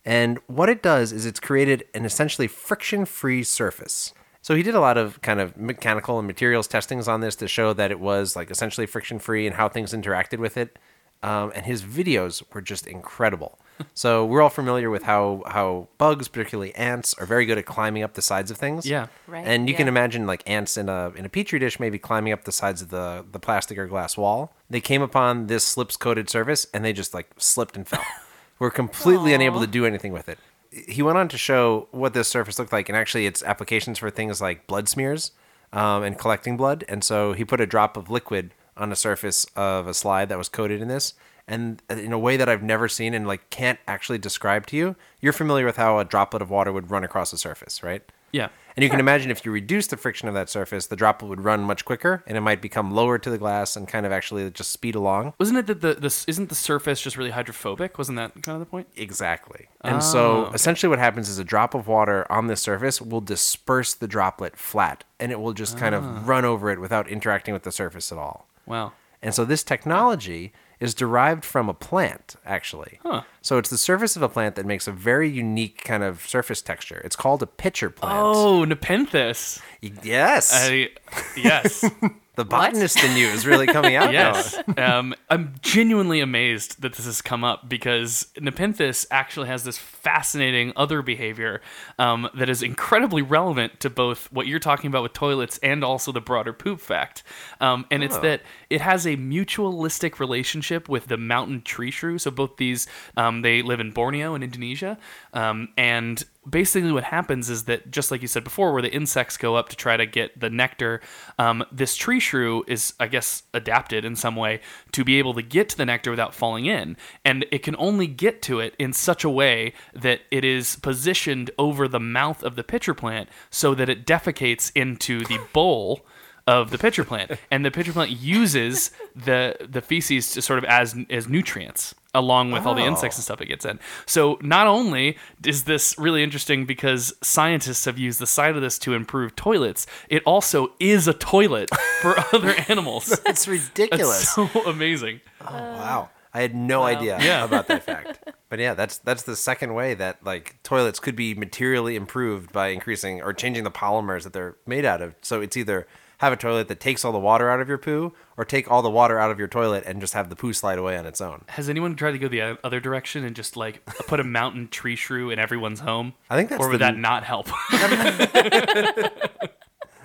And 0.06 0.40
what 0.48 0.70
it 0.70 0.82
does 0.82 1.12
is 1.12 1.26
it's 1.26 1.40
created 1.40 1.84
an 1.94 2.06
essentially 2.06 2.48
friction 2.48 3.06
free 3.06 3.44
surface. 3.44 4.14
So 4.42 4.56
he 4.56 4.64
did 4.64 4.76
a 4.76 4.80
lot 4.80 4.98
of 4.98 5.22
kind 5.22 5.42
of 5.42 5.58
mechanical 5.58 6.18
and 6.18 6.28
materials 6.28 6.68
testings 6.68 7.08
on 7.08 7.20
this 7.20 7.36
to 7.38 7.48
show 7.48 7.74
that 7.74 7.92
it 7.92 8.00
was 8.00 8.36
like 8.36 8.50
essentially 8.50 8.88
friction 8.88 9.20
free 9.20 9.46
and 9.46 9.56
how 9.56 9.68
things 9.68 9.94
interacted 9.94 10.40
with 10.40 10.56
it. 10.56 10.80
Um, 11.22 11.52
and 11.54 11.66
his 11.66 11.84
videos 11.84 12.42
were 12.54 12.62
just 12.62 12.88
incredible. 12.88 13.60
so 13.94 14.26
we're 14.26 14.42
all 14.42 14.50
familiar 14.50 14.90
with 14.90 15.04
how 15.04 15.44
how 15.48 15.88
bugs, 15.98 16.28
particularly 16.28 16.74
ants, 16.76 17.14
are 17.16 17.26
very 17.26 17.46
good 17.46 17.58
at 17.58 17.66
climbing 17.66 18.04
up 18.04 18.14
the 18.14 18.22
sides 18.22 18.52
of 18.52 18.58
things. 18.58 18.86
Yeah. 18.86 19.08
Right, 19.28 19.46
And 19.46 19.68
you 19.68 19.76
can 19.76 19.88
imagine 19.88 20.26
like 20.26 20.48
ants 20.50 20.78
in 20.78 20.90
a 20.90 21.12
in 21.16 21.26
a 21.26 21.30
petri 21.30 21.60
dish 21.60 21.80
maybe 21.80 22.00
climbing 22.00 22.34
up 22.34 22.44
the 22.44 22.52
sides 22.52 22.82
of 22.82 22.90
the 22.90 23.26
the 23.32 23.40
plastic 23.40 23.78
or 23.78 23.88
glass 23.88 24.18
wall. 24.18 24.54
They 24.70 24.82
came 24.82 25.02
upon 25.02 25.48
this 25.48 25.66
slips 25.66 25.98
coated 25.98 26.30
surface 26.30 26.68
and 26.74 26.84
they 26.84 26.94
just 26.94 27.14
like 27.14 27.32
slipped 27.38 27.76
and 27.76 27.88
fell. 27.88 28.04
We're 28.60 28.72
completely 28.72 29.34
unable 29.34 29.62
to 29.62 29.68
do 29.68 29.86
anything 29.86 30.12
with 30.12 30.28
it. 30.28 30.38
He 30.72 31.02
went 31.02 31.18
on 31.18 31.30
to 31.30 31.38
show 31.38 31.88
what 31.92 32.14
this 32.14 32.28
surface 32.28 32.60
looked 32.60 32.74
like, 32.74 32.90
and 32.90 32.98
actually, 32.98 33.26
its 33.26 33.42
applications 33.42 33.98
for 33.98 34.10
things 34.12 34.42
like 34.42 34.68
blood 34.68 34.88
smears 34.88 35.32
um, 35.74 36.04
and 36.04 36.18
collecting 36.18 36.58
blood. 36.58 36.84
And 36.88 37.04
so 37.04 37.34
he 37.34 37.46
put 37.46 37.62
a 37.62 37.66
drop 37.66 37.98
of 37.98 38.10
liquid 38.10 38.54
on 38.78 38.90
the 38.90 38.96
surface 38.96 39.46
of 39.56 39.88
a 39.88 39.94
slide 39.94 40.30
that 40.30 40.38
was 40.38 40.50
coated 40.50 40.82
in 40.82 40.88
this, 40.90 41.14
and 41.50 41.82
in 41.90 42.14
a 42.14 42.20
way 42.20 42.38
that 42.38 42.48
I've 42.48 42.64
never 42.64 42.88
seen 42.88 43.14
and 43.14 43.28
like 43.28 43.50
can't 43.50 43.80
actually 43.88 44.20
describe 44.20 44.66
to 44.68 44.78
you. 44.78 44.96
You're 45.20 45.34
familiar 45.34 45.66
with 45.66 45.76
how 45.78 46.00
a 46.00 46.06
droplet 46.06 46.42
of 46.42 46.50
water 46.50 46.72
would 46.72 46.90
run 46.92 47.04
across 47.04 47.34
a 47.34 47.38
surface, 47.38 47.84
right? 47.84 48.04
Yeah. 48.32 48.50
And 48.76 48.84
you 48.84 48.90
can 48.90 49.00
imagine 49.02 49.30
if 49.32 49.44
you 49.44 49.52
reduce 49.52 49.88
the 49.88 49.98
friction 49.98 50.28
of 50.30 50.36
that 50.36 50.50
surface, 50.50 50.86
the 50.88 50.96
droplet 50.96 51.28
would 51.30 51.42
run 51.42 51.64
much 51.64 51.84
quicker, 51.84 52.24
and 52.28 52.38
it 52.38 52.42
might 52.42 52.62
become 52.62 52.92
lower 52.92 53.18
to 53.18 53.30
the 53.30 53.38
glass 53.40 53.76
and 53.76 53.88
kind 53.88 54.06
of 54.06 54.12
actually 54.14 54.50
just 54.52 54.72
speed 54.72 54.96
along. 54.96 55.34
Wasn't 55.40 55.58
it 55.58 55.66
that 55.68 55.82
the 55.82 55.96
this 55.96 56.24
isn't 56.26 56.48
the 56.48 56.56
surface 56.56 57.02
just 57.02 57.18
really 57.18 57.32
hydrophobic? 57.32 57.98
Wasn't 57.98 58.16
that 58.18 58.42
kind 58.44 58.54
of 58.56 58.60
the 58.60 58.66
point? 58.68 58.88
Exactly. 58.96 59.68
And 59.82 60.02
so 60.04 60.46
Oh. 60.46 60.52
essentially 60.54 60.90
what 60.90 61.00
happens 61.00 61.28
is 61.28 61.40
a 61.40 61.44
drop 61.44 61.74
of 61.74 61.88
water 61.88 62.26
on 62.32 62.48
this 62.48 62.62
surface 62.62 63.02
will 63.02 63.20
disperse 63.20 63.96
the 63.96 64.08
droplet 64.08 64.56
flat 64.56 65.04
and 65.20 65.32
it 65.32 65.40
will 65.42 65.54
just 65.54 65.78
kind 65.78 65.94
Ah. 65.94 65.98
of 65.98 66.28
run 66.28 66.46
over 66.46 66.70
it 66.70 66.80
without 66.80 67.08
interacting 67.10 67.54
with 67.54 67.64
the 67.64 67.72
surface 67.72 68.12
at 68.14 68.18
all. 68.20 68.48
Wow. 68.68 68.94
And 69.22 69.34
so 69.36 69.44
this 69.44 69.64
technology 69.64 70.54
is 70.80 70.94
derived 70.94 71.44
from 71.44 71.68
a 71.70 71.74
plant, 71.74 72.36
actually. 72.46 73.00
Huh. 73.04 73.24
So 73.42 73.58
it's 73.58 73.70
the 73.70 73.78
surface 73.78 74.16
of 74.16 74.22
a 74.22 74.30
plant 74.30 74.56
that 74.56 74.66
makes 74.66 74.88
a 74.88 74.92
very 74.92 75.30
unique 75.30 75.84
kind 75.84 76.04
of 76.04 76.22
surface 76.28 76.62
texture. 76.62 77.02
It's 77.04 77.16
called 77.16 77.44
a 77.44 77.48
pitcher 77.48 77.90
plant. 77.90 78.18
Oh, 78.18 78.64
Nepenthes. 78.64 79.62
Yes. 79.82 80.52
I, 80.54 80.90
yes. 81.36 81.84
the 82.40 82.46
botanist 82.46 83.04
in 83.04 83.18
you 83.18 83.28
is 83.28 83.46
really 83.46 83.68
coming 83.68 83.96
out. 83.96 84.10
Yes. 84.20 84.58
um, 84.78 85.14
I'm 85.30 85.56
genuinely 85.62 86.20
amazed 86.20 86.82
that 86.82 86.94
this 86.94 87.06
has 87.06 87.22
come 87.22 87.44
up 87.44 87.70
because 87.70 88.28
Nepenthes 88.40 89.06
actually 89.12 89.48
has 89.48 89.64
this 89.64 89.78
fascinating 89.78 90.74
other 90.76 91.02
behavior 91.02 91.62
um, 92.00 92.28
that 92.34 92.50
is 92.50 92.64
incredibly 92.64 93.22
relevant 93.22 93.80
to 93.82 93.90
both 93.90 94.32
what 94.32 94.48
you're 94.48 94.60
talking 94.60 94.88
about 94.88 95.04
with 95.04 95.14
toilets 95.14 95.60
and 95.60 95.84
also 95.84 96.12
the 96.12 96.22
broader 96.22 96.54
poop 96.54 96.80
fact. 96.80 97.24
Um, 97.60 97.86
and 97.92 98.04
it's 98.04 98.18
that 98.20 98.42
it 98.70 98.82
has 98.82 99.06
a 99.06 99.16
mutualistic 99.18 100.20
relationship 100.20 100.90
with 100.90 101.08
the 101.08 101.18
mountain 101.18 101.62
tree 101.62 101.92
shrew. 101.92 102.18
So 102.18 102.32
both 102.32 102.58
these, 102.58 102.88
um, 103.18 103.42
they 103.42 103.62
live 103.62 103.80
in 103.80 103.92
Borneo 103.92 104.34
in 104.34 104.44
Indonesia. 104.44 104.98
Um, 105.34 105.70
and 105.78 106.24
basically 106.50 106.92
what 106.92 107.06
happens 107.06 107.50
is 107.50 107.66
that 107.66 107.92
just 107.92 108.12
like 108.12 108.22
you 108.22 108.28
said 108.28 108.44
before 108.44 108.74
where 108.74 108.82
the 108.82 108.92
insects 108.92 109.38
go 109.38 109.56
up 109.56 109.70
to 109.70 109.76
try 109.76 109.98
to 109.98 110.06
get 110.06 110.40
the 110.40 110.50
nectar 110.50 111.02
um, 111.38 111.64
this 111.72 111.96
tree 111.96 112.20
shrew 112.20 112.64
is 112.68 112.94
i 113.00 113.08
guess 113.08 113.44
adapted 113.54 114.06
in 114.06 114.16
some 114.16 114.36
way 114.36 114.60
to 114.92 115.04
be 115.04 115.18
able 115.20 115.34
to 115.34 115.42
get 115.42 115.70
to 115.70 115.78
the 115.78 115.86
nectar 115.86 116.10
without 116.10 116.34
falling 116.34 116.66
in. 116.66 116.98
And 117.24 117.46
it 117.52 117.60
can 117.64 117.76
only 117.78 118.08
get 118.08 118.42
to 118.44 118.60
it 118.60 118.76
in 118.80 118.94
such 118.94 119.24
a 119.24 119.30
way 119.30 119.74
that 119.94 120.22
it 120.32 120.44
is 120.44 120.76
positioned 120.78 121.52
over 121.58 121.88
the 121.88 122.00
mouth 122.00 122.44
of 122.44 122.56
the 122.56 122.64
pitcher 122.64 122.94
plant 122.94 123.30
so 123.50 123.74
that 123.76 123.90
it 123.90 124.06
defecates 124.06 124.72
into 124.76 125.24
the 125.26 125.40
bowl 125.54 126.06
of 126.48 126.72
the 126.72 126.78
pitcher 126.78 127.04
plant, 127.04 127.32
and 127.52 127.66
the 127.66 127.72
pitcher 127.72 127.94
plant 127.94 128.12
uses 128.12 128.92
the 129.16 129.56
the 129.60 129.82
feces 129.82 130.32
to 130.34 130.42
sort 130.42 130.60
of 130.60 130.66
as 130.66 130.96
as 131.10 131.28
nutrients 131.28 131.96
along 132.16 132.52
with 132.52 132.66
all 132.66 132.74
the 132.74 132.82
oh. 132.82 132.88
insects 132.88 133.18
and 133.18 133.24
stuff 133.24 133.40
it 133.42 133.46
gets 133.46 133.66
in. 133.66 133.80
So 134.06 134.40
not 134.42 134.68
only 134.68 135.18
is 135.46 135.66
this 135.66 135.96
really 135.98 136.24
interesting 136.24 136.66
because 136.66 137.14
scientists 137.22 137.86
have 137.86 138.00
used 138.00 138.20
the 138.20 138.28
side 138.28 138.56
of 138.56 138.62
this 138.62 138.80
to 138.80 138.94
improve 138.94 139.36
toilets, 139.36 139.86
it 140.10 140.24
also 140.26 140.74
is 140.80 141.08
a 141.08 141.14
toilet 141.14 141.70
for 142.02 142.16
other 142.34 142.56
animals. 142.68 143.20
It's 143.26 143.48
ridiculous. 143.48 144.24
It's 144.24 144.34
so 144.34 144.50
amazing. 144.66 145.22
Oh, 145.42 145.54
wow. 145.54 146.10
I 146.34 146.42
had 146.42 146.56
no 146.56 146.84
idea 146.84 147.18
Yeah. 147.22 147.44
about 147.44 147.68
that 147.68 147.84
fact. 147.84 148.20
But 148.50 148.58
yeah, 148.58 148.74
that's 148.74 148.98
that's 148.98 149.22
the 149.22 149.36
second 149.36 149.76
way 149.76 149.94
that 149.94 150.26
like 150.26 150.58
toilets 150.64 151.00
could 151.00 151.16
be 151.16 151.36
materially 151.36 151.96
improved 151.96 152.52
by 152.52 152.70
increasing 152.70 153.22
or 153.22 153.32
changing 153.32 153.64
the 153.64 153.70
polymers 153.70 154.24
that 154.24 154.34
they're 154.34 154.56
made 154.66 154.86
out 154.86 155.04
of. 155.04 155.14
So 155.22 155.40
it's 155.40 155.56
either 155.56 155.86
have 156.20 156.32
a 156.32 156.38
toilet 156.38 156.68
that 156.70 156.80
takes 156.80 157.04
all 157.04 157.12
the 157.12 157.20
water 157.20 157.50
out 157.50 157.60
of 157.60 157.68
your 157.68 157.78
poo 157.78 158.14
or 158.38 158.46
take 158.46 158.70
all 158.72 158.82
the 158.82 158.90
water 158.90 159.20
out 159.20 159.32
of 159.32 159.40
your 159.40 159.48
toilet 159.48 159.84
and 159.86 160.00
just 160.00 160.14
have 160.14 160.30
the 160.30 160.36
poo 160.36 160.54
slide 160.54 160.78
away 160.78 160.98
on 160.98 161.06
its 161.06 161.20
own. 161.20 161.44
Has 161.50 161.68
anyone 161.70 161.96
tried 161.96 162.12
to 162.12 162.20
go 162.20 162.28
the 162.28 162.58
other 162.64 162.80
direction 162.80 163.24
and 163.26 163.36
just 163.36 163.58
like 163.58 163.86
put 164.08 164.20
a 164.20 164.24
mountain 164.24 164.68
tree 164.68 164.96
shrew 164.96 165.30
in 165.30 165.40
everyone's 165.40 165.80
home? 165.82 166.14
I 166.30 166.36
think 166.36 166.50
that's 166.50 166.62
or 166.64 166.68
would 166.70 166.76
the- 166.76 166.86
that 166.86 166.98
not 166.98 167.24
help? 167.24 167.50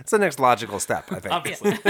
It's 0.00 0.10
the 0.10 0.18
next 0.18 0.38
logical 0.38 0.80
step, 0.80 1.10
I 1.10 1.18
think. 1.18 1.32
Obviously. 1.34 1.78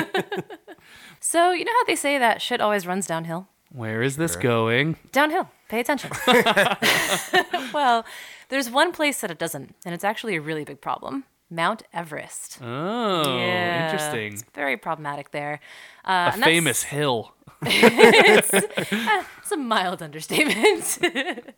So, 1.20 1.52
you 1.52 1.64
know 1.64 1.72
how 1.72 1.84
they 1.84 1.96
say 1.96 2.18
that 2.18 2.42
shit 2.42 2.60
always 2.60 2.86
runs 2.86 3.06
downhill? 3.06 3.48
Where 3.70 4.02
is 4.02 4.16
this 4.18 4.36
going? 4.36 4.96
Downhill. 5.10 5.48
Pay 5.70 5.80
attention. 5.80 6.10
well, 7.72 8.04
there's 8.50 8.68
one 8.68 8.92
place 8.92 9.22
that 9.22 9.30
it 9.30 9.38
doesn't, 9.38 9.74
and 9.86 9.94
it's 9.94 10.04
actually 10.04 10.36
a 10.36 10.40
really 10.42 10.64
big 10.64 10.82
problem 10.82 11.24
Mount 11.50 11.82
Everest. 11.92 12.58
Oh, 12.62 13.36
Yeah, 13.38 13.84
interesting. 13.92 14.32
It's 14.34 14.44
very 14.54 14.76
problematic 14.76 15.30
there. 15.30 15.60
Uh, 16.04 16.32
A 16.34 16.38
famous 16.38 16.82
hill. 16.94 17.34
It's 17.62 18.52
a 19.52 19.56
mild 19.56 20.02
understatement. 20.02 20.98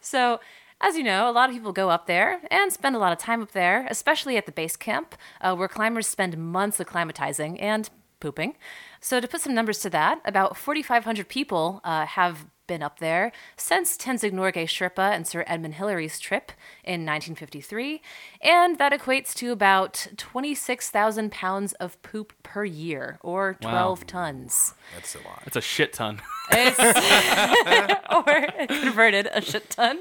so, 0.00 0.40
as 0.80 0.96
you 0.96 1.02
know, 1.02 1.28
a 1.28 1.32
lot 1.32 1.48
of 1.48 1.54
people 1.54 1.72
go 1.72 1.90
up 1.90 2.06
there 2.06 2.40
and 2.50 2.72
spend 2.72 2.96
a 2.96 2.98
lot 2.98 3.12
of 3.12 3.18
time 3.18 3.42
up 3.42 3.52
there, 3.52 3.86
especially 3.90 4.36
at 4.36 4.46
the 4.46 4.52
base 4.52 4.76
camp, 4.76 5.14
uh, 5.40 5.54
where 5.54 5.68
climbers 5.68 6.06
spend 6.06 6.36
months 6.38 6.78
acclimatizing 6.78 7.60
and 7.60 7.90
pooping. 8.20 8.56
So, 9.00 9.20
to 9.20 9.28
put 9.28 9.40
some 9.40 9.54
numbers 9.54 9.78
to 9.80 9.90
that, 9.90 10.20
about 10.24 10.56
4,500 10.56 11.28
people 11.28 11.80
uh, 11.84 12.06
have 12.06 12.46
been 12.66 12.82
up 12.82 12.98
there 12.98 13.32
since 13.56 13.96
Tenzing 13.96 14.32
Norgay 14.32 14.64
Sherpa 14.64 15.12
and 15.12 15.26
Sir 15.26 15.44
Edmund 15.46 15.74
Hillary's 15.74 16.18
trip 16.18 16.52
in 16.84 17.06
1953, 17.06 18.00
and 18.40 18.78
that 18.78 18.92
equates 18.92 19.34
to 19.34 19.52
about 19.52 20.08
26,000 20.16 21.30
pounds 21.32 21.72
of 21.74 22.00
poop 22.02 22.32
per 22.42 22.64
year, 22.64 23.18
or 23.22 23.56
12 23.60 24.06
tons. 24.06 24.74
That's 24.94 25.14
a 25.14 25.18
lot. 25.18 25.42
That's 25.44 25.56
a 25.56 25.60
shit 25.60 25.92
ton. 25.92 26.20
It's 26.50 26.78
or 28.10 28.66
converted 28.66 29.28
a 29.32 29.40
shit 29.40 29.70
ton. 29.70 30.00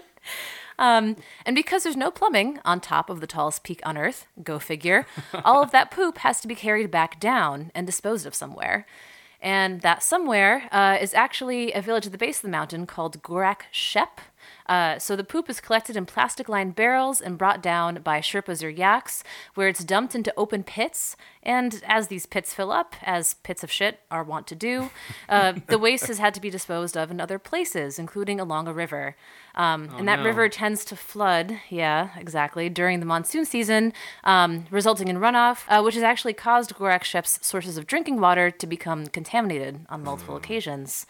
Um, 0.78 1.16
and 1.46 1.56
because 1.56 1.84
there's 1.84 1.96
no 1.96 2.12
plumbing 2.12 2.60
on 2.66 2.80
top 2.80 3.10
of 3.10 3.22
the 3.22 3.28
tallest 3.28 3.64
peak 3.64 3.82
on 3.86 3.98
Earth, 3.98 4.28
go 4.44 4.60
figure, 4.60 5.06
all 5.46 5.64
of 5.64 5.72
that 5.72 5.92
poop 5.92 6.18
has 6.20 6.42
to 6.42 6.48
be 6.48 6.56
carried 6.56 6.92
back 6.92 7.20
down 7.20 7.72
and 7.74 7.86
disposed 7.88 8.26
of 8.26 8.36
somewhere. 8.36 8.86
And 9.46 9.82
that 9.82 10.02
somewhere 10.02 10.68
uh, 10.72 10.98
is 11.00 11.14
actually 11.14 11.72
a 11.72 11.80
village 11.80 12.08
at 12.08 12.12
the 12.12 12.18
base 12.18 12.40
of 12.40 12.42
the 12.42 12.50
mountain 12.50 12.88
called 12.88 13.22
Gorak 13.22 13.62
Shep. 13.70 14.20
Uh, 14.68 14.98
so 14.98 15.16
the 15.16 15.24
poop 15.24 15.50
is 15.50 15.60
collected 15.60 15.96
in 15.96 16.06
plastic 16.06 16.50
lined 16.50 16.76
barrels 16.76 17.22
and 17.22 17.38
brought 17.38 17.62
down 17.62 18.02
by 18.04 18.20
Sherpas 18.20 18.64
or 18.64 18.70
yaks, 18.70 19.24
where 19.54 19.68
it's 19.68 19.84
dumped 19.84 20.16
into 20.16 20.34
open 20.36 20.64
pits. 20.64 21.16
And 21.44 21.82
as 21.86 22.08
these 22.08 22.26
pits 22.26 22.54
fill 22.54 22.72
up, 22.72 22.96
as 23.04 23.36
pits 23.36 23.64
of 23.64 23.72
shit 23.72 24.00
are 24.10 24.24
wont 24.24 24.48
to 24.48 24.56
do, 24.56 24.90
uh, 25.30 25.54
the 25.68 25.78
waste 25.78 26.08
has 26.08 26.18
had 26.18 26.34
to 26.34 26.42
be 26.42 26.50
disposed 26.50 26.98
of 26.98 27.12
in 27.12 27.22
other 27.22 27.38
places, 27.38 28.00
including 28.00 28.40
along 28.40 28.68
a 28.68 28.74
river. 28.74 29.16
Um, 29.54 29.90
and 29.98 30.08
that 30.08 30.20
no. 30.20 30.26
river 30.26 30.50
tends 30.50 30.84
to 30.86 30.96
flood, 30.96 31.60
yeah, 31.70 32.10
exactly, 32.18 32.68
during 32.68 33.00
the 33.00 33.06
monsoon 33.06 33.46
season, 33.46 33.94
um, 34.24 34.66
resulting 34.70 35.08
in 35.08 35.18
runoff, 35.18 35.64
uh, 35.70 35.82
which 35.82 35.96
has 35.96 36.04
actually 36.04 36.34
caused 36.34 36.76
Gorak 36.76 37.04
Shep's 37.04 37.40
sources 37.46 37.78
of 37.78 37.88
drinking 37.88 38.20
water 38.20 38.52
to 38.52 38.68
become 38.68 39.08
contaminated 39.08 39.86
on 39.90 40.04
multiple 40.04 40.36
occasions. 40.36 41.06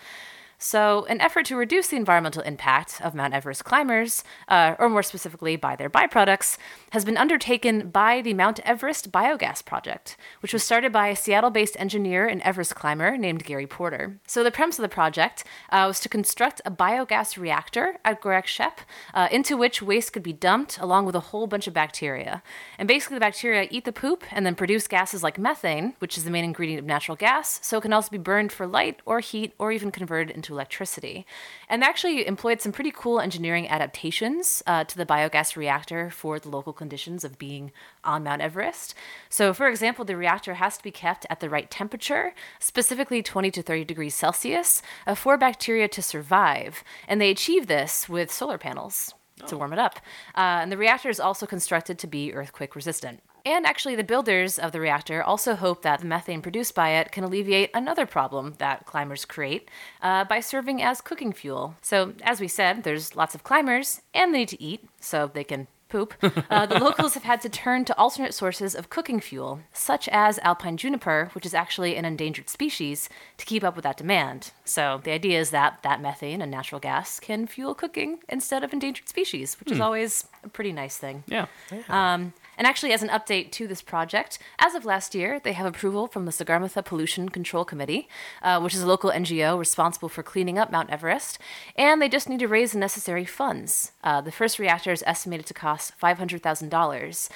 So, 0.58 1.06
an 1.10 1.20
effort 1.20 1.46
to 1.48 1.56
reduce 1.56 1.90
the 1.90 1.98
environmental 1.98 2.42
impact 2.42 3.02
of 3.02 3.14
Mount 3.14 3.34
Everest 3.34 3.66
climbers, 3.66 4.24
uh, 4.48 4.76
or 4.80 4.90
more 4.90 5.04
specifically 5.04 5.58
by 5.58 5.76
their 5.76 5.90
byproducts, 5.90 6.58
has 6.92 7.04
been 7.04 7.18
undertaken 7.18 7.90
by 7.90 8.22
the 8.22 8.34
Mount 8.34 8.62
Everest 8.62 9.12
Biogas 9.12 9.66
Project, 9.66 10.16
which 10.40 10.54
was 10.54 10.64
started 10.64 10.94
by 10.94 11.10
a 11.10 11.16
Seattle 11.16 11.50
based 11.50 11.76
engineer 11.78 12.26
and 12.26 12.42
Everest 12.42 12.74
climber 12.74 13.18
named 13.18 13.44
Gary 13.44 13.68
Porter. 13.68 14.20
So, 14.28 14.44
the 14.44 14.52
premise 14.52 14.80
of 14.80 14.84
the 14.84 14.90
project 14.90 15.44
uh, 15.72 15.86
was 15.88 16.00
to 16.00 16.10
construct 16.10 16.62
a 16.66 16.72
biogas 16.72 17.38
reactor 17.38 17.98
at 18.06 18.22
Gorak 18.22 18.46
Shep 18.46 18.80
uh, 19.14 19.28
into 19.32 19.58
which 19.58 19.82
waste 19.82 20.14
could 20.14 20.24
be 20.24 20.34
dumped 20.34 20.80
along 20.80 21.06
with 21.06 21.16
a 21.16 21.32
whole 21.32 21.48
bunch 21.48 21.68
of 21.68 21.74
bacteria. 21.74 22.42
And 22.80 22.88
basically, 22.88 23.16
the 23.16 23.22
bacteria 23.22 23.68
eat 23.70 23.84
the 23.84 23.92
poop 23.92 24.24
and 24.32 24.46
then 24.46 24.56
produce 24.56 24.88
gases 24.88 25.22
like 25.22 25.38
methane, 25.38 25.96
which 26.00 26.18
is 26.18 26.24
the 26.24 26.32
main 26.32 26.46
ingredient 26.46 26.80
of 26.80 26.86
natural 26.86 27.18
gas, 27.18 27.60
so 27.62 27.78
it 27.78 27.82
can 27.82 27.94
also 27.94 28.10
be 28.10 28.18
burned 28.18 28.52
for 28.52 28.66
light 28.66 29.02
or 29.06 29.20
heat 29.20 29.54
or 29.60 29.72
even 29.72 29.92
converted 29.92 30.36
into 30.36 30.45
electricity. 30.54 31.26
And 31.70 31.82
they 31.82 31.88
actually 31.88 32.28
employed 32.28 32.62
some 32.62 32.72
pretty 32.72 32.92
cool 32.92 33.20
engineering 33.20 33.68
adaptations 33.68 34.64
uh, 34.68 34.84
to 34.86 34.98
the 34.98 35.06
biogas 35.06 35.56
reactor 35.56 36.10
for 36.10 36.40
the 36.40 36.50
local 36.50 36.74
conditions 36.74 37.24
of 37.24 37.38
being 37.38 37.72
on 38.04 38.24
Mount 38.24 38.42
Everest. 38.42 38.94
So, 39.30 39.54
for 39.54 39.68
example, 39.68 40.06
the 40.06 40.18
reactor 40.18 40.56
has 40.56 40.78
to 40.78 40.84
be 40.84 40.92
kept 40.92 41.26
at 41.30 41.40
the 41.40 41.50
right 41.50 41.70
temperature, 41.70 42.34
specifically 42.60 43.22
20 43.22 43.52
to 43.52 43.62
30 43.62 43.84
degrees 43.86 44.16
Celsius, 44.16 44.82
uh, 45.08 45.16
for 45.16 45.38
bacteria 45.38 45.88
to 45.88 46.02
survive. 46.02 46.84
And 47.08 47.20
they 47.20 47.32
achieve 47.32 47.68
this 47.68 48.08
with 48.10 48.32
solar 48.32 48.58
panels 48.58 49.14
to 49.48 49.58
warm 49.58 49.74
it 49.74 49.80
up. 49.80 50.00
Uh, 50.36 50.62
and 50.62 50.72
the 50.72 50.78
reactor 50.78 51.10
is 51.10 51.20
also 51.20 51.46
constructed 51.46 52.00
to 52.00 52.08
be 52.08 52.34
earthquake 52.34 52.76
resistant. 52.76 53.22
And 53.46 53.66
actually, 53.66 53.96
the 53.96 54.04
builders 54.04 54.58
of 54.58 54.72
the 54.72 54.80
reactor 54.80 55.22
also 55.22 55.56
hope 55.56 55.84
that 55.84 56.00
the 56.00 56.08
methane 56.08 56.42
produced 56.42 56.74
by 56.74 56.90
it 56.90 57.12
can 57.12 57.24
alleviate 57.24 57.70
another 57.76 58.08
problem 58.08 58.56
that 58.58 58.88
climbers 58.88 59.24
create 59.24 59.70
uh, 60.02 60.24
by 60.24 60.40
serving 60.40 60.82
as 60.82 61.00
cooking 61.00 61.32
fuel. 61.32 61.76
So, 61.82 62.14
as 62.24 62.42
we 62.42 62.48
said, 62.48 62.84
there's 62.84 63.16
lots 63.16 63.36
of 63.36 63.44
climbers 63.44 64.02
and 64.16 64.34
they 64.34 64.40
need 64.40 64.50
to 64.50 64.62
eat, 64.62 64.90
so 65.00 65.30
they 65.32 65.44
can 65.44 65.68
poop. 65.90 66.16
Uh, 66.50 66.66
the 66.66 66.80
locals 66.80 67.16
have 67.16 67.24
had 67.24 67.42
to 67.42 67.50
turn 67.50 67.84
to 67.86 67.98
alternate 67.98 68.34
sources 68.34 68.76
of 68.76 68.90
cooking 68.90 69.20
fuel, 69.20 69.60
such 69.74 70.08
as 70.10 70.40
alpine 70.40 70.78
juniper, 70.78 71.30
which 71.34 71.46
is 71.46 71.54
actually 71.54 71.96
an 71.96 72.06
endangered 72.06 72.50
species, 72.50 73.10
to 73.38 73.46
keep 73.46 73.64
up 73.64 73.76
with 73.76 73.84
that 73.84 73.98
demand. 73.98 74.52
So, 74.64 75.02
the 75.04 75.12
idea 75.12 75.40
is 75.40 75.50
that 75.52 75.80
that 75.84 76.02
methane 76.02 76.42
and 76.42 76.52
natural 76.52 76.80
gas 76.80 77.20
can 77.20 77.46
fuel 77.46 77.76
cooking 77.76 78.20
instead 78.30 78.64
of 78.64 78.74
endangered 78.74 79.10
species, 79.10 79.60
which 79.60 79.72
is 79.72 79.80
always 79.80 80.28
a 80.44 80.50
pretty 80.50 80.72
nice 80.72 80.98
thing. 80.98 81.24
Yeah. 81.28 81.48
Um, 81.90 82.34
and 82.58 82.68
actually, 82.68 82.94
as 82.94 83.04
an 83.04 83.10
update 83.10 83.52
to 83.52 83.68
this 83.68 83.82
project, 83.82 84.40
as 84.60 84.76
of 84.76 84.86
last 84.86 85.16
year, 85.16 85.40
they 85.40 85.54
have 85.54 85.66
approval 85.66 86.08
from 86.08 86.26
the 86.26 86.32
Sagarmatha 86.32 86.84
Pollution 86.84 87.30
Control 87.30 87.64
Committee, 87.66 88.08
uh, 88.42 88.60
which 88.60 88.74
is 88.74 88.82
a 88.82 88.88
local 88.88 89.12
NGO 89.12 89.58
responsible 89.58 90.10
for 90.10 90.24
cleaning 90.24 90.58
up 90.58 90.72
Mount 90.72 90.90
Everest, 90.90 91.40
and 91.76 92.02
they 92.02 92.10
just 92.10 92.30
need 92.30 92.40
to 92.40 92.48
raise 92.48 92.72
the 92.72 92.80
necessary 92.80 93.26
funds. 93.26 93.92
Uh, 94.04 94.22
the 94.22 94.32
first 94.32 94.60
reactor 94.60 94.92
is 94.92 95.04
estimated 95.06 95.46
to 95.48 95.54
cost 95.54 95.94
$500,000. 96.02 97.30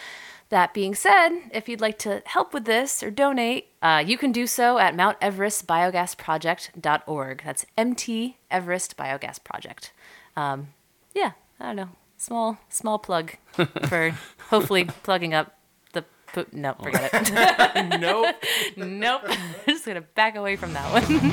That 0.50 0.74
being 0.74 0.96
said, 0.96 1.30
if 1.52 1.70
you'd 1.70 1.82
like 1.82 2.00
to 2.00 2.24
help 2.26 2.56
with 2.56 2.66
this 2.66 3.04
or 3.04 3.12
donate, 3.12 3.68
uh, 3.84 4.04
you 4.06 4.18
can 4.18 4.32
do 4.32 4.48
so 4.48 4.80
at 4.80 4.96
mounteverestbiogasproject.org. 4.96 7.44
That's 7.46 7.68
MT 7.78 8.38
Everest 8.50 8.98
Biogas 8.98 9.44
Project. 9.44 9.92
Um, 10.36 10.70
yeah, 11.14 11.34
I 11.60 11.68
don't 11.68 11.76
know. 11.76 11.90
Small, 12.20 12.58
small 12.68 13.00
plug 13.00 13.32
for 13.88 14.14
hopefully 14.50 14.84
plugging 15.04 15.34
up 15.34 15.56
the. 15.94 16.04
Po- 16.34 16.48
no, 16.52 16.74
forget 16.74 17.10
it. 17.14 18.00
nope. 18.02 18.36
nope. 18.76 19.22
I'm 19.26 19.40
just 19.70 19.86
gonna 19.86 20.02
back 20.02 20.36
away 20.36 20.58
from 20.58 20.74
that 20.74 20.92
one. 20.92 21.32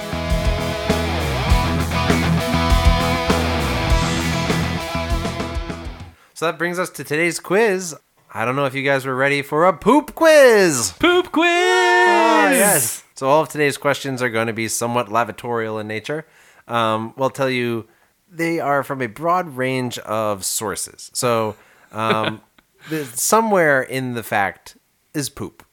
So 6.35 6.47
that 6.47 6.57
brings 6.57 6.79
us 6.79 6.91
to 6.91 7.03
today's 7.03 7.41
quiz. 7.41 7.97
I 8.33 8.45
don't 8.45 8.55
know 8.55 8.67
if 8.67 8.75
you 8.75 8.85
guys 8.85 9.05
were 9.05 9.17
ready 9.17 9.43
for 9.43 9.67
a 9.67 9.73
poop 9.73 10.15
quiz. 10.15 10.95
Poop 11.01 11.33
quiz. 11.33 11.49
Ah, 11.49 12.51
yes. 12.53 13.03
So 13.17 13.29
all 13.29 13.43
of 13.43 13.49
today's 13.49 13.77
questions 13.77 14.23
are 14.23 14.31
going 14.31 14.47
to 14.47 14.53
be 14.53 14.69
somewhat 14.69 15.09
lavatorial 15.09 15.81
in 15.81 15.89
nature. 15.89 16.29
Um, 16.69 17.13
we'll 17.17 17.31
tell 17.31 17.51
you 17.51 17.89
they 18.31 18.61
are 18.61 18.83
from 18.83 19.01
a 19.03 19.07
broad 19.07 19.57
range 19.57 19.99
of 20.01 20.45
sources. 20.45 21.11
So 21.15 21.57
um, 21.93 22.41
the, 22.91 23.05
somewhere 23.05 23.83
in 23.83 24.15
the 24.15 24.23
fact 24.23 24.77
is 25.15 25.29
poop. 25.29 25.65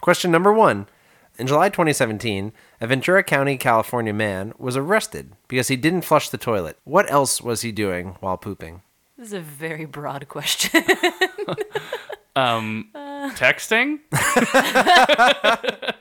Question 0.00 0.30
number 0.30 0.52
one. 0.52 0.88
In 1.38 1.46
July 1.46 1.70
2017, 1.70 2.52
a 2.80 2.86
Ventura 2.86 3.22
County, 3.22 3.56
California 3.56 4.12
man 4.12 4.52
was 4.58 4.76
arrested 4.76 5.32
because 5.48 5.68
he 5.68 5.76
didn't 5.76 6.02
flush 6.02 6.28
the 6.28 6.36
toilet. 6.36 6.76
What 6.84 7.10
else 7.10 7.40
was 7.40 7.62
he 7.62 7.72
doing 7.72 8.16
while 8.20 8.36
pooping? 8.36 8.82
This 9.16 9.28
is 9.28 9.32
a 9.32 9.40
very 9.40 9.86
broad 9.86 10.28
question. 10.28 10.84
Um, 12.34 12.88
texting. 13.34 13.98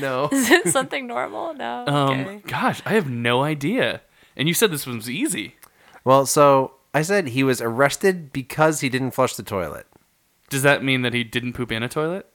No. 0.00 0.28
Is 0.32 0.50
it 0.50 0.68
something 0.68 1.06
normal? 1.06 1.54
No. 1.54 1.84
Um, 1.86 2.20
okay. 2.20 2.42
gosh, 2.46 2.80
I 2.86 2.94
have 2.94 3.08
no 3.08 3.42
idea. 3.42 4.00
And 4.36 4.48
you 4.48 4.54
said 4.54 4.70
this 4.70 4.86
was 4.86 5.08
easy. 5.08 5.56
Well, 6.04 6.26
so 6.26 6.74
I 6.92 7.02
said 7.02 7.28
he 7.28 7.42
was 7.44 7.60
arrested 7.60 8.32
because 8.32 8.80
he 8.80 8.88
didn't 8.88 9.12
flush 9.12 9.34
the 9.36 9.42
toilet. 9.42 9.86
Does 10.50 10.62
that 10.62 10.84
mean 10.84 11.02
that 11.02 11.14
he 11.14 11.24
didn't 11.24 11.54
poop 11.54 11.72
in 11.72 11.82
a 11.82 11.88
toilet? 11.88 12.28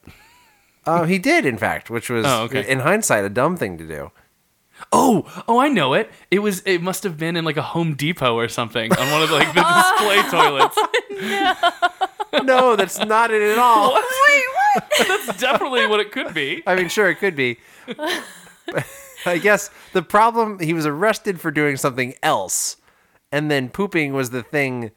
Uh, 0.85 1.03
he 1.03 1.19
did, 1.19 1.45
in 1.45 1.57
fact, 1.57 1.89
which 1.89 2.09
was, 2.09 2.25
Oh, 2.25 2.43
okay. 2.43 2.67
in 2.67 2.79
hindsight, 2.79 3.23
a 3.25 3.29
dumb 3.29 3.55
thing 3.57 3.77
to 3.77 3.85
do. 3.87 4.11
Oh, 4.93 5.25
oh, 5.47 5.59
I 5.59 5.67
know 5.67 5.93
it. 5.93 6.09
It 6.31 6.39
was. 6.39 6.61
It 6.65 6.81
must 6.81 7.03
have 7.03 7.17
been 7.17 7.35
in 7.35 7.43
like 7.43 7.57
a 7.57 7.61
Home 7.61 7.95
Depot 7.95 8.33
or 8.37 8.47
something 8.47 8.89
on 8.93 9.11
one 9.11 9.21
of 9.23 9.29
like 9.29 9.53
the 9.53 9.61
display 9.99 10.21
toilets. 10.31 10.77
no, 12.45 12.77
that's 12.77 12.97
not 12.99 13.29
it 13.29 13.41
at 13.41 13.57
all. 13.57 13.93
Wait, 14.27 14.43
what? 14.73 14.89
That's 15.05 15.37
definitely 15.37 15.85
what 15.85 15.99
it 15.99 16.13
could 16.13 16.33
be. 16.33 16.63
I 16.65 16.75
mean, 16.75 16.87
sure, 16.87 17.09
it 17.09 17.15
could 17.15 17.35
be. 17.35 17.57
I 19.25 19.37
guess 19.37 19.69
the 19.93 20.01
problem, 20.01 20.59
he 20.59 20.73
was 20.73 20.85
arrested 20.85 21.39
for 21.41 21.51
doing 21.51 21.77
something 21.77 22.13
else, 22.23 22.77
and 23.31 23.49
then 23.51 23.69
pooping 23.69 24.13
was 24.13 24.29
the 24.31 24.43
thing 24.43 24.91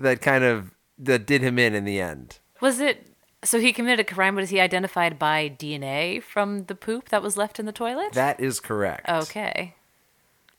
that 0.00 0.20
kind 0.20 0.44
of 0.44 0.74
that 0.98 1.26
did 1.26 1.42
him 1.42 1.58
in 1.58 1.74
in 1.74 1.84
the 1.84 2.00
end. 2.00 2.38
Was 2.60 2.80
it? 2.80 3.06
So 3.44 3.58
he 3.58 3.72
committed 3.72 4.00
a 4.00 4.04
crime, 4.14 4.36
but 4.36 4.44
is 4.44 4.50
he 4.50 4.60
identified 4.60 5.18
by 5.18 5.48
DNA 5.58 6.22
from 6.22 6.64
the 6.66 6.74
poop 6.76 7.08
that 7.08 7.22
was 7.22 7.36
left 7.36 7.58
in 7.58 7.66
the 7.66 7.72
toilet? 7.72 8.12
That 8.12 8.38
is 8.38 8.60
correct. 8.60 9.08
okay. 9.08 9.74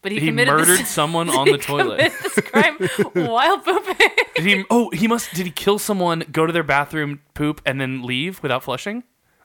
But 0.01 0.11
he, 0.11 0.19
He 0.19 0.25
committed 0.27 0.53
murdered 0.53 0.79
this, 0.79 0.89
someone 0.93 1.29
on 1.29 1.47
the 1.49 1.57
toilet. 1.57 2.11
committed 2.11 2.19
this 2.23 2.39
crime 2.45 2.77
while 3.25 3.57
pooping. 3.59 4.09
Did 4.35 4.45
he? 4.45 4.65
Oh, 4.69 4.89
he 4.89 5.07
must. 5.07 5.33
Did 5.33 5.45
he 5.45 5.51
kill 5.51 5.79
someone? 5.79 6.25
Go 6.29 6.45
to 6.45 6.51
their 6.51 6.61
bathroom, 6.63 7.21
poop, 7.33 7.61
and 7.65 7.79
then 7.79 8.03
leave 8.03 8.43
without 8.43 8.63
flushing? 8.63 9.03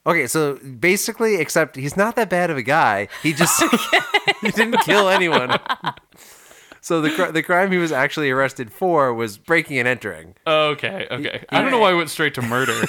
Okay, 0.09 0.27
so 0.27 0.55
basically, 0.57 1.37
except 1.37 1.77
he's 1.77 1.97
not 1.97 2.17
that 2.17 2.31
bad 2.31 2.51
of 2.51 2.57
a 2.57 2.63
guy. 2.63 3.09
He 3.23 3.35
just 3.35 3.63
he 4.41 4.51
didn't 4.51 4.81
kill 4.81 5.09
anyone. 5.09 5.59
So 6.81 7.03
the 7.03 7.11
cr- 7.11 7.33
the 7.33 7.43
crime 7.43 7.71
he 7.71 7.77
was 7.77 7.93
actually 7.93 8.31
arrested 8.31 8.73
for 8.73 9.13
was 9.13 9.37
breaking 9.37 9.79
and 9.79 9.87
entering. 9.87 10.35
Okay, 10.47 11.07
okay. 11.11 11.45
I 11.51 11.61
don't 11.61 11.71
know 11.71 11.79
why 11.79 11.91
I 11.91 11.95
went 11.95 12.09
straight 12.09 12.35
to 12.37 12.43
murder. 12.43 12.73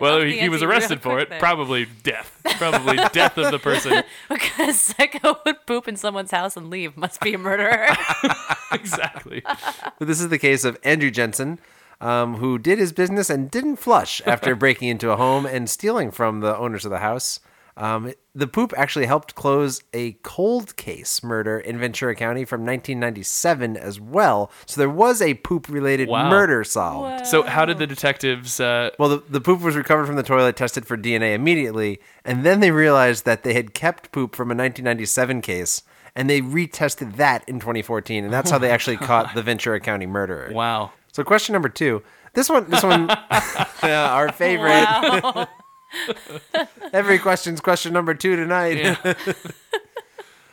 well, 0.00 0.22
he, 0.22 0.38
he 0.38 0.48
was 0.48 0.62
arrested 0.62 1.02
for 1.02 1.18
it. 1.18 1.28
Probably 1.38 1.86
death. 2.02 2.40
Probably 2.56 2.96
death 3.12 3.36
of 3.36 3.50
the 3.50 3.58
person. 3.58 4.02
because 4.30 4.80
Psycho 4.80 5.38
would 5.44 5.66
poop 5.66 5.88
in 5.88 5.96
someone's 5.96 6.30
house 6.30 6.56
and 6.56 6.70
leave. 6.70 6.96
Must 6.96 7.20
be 7.20 7.34
a 7.34 7.38
murderer. 7.38 7.88
Exactly. 8.72 9.42
But 9.98 10.08
this 10.08 10.20
is 10.20 10.30
the 10.30 10.38
case 10.38 10.64
of 10.64 10.78
Andrew 10.82 11.10
Jensen, 11.10 11.58
um, 12.02 12.34
who 12.36 12.58
did 12.58 12.78
his 12.78 12.92
business 12.92 13.30
and 13.30 13.50
didn't 13.50 13.76
flush 13.76 14.20
after 14.26 14.54
breaking 14.62 14.88
into 14.88 15.10
a 15.10 15.16
home 15.16 15.46
and 15.46 15.70
stealing 15.70 16.10
from 16.10 16.40
the 16.40 16.54
owners 16.56 16.84
of 16.84 16.90
the 16.90 16.98
house. 16.98 17.40
Um, 17.74 18.12
the 18.34 18.46
poop 18.46 18.74
actually 18.76 19.06
helped 19.06 19.34
close 19.34 19.82
a 19.94 20.12
cold 20.22 20.76
case 20.76 21.22
murder 21.22 21.58
in 21.58 21.78
Ventura 21.78 22.14
County 22.14 22.44
from 22.44 22.66
1997 22.66 23.76
as 23.78 23.98
well. 23.98 24.50
So 24.66 24.78
there 24.78 24.90
was 24.90 25.22
a 25.22 25.34
poop 25.34 25.68
related 25.70 26.08
Wow. 26.08 26.28
murder 26.28 26.64
solved. 26.64 27.26
So, 27.26 27.44
how 27.44 27.64
did 27.64 27.78
the 27.78 27.86
detectives? 27.86 28.60
Uh, 28.60 28.90
Well, 28.98 29.08
the, 29.08 29.22
the 29.28 29.40
poop 29.40 29.62
was 29.62 29.74
recovered 29.74 30.04
from 30.06 30.16
the 30.16 30.22
toilet, 30.22 30.54
tested 30.56 30.86
for 30.86 30.98
DNA 30.98 31.34
immediately, 31.34 31.98
and 32.26 32.44
then 32.44 32.60
they 32.60 32.70
realized 32.70 33.24
that 33.24 33.42
they 33.42 33.54
had 33.54 33.72
kept 33.72 34.12
poop 34.12 34.34
from 34.36 34.48
a 34.50 34.54
1997 34.54 35.40
case, 35.40 35.82
and 36.14 36.28
they 36.28 36.42
retested 36.42 37.16
that 37.16 37.42
in 37.48 37.58
2014, 37.58 38.22
and 38.24 38.32
that's 38.32 38.50
how 38.50 38.58
they 38.58 38.70
actually 38.70 38.98
caught 38.98 39.34
the 39.34 39.42
Ventura 39.42 39.80
County 39.80 40.04
murderer. 40.06 40.50
wow. 40.52 40.90
So, 41.12 41.22
question 41.24 41.52
number 41.52 41.68
two. 41.68 42.02
This 42.34 42.48
one, 42.48 42.68
this 42.70 42.82
one, 42.82 43.06
yeah, 43.82 44.08
our 44.12 44.32
favorite. 44.32 44.70
Wow. 44.70 45.46
Every 46.92 47.18
question's 47.18 47.60
question 47.60 47.92
number 47.92 48.14
two 48.14 48.36
tonight. 48.36 48.78
Yeah. 48.78 48.96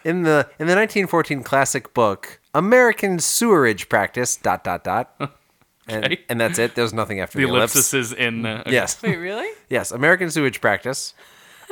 in 0.03 0.24
the 0.24 0.47
in 0.60 0.68
the 0.68 0.76
1914 0.76 1.43
classic 1.43 1.93
book 1.93 2.39
American 2.53 3.20
Sewerage 3.20 3.88
Practice. 3.89 4.36
Dot 4.36 4.64
dot 4.64 4.84
dot. 4.84 5.14
And, 5.88 6.05
Okay. 6.05 6.20
and 6.30 6.39
that's 6.39 6.60
it. 6.60 6.76
There's 6.76 6.93
nothing 6.93 7.20
after 7.20 7.39
The 7.39 7.45
the, 7.45 7.49
ellipse. 7.51 7.74
ellipsis 7.76 7.93
is 7.93 8.14
in. 8.14 8.45
Uh, 8.45 8.60
okay. 8.62 8.72
Yes. 8.74 9.01
Wait, 9.01 9.16
really? 9.16 9.49
Yes, 9.70 9.91
American 9.91 10.30
sewage 10.30 10.62
practice. 10.62 11.14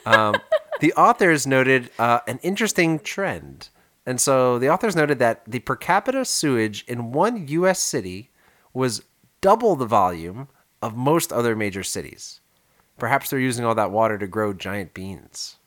Um, 0.06 0.36
the 0.80 0.94
authors 0.94 1.46
noted 1.46 1.92
uh, 2.00 2.20
an 2.28 2.40
interesting 2.42 3.00
trend. 3.00 3.70
And 4.06 4.20
so 4.22 4.58
the 4.58 4.70
authors 4.70 4.96
noted 4.96 5.20
that 5.20 5.44
the 5.46 5.60
per 5.60 5.76
capita 5.76 6.24
sewage 6.24 6.86
in 6.88 7.12
one 7.12 7.48
U.S. 7.50 7.80
city 7.80 8.32
was 8.78 9.04
double 9.42 9.76
the 9.76 9.86
volume 9.86 10.48
of 10.82 10.96
most 10.96 11.34
other 11.34 11.56
major 11.56 11.84
cities. 11.84 12.40
Perhaps 12.98 13.30
they're 13.30 13.40
using 13.40 13.66
all 13.66 13.76
that 13.76 13.92
water 13.92 14.18
to 14.18 14.28
grow 14.28 14.54
giant 14.54 14.94
beans. 14.94 15.58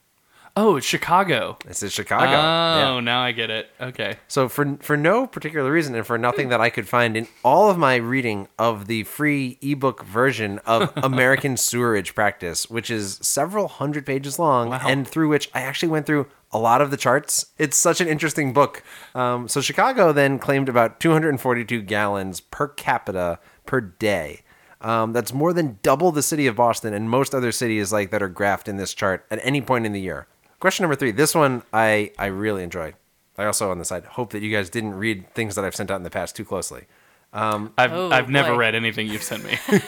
Oh, 0.56 0.76
it's 0.76 0.86
Chicago. 0.86 1.56
This 1.64 1.80
is 1.82 1.92
Chicago. 1.92 2.26
Oh, 2.32 2.94
Yeah. 2.96 3.00
now 3.00 3.22
I 3.22 3.30
get 3.30 3.50
it. 3.50 3.70
Okay. 3.80 4.16
So 4.26 4.48
for 4.48 4.76
for 4.80 4.96
no 4.96 5.28
particular 5.28 5.70
reason 5.70 5.94
and 5.94 6.04
for 6.04 6.18
nothing 6.18 6.48
that 6.48 6.60
I 6.60 6.70
could 6.70 6.88
find 6.88 7.16
in 7.16 7.28
all 7.44 7.70
of 7.70 7.78
my 7.78 7.94
reading 7.94 8.48
of 8.58 8.88
the 8.88 9.04
free 9.04 9.58
ebook 9.62 10.04
version 10.04 10.58
of 10.66 10.92
American 10.96 11.56
Sewerage 11.56 12.16
Practice, 12.16 12.68
which 12.68 12.90
is 12.90 13.20
several 13.22 13.68
hundred 13.68 14.04
pages 14.04 14.40
long 14.40 14.72
and 14.72 15.06
through 15.06 15.28
which 15.28 15.48
I 15.54 15.60
actually 15.60 15.90
went 15.90 16.06
through 16.06 16.26
a 16.52 16.58
lot 16.58 16.80
of 16.80 16.90
the 16.90 16.96
charts. 16.96 17.46
It's 17.58 17.76
such 17.76 18.00
an 18.00 18.08
interesting 18.08 18.52
book. 18.52 18.82
Um, 19.14 19.48
so 19.48 19.60
Chicago 19.60 20.12
then 20.12 20.38
claimed 20.38 20.68
about 20.68 21.00
242 21.00 21.82
gallons 21.82 22.40
per 22.40 22.68
capita 22.68 23.38
per 23.66 23.80
day. 23.80 24.42
Um, 24.80 25.12
that's 25.12 25.32
more 25.32 25.52
than 25.52 25.78
double 25.82 26.10
the 26.10 26.22
city 26.22 26.46
of 26.46 26.56
Boston 26.56 26.94
and 26.94 27.10
most 27.10 27.34
other 27.34 27.52
cities 27.52 27.92
like 27.92 28.10
that 28.10 28.22
are 28.22 28.30
graphed 28.30 28.66
in 28.66 28.76
this 28.76 28.94
chart 28.94 29.26
at 29.30 29.38
any 29.42 29.60
point 29.60 29.84
in 29.84 29.92
the 29.92 30.00
year. 30.00 30.26
Question 30.58 30.84
number 30.84 30.96
three. 30.96 31.10
This 31.10 31.34
one 31.34 31.62
I 31.72 32.12
I 32.18 32.26
really 32.26 32.62
enjoyed. 32.62 32.94
I 33.38 33.44
also 33.46 33.70
on 33.70 33.78
the 33.78 33.84
side 33.84 34.04
hope 34.04 34.32
that 34.32 34.42
you 34.42 34.54
guys 34.54 34.68
didn't 34.68 34.94
read 34.94 35.32
things 35.34 35.54
that 35.54 35.64
I've 35.64 35.74
sent 35.74 35.90
out 35.90 35.96
in 35.96 36.02
the 36.02 36.10
past 36.10 36.36
too 36.36 36.44
closely. 36.44 36.86
I've 37.32 37.92
Oh, 37.92 38.10
I've 38.10 38.28
never 38.28 38.52
boy. 38.52 38.58
read 38.58 38.74
anything 38.74 39.08
you've 39.08 39.22
sent 39.22 39.44
me 39.44 39.56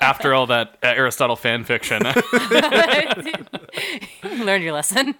after 0.00 0.34
all 0.34 0.46
that 0.48 0.76
uh, 0.82 0.88
Aristotle 0.88 1.36
fan 1.36 1.64
fiction. 1.64 2.02
Learn 4.44 4.62
your 4.62 4.72
lesson. 4.72 5.14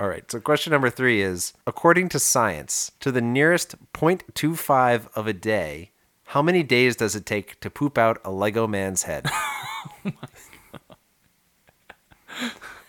All 0.00 0.08
right. 0.08 0.28
So 0.30 0.40
question 0.40 0.72
number 0.72 0.90
three 0.90 1.22
is: 1.22 1.52
according 1.66 2.08
to 2.10 2.18
science, 2.18 2.92
to 3.00 3.12
the 3.12 3.20
nearest 3.20 3.76
0.25 3.92 5.08
of 5.14 5.26
a 5.26 5.32
day, 5.32 5.90
how 6.24 6.42
many 6.42 6.62
days 6.62 6.96
does 6.96 7.14
it 7.14 7.26
take 7.26 7.60
to 7.60 7.70
poop 7.70 7.98
out 7.98 8.20
a 8.24 8.30
Lego 8.30 8.66
man's 8.66 9.04
head? 9.04 9.26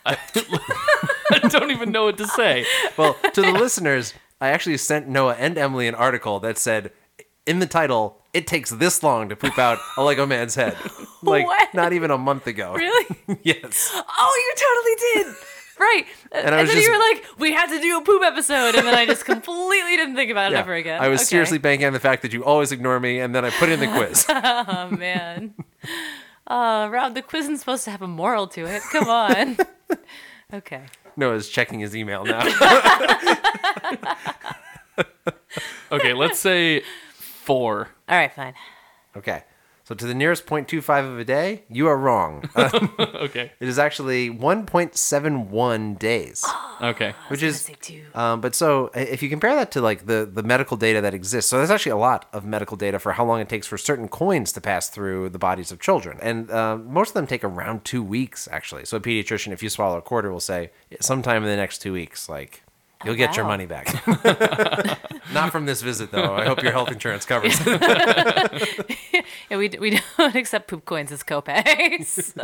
I 0.04 0.16
don't 1.48 1.70
even 1.70 1.92
know 1.92 2.04
what 2.04 2.18
to 2.18 2.26
say. 2.26 2.64
well, 2.96 3.14
to 3.34 3.42
the 3.42 3.52
listeners, 3.52 4.14
I 4.40 4.48
actually 4.48 4.76
sent 4.78 5.08
Noah 5.08 5.34
and 5.38 5.56
Emily 5.56 5.86
an 5.86 5.94
article 5.94 6.40
that 6.40 6.58
said, 6.58 6.92
in 7.46 7.58
the 7.58 7.66
title, 7.66 8.20
"It 8.32 8.46
takes 8.46 8.70
this 8.70 9.02
long 9.02 9.28
to 9.28 9.36
poop 9.36 9.58
out 9.58 9.78
a 9.96 10.02
Lego 10.02 10.26
man's 10.26 10.54
head." 10.54 10.76
Like 11.24 11.46
What? 11.46 11.72
not 11.72 11.92
even 11.92 12.10
a 12.10 12.18
month 12.18 12.48
ago. 12.48 12.74
really? 12.76 13.06
yes. 13.44 13.92
Oh, 13.94 14.44
you 14.44 14.54
totally 14.66 15.24
did. 15.30 15.36
Right. 15.78 16.04
And, 16.32 16.56
was 16.56 16.68
then 16.68 16.76
just- 16.76 16.84
you 16.88 16.92
were 16.92 16.98
like, 16.98 17.24
we 17.38 17.52
had 17.52 17.66
to 17.68 17.80
do 17.80 17.96
a 17.98 18.02
poop 18.02 18.22
episode. 18.24 18.74
And 18.74 18.84
then 18.84 18.94
I 18.96 19.06
just 19.06 19.24
completely 19.24 19.94
didn't 19.96 20.16
think 20.16 20.32
about 20.32 20.50
it 20.50 20.54
Yeah. 20.56 20.60
ever 20.62 20.74
again. 20.74 21.00
I 21.00 21.06
was 21.06 21.20
Okay. 21.20 21.26
seriously 21.26 21.58
banking 21.58 21.86
on 21.86 21.92
the 21.92 22.00
fact 22.00 22.22
that 22.22 22.32
you 22.32 22.44
always 22.44 22.72
ignore 22.72 22.98
me, 22.98 23.20
and 23.20 23.32
then 23.32 23.44
I 23.44 23.50
put 23.50 23.68
in 23.68 23.78
the 23.78 23.86
quiz. 23.86 24.26
Oh, 24.28 24.88
man. 24.90 25.54
Uh, 26.48 26.88
Rob, 26.90 27.14
the 27.14 27.22
quiz 27.22 27.44
isn't 27.44 27.58
supposed 27.58 27.84
to 27.84 27.92
have 27.92 28.02
a 28.02 28.08
moral 28.08 28.48
to 28.48 28.66
it. 28.66 28.82
Come 28.90 29.08
on. 29.08 29.56
okay. 30.52 30.86
Noah's 31.16 31.48
checking 31.48 31.78
his 31.78 31.94
email 31.94 32.24
now. 32.24 32.40
Okay, 35.92 36.14
let's 36.14 36.38
say 36.40 36.82
four. 37.42 37.88
All 38.08 38.16
right, 38.16 38.32
fine. 38.32 38.54
okay. 39.16 39.44
So 39.84 39.96
to 39.96 40.06
the 40.06 40.14
nearest 40.14 40.46
0.25 40.46 41.12
of 41.12 41.18
a 41.18 41.24
day, 41.24 41.64
you 41.68 41.88
are 41.88 41.96
wrong. 41.96 42.48
Okay, 43.22 43.52
it 43.60 43.68
is 43.68 43.78
actually 43.78 44.30
1.71 44.30 45.98
days. 45.98 46.44
okay. 46.80 47.14
Which 47.28 47.42
is 47.42 47.54
was 47.54 47.66
gonna 47.66 47.76
say 47.76 47.78
two. 47.80 48.04
Um, 48.14 48.40
but 48.40 48.54
so 48.54 48.90
if 48.94 49.22
you 49.22 49.28
compare 49.28 49.54
that 49.54 49.70
to 49.72 49.80
like 49.80 50.06
the, 50.06 50.28
the 50.32 50.42
medical 50.42 50.76
data 50.76 51.00
that 51.00 51.14
exists, 51.14 51.50
so 51.50 51.58
there's 51.58 51.70
actually 51.70 51.92
a 51.92 51.96
lot 51.96 52.28
of 52.32 52.44
medical 52.44 52.76
data 52.76 52.98
for 52.98 53.12
how 53.12 53.24
long 53.24 53.40
it 53.40 53.48
takes 53.48 53.66
for 53.66 53.78
certain 53.78 54.08
coins 54.08 54.50
to 54.52 54.60
pass 54.60 54.88
through 54.88 55.28
the 55.30 55.38
bodies 55.38 55.70
of 55.70 55.78
children. 55.80 56.18
And 56.20 56.50
uh, 56.50 56.76
most 56.76 57.10
of 57.10 57.14
them 57.14 57.26
take 57.26 57.44
around 57.44 57.84
two 57.84 58.02
weeks, 58.02 58.48
actually. 58.50 58.84
So 58.86 58.96
a 58.96 59.00
pediatrician, 59.00 59.52
if 59.52 59.62
you 59.62 59.68
swallow 59.68 59.98
a 59.98 60.02
quarter, 60.02 60.32
will 60.32 60.40
say 60.40 60.70
sometime 61.00 61.42
in 61.44 61.48
the 61.48 61.56
next 61.56 61.78
two 61.78 61.92
weeks, 61.92 62.28
like 62.28 62.62
you'll 63.04 63.14
get 63.14 63.36
your 63.36 63.46
money 63.46 63.66
back. 63.66 63.86
Not 65.32 65.52
from 65.52 65.66
this 65.66 65.82
visit, 65.82 66.10
though. 66.10 66.34
I 66.34 66.44
hope 66.44 66.62
your 66.62 66.72
health 66.72 66.90
insurance 66.90 67.24
covers 67.24 67.54
it. 67.60 68.98
Yeah, 69.50 69.58
we, 69.58 69.68
we 69.68 70.00
don't 70.18 70.34
accept 70.36 70.68
poop 70.68 70.84
coins 70.84 71.12
as 71.12 71.22
copays. 71.22 72.34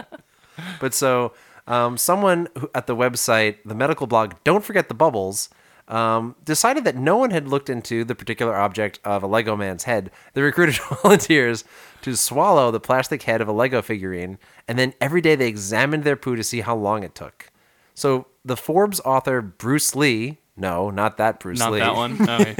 But 0.80 0.94
so, 0.94 1.32
um, 1.66 1.96
someone 1.96 2.48
who, 2.58 2.70
at 2.74 2.86
the 2.86 2.94
website, 2.94 3.56
the 3.64 3.74
medical 3.74 4.06
blog, 4.06 4.34
don't 4.44 4.64
forget 4.64 4.88
the 4.88 4.94
bubbles, 4.94 5.48
um, 5.88 6.36
decided 6.44 6.84
that 6.84 6.96
no 6.96 7.16
one 7.16 7.30
had 7.30 7.48
looked 7.48 7.70
into 7.70 8.04
the 8.04 8.14
particular 8.14 8.54
object 8.56 9.00
of 9.04 9.22
a 9.22 9.26
Lego 9.26 9.56
man's 9.56 9.84
head. 9.84 10.10
They 10.34 10.42
recruited 10.42 10.76
volunteers 11.02 11.64
to 12.02 12.16
swallow 12.16 12.70
the 12.70 12.80
plastic 12.80 13.22
head 13.22 13.40
of 13.40 13.48
a 13.48 13.52
Lego 13.52 13.80
figurine, 13.82 14.38
and 14.66 14.78
then 14.78 14.94
every 15.00 15.20
day 15.20 15.34
they 15.34 15.48
examined 15.48 16.04
their 16.04 16.16
poo 16.16 16.36
to 16.36 16.44
see 16.44 16.60
how 16.60 16.76
long 16.76 17.02
it 17.02 17.14
took. 17.14 17.50
So 17.94 18.26
the 18.44 18.56
Forbes 18.56 19.00
author 19.00 19.40
Bruce 19.40 19.96
Lee, 19.96 20.38
no, 20.58 20.90
not 20.90 21.16
that 21.18 21.40
Bruce 21.40 21.58
Not 21.58 21.72
Lee, 21.72 21.80
that 21.80 21.94
one. 21.94 22.16
Okay. 22.28 22.56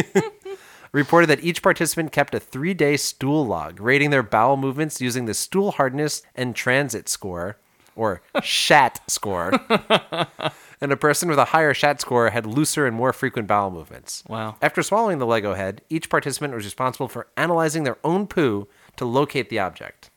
reported 0.93 1.27
that 1.29 1.45
each 1.45 1.63
participant 1.63 2.13
kept 2.13 2.35
a 2.35 2.41
three 2.41 2.75
day 2.75 2.97
stool 2.97 3.47
log, 3.47 3.81
rating 3.81 4.11
their 4.11 4.23
bowel 4.23 4.57
movements 4.57 5.01
using 5.01 5.27
the 5.27 5.35
stool 5.35 5.73
hardness 5.73 6.23
and 6.35 6.55
transit 6.57 7.09
score, 7.09 7.59
or 7.95 8.23
SHAT 8.43 9.01
score. 9.09 9.53
and 10.81 10.93
a 10.93 10.97
person 10.97 11.29
with 11.29 11.39
a 11.39 11.47
higher 11.47 11.75
SHAT 11.75 12.01
score 12.01 12.31
had 12.31 12.47
looser 12.47 12.87
and 12.87 12.97
more 12.97 13.13
frequent 13.13 13.49
bowel 13.49 13.71
movements. 13.71 14.23
Wow. 14.29 14.57
After 14.63 14.83
swallowing 14.83 15.19
the 15.19 15.27
Lego 15.27 15.55
head, 15.55 15.83
each 15.91 16.09
participant 16.09 16.55
was 16.55 16.65
responsible 16.65 17.09
for 17.09 17.27
analyzing 17.37 17.83
their 17.83 17.99
own 18.05 18.27
poo 18.27 18.69
to 18.97 19.05
locate 19.05 19.51
the 19.51 19.59
object. 19.59 20.11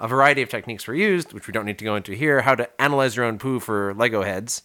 A 0.00 0.08
variety 0.08 0.40
of 0.40 0.48
techniques 0.48 0.86
were 0.86 0.94
used, 0.94 1.34
which 1.34 1.46
we 1.46 1.52
don't 1.52 1.66
need 1.66 1.78
to 1.78 1.84
go 1.84 1.94
into 1.94 2.14
here, 2.14 2.40
how 2.40 2.54
to 2.54 2.68
analyze 2.80 3.16
your 3.16 3.26
own 3.26 3.38
poo 3.38 3.60
for 3.60 3.92
Lego 3.94 4.22
heads. 4.22 4.62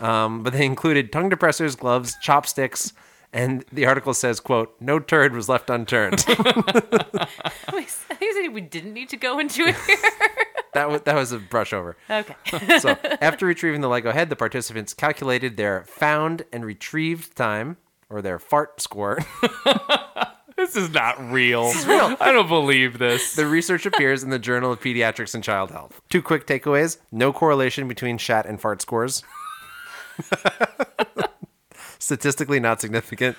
Um, 0.00 0.42
but 0.42 0.52
they 0.52 0.66
included 0.66 1.12
tongue 1.12 1.30
depressors, 1.30 1.78
gloves, 1.78 2.16
chopsticks, 2.20 2.92
and 3.32 3.64
the 3.72 3.86
article 3.86 4.12
says, 4.12 4.40
quote, 4.40 4.74
no 4.78 4.98
turd 4.98 5.34
was 5.34 5.48
left 5.48 5.70
unturned. 5.70 6.24
I 6.28 7.26
think 7.70 7.88
said 7.88 8.52
we 8.52 8.60
didn't 8.60 8.92
need 8.92 9.08
to 9.10 9.16
go 9.16 9.38
into 9.38 9.62
it 9.62 9.76
here. 9.86 9.96
that, 10.74 10.90
was, 10.90 11.02
that 11.02 11.14
was 11.14 11.32
a 11.32 11.38
brush 11.38 11.72
over. 11.72 11.96
okay. 12.10 12.34
So 12.78 12.96
after 13.20 13.46
retrieving 13.46 13.80
the 13.80 13.88
Lego 13.88 14.12
head, 14.12 14.28
the 14.28 14.36
participants 14.36 14.92
calculated 14.92 15.56
their 15.56 15.84
found 15.84 16.42
and 16.52 16.64
retrieved 16.64 17.34
time, 17.34 17.78
or 18.10 18.20
their 18.20 18.38
fart 18.38 18.82
score. 18.82 19.18
this 20.56 20.76
is 20.76 20.90
not 20.90 21.18
real. 21.32 21.72
I 22.20 22.32
don't 22.32 22.48
believe 22.48 22.98
this. 22.98 23.34
the 23.34 23.46
research 23.46 23.86
appears 23.86 24.22
in 24.22 24.28
the 24.28 24.38
Journal 24.38 24.72
of 24.72 24.80
Pediatrics 24.80 25.34
and 25.34 25.42
Child 25.42 25.70
Health. 25.70 26.02
Two 26.10 26.20
quick 26.20 26.46
takeaways 26.46 26.98
no 27.10 27.32
correlation 27.32 27.88
between 27.88 28.18
shat 28.18 28.44
and 28.44 28.60
fart 28.60 28.82
scores. 28.82 29.22
Statistically 31.98 32.60
not 32.60 32.80
significant. 32.80 33.36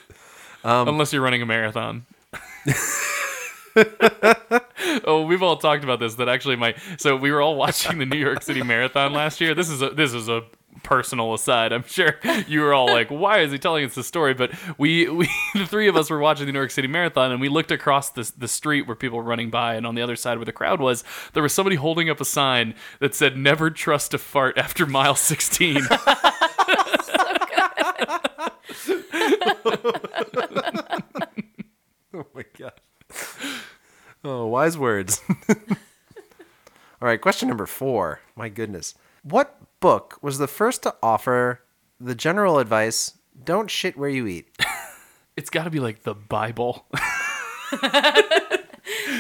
Um, 0.63 0.87
Unless 0.87 1.13
you're 1.13 1.21
running 1.21 1.41
a 1.41 1.45
marathon. 1.45 2.05
oh, 5.05 5.25
we've 5.27 5.43
all 5.43 5.57
talked 5.57 5.83
about 5.83 5.99
this. 5.99 6.15
That 6.15 6.29
actually, 6.29 6.55
my 6.55 6.75
so 6.97 7.15
we 7.15 7.31
were 7.31 7.41
all 7.41 7.55
watching 7.55 7.97
the 7.97 8.05
New 8.05 8.17
York 8.17 8.41
City 8.43 8.63
Marathon 8.63 9.13
last 9.13 9.41
year. 9.41 9.53
This 9.55 9.69
is 9.69 9.81
a 9.81 9.89
this 9.89 10.13
is 10.13 10.29
a 10.29 10.43
personal 10.83 11.33
aside. 11.33 11.71
I'm 11.71 11.85
sure 11.87 12.19
you 12.47 12.61
were 12.61 12.73
all 12.73 12.87
like, 12.87 13.09
"Why 13.09 13.39
is 13.39 13.51
he 13.51 13.57
telling 13.57 13.85
us 13.85 13.95
this 13.95 14.07
story?" 14.07 14.33
But 14.33 14.51
we 14.77 15.09
we 15.09 15.29
the 15.53 15.65
three 15.65 15.87
of 15.87 15.95
us 15.95 16.09
were 16.09 16.19
watching 16.19 16.45
the 16.45 16.51
New 16.51 16.59
York 16.59 16.71
City 16.71 16.87
Marathon, 16.87 17.31
and 17.31 17.41
we 17.41 17.49
looked 17.49 17.71
across 17.71 18.09
the 18.09 18.31
the 18.37 18.47
street 18.47 18.87
where 18.87 18.95
people 18.95 19.17
were 19.17 19.23
running 19.23 19.49
by, 19.49 19.75
and 19.75 19.85
on 19.87 19.95
the 19.95 20.01
other 20.01 20.15
side 20.15 20.37
where 20.37 20.45
the 20.45 20.51
crowd 20.51 20.79
was, 20.79 21.03
there 21.33 21.43
was 21.43 21.53
somebody 21.53 21.75
holding 21.75 22.09
up 22.09 22.21
a 22.21 22.25
sign 22.25 22.75
that 22.99 23.15
said, 23.15 23.37
"Never 23.37 23.69
trust 23.71 24.13
a 24.13 24.17
fart 24.17 24.57
after 24.57 24.85
mile 24.85 25.15
16." 25.15 25.81
Oh 32.15 32.25
my 32.35 32.45
god. 32.57 32.73
Oh, 34.23 34.45
wise 34.45 34.77
words. 34.77 35.19
All 35.49 35.55
right, 37.01 37.19
question 37.19 37.47
number 37.47 37.65
four. 37.65 38.19
My 38.35 38.49
goodness. 38.49 38.93
What 39.23 39.57
book 39.79 40.19
was 40.21 40.37
the 40.37 40.47
first 40.47 40.83
to 40.83 40.95
offer 41.01 41.61
the 41.99 42.13
general 42.13 42.59
advice 42.59 43.17
don't 43.43 43.69
shit 43.69 43.97
where 43.97 44.09
you 44.09 44.27
eat? 44.27 44.47
it's 45.35 45.49
got 45.49 45.63
to 45.63 45.71
be 45.71 45.79
like 45.79 46.03
the 46.03 46.13
Bible. 46.13 46.85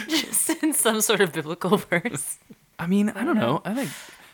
Just 0.07 0.51
in 0.61 0.73
some 0.73 1.01
sort 1.01 1.19
of 1.19 1.33
biblical 1.33 1.77
verse. 1.77 2.37
I 2.77 2.85
mean, 2.85 3.09
I 3.09 3.23
don't 3.25 3.37
know. 3.37 3.61
I 3.65 3.73
think 3.73 3.89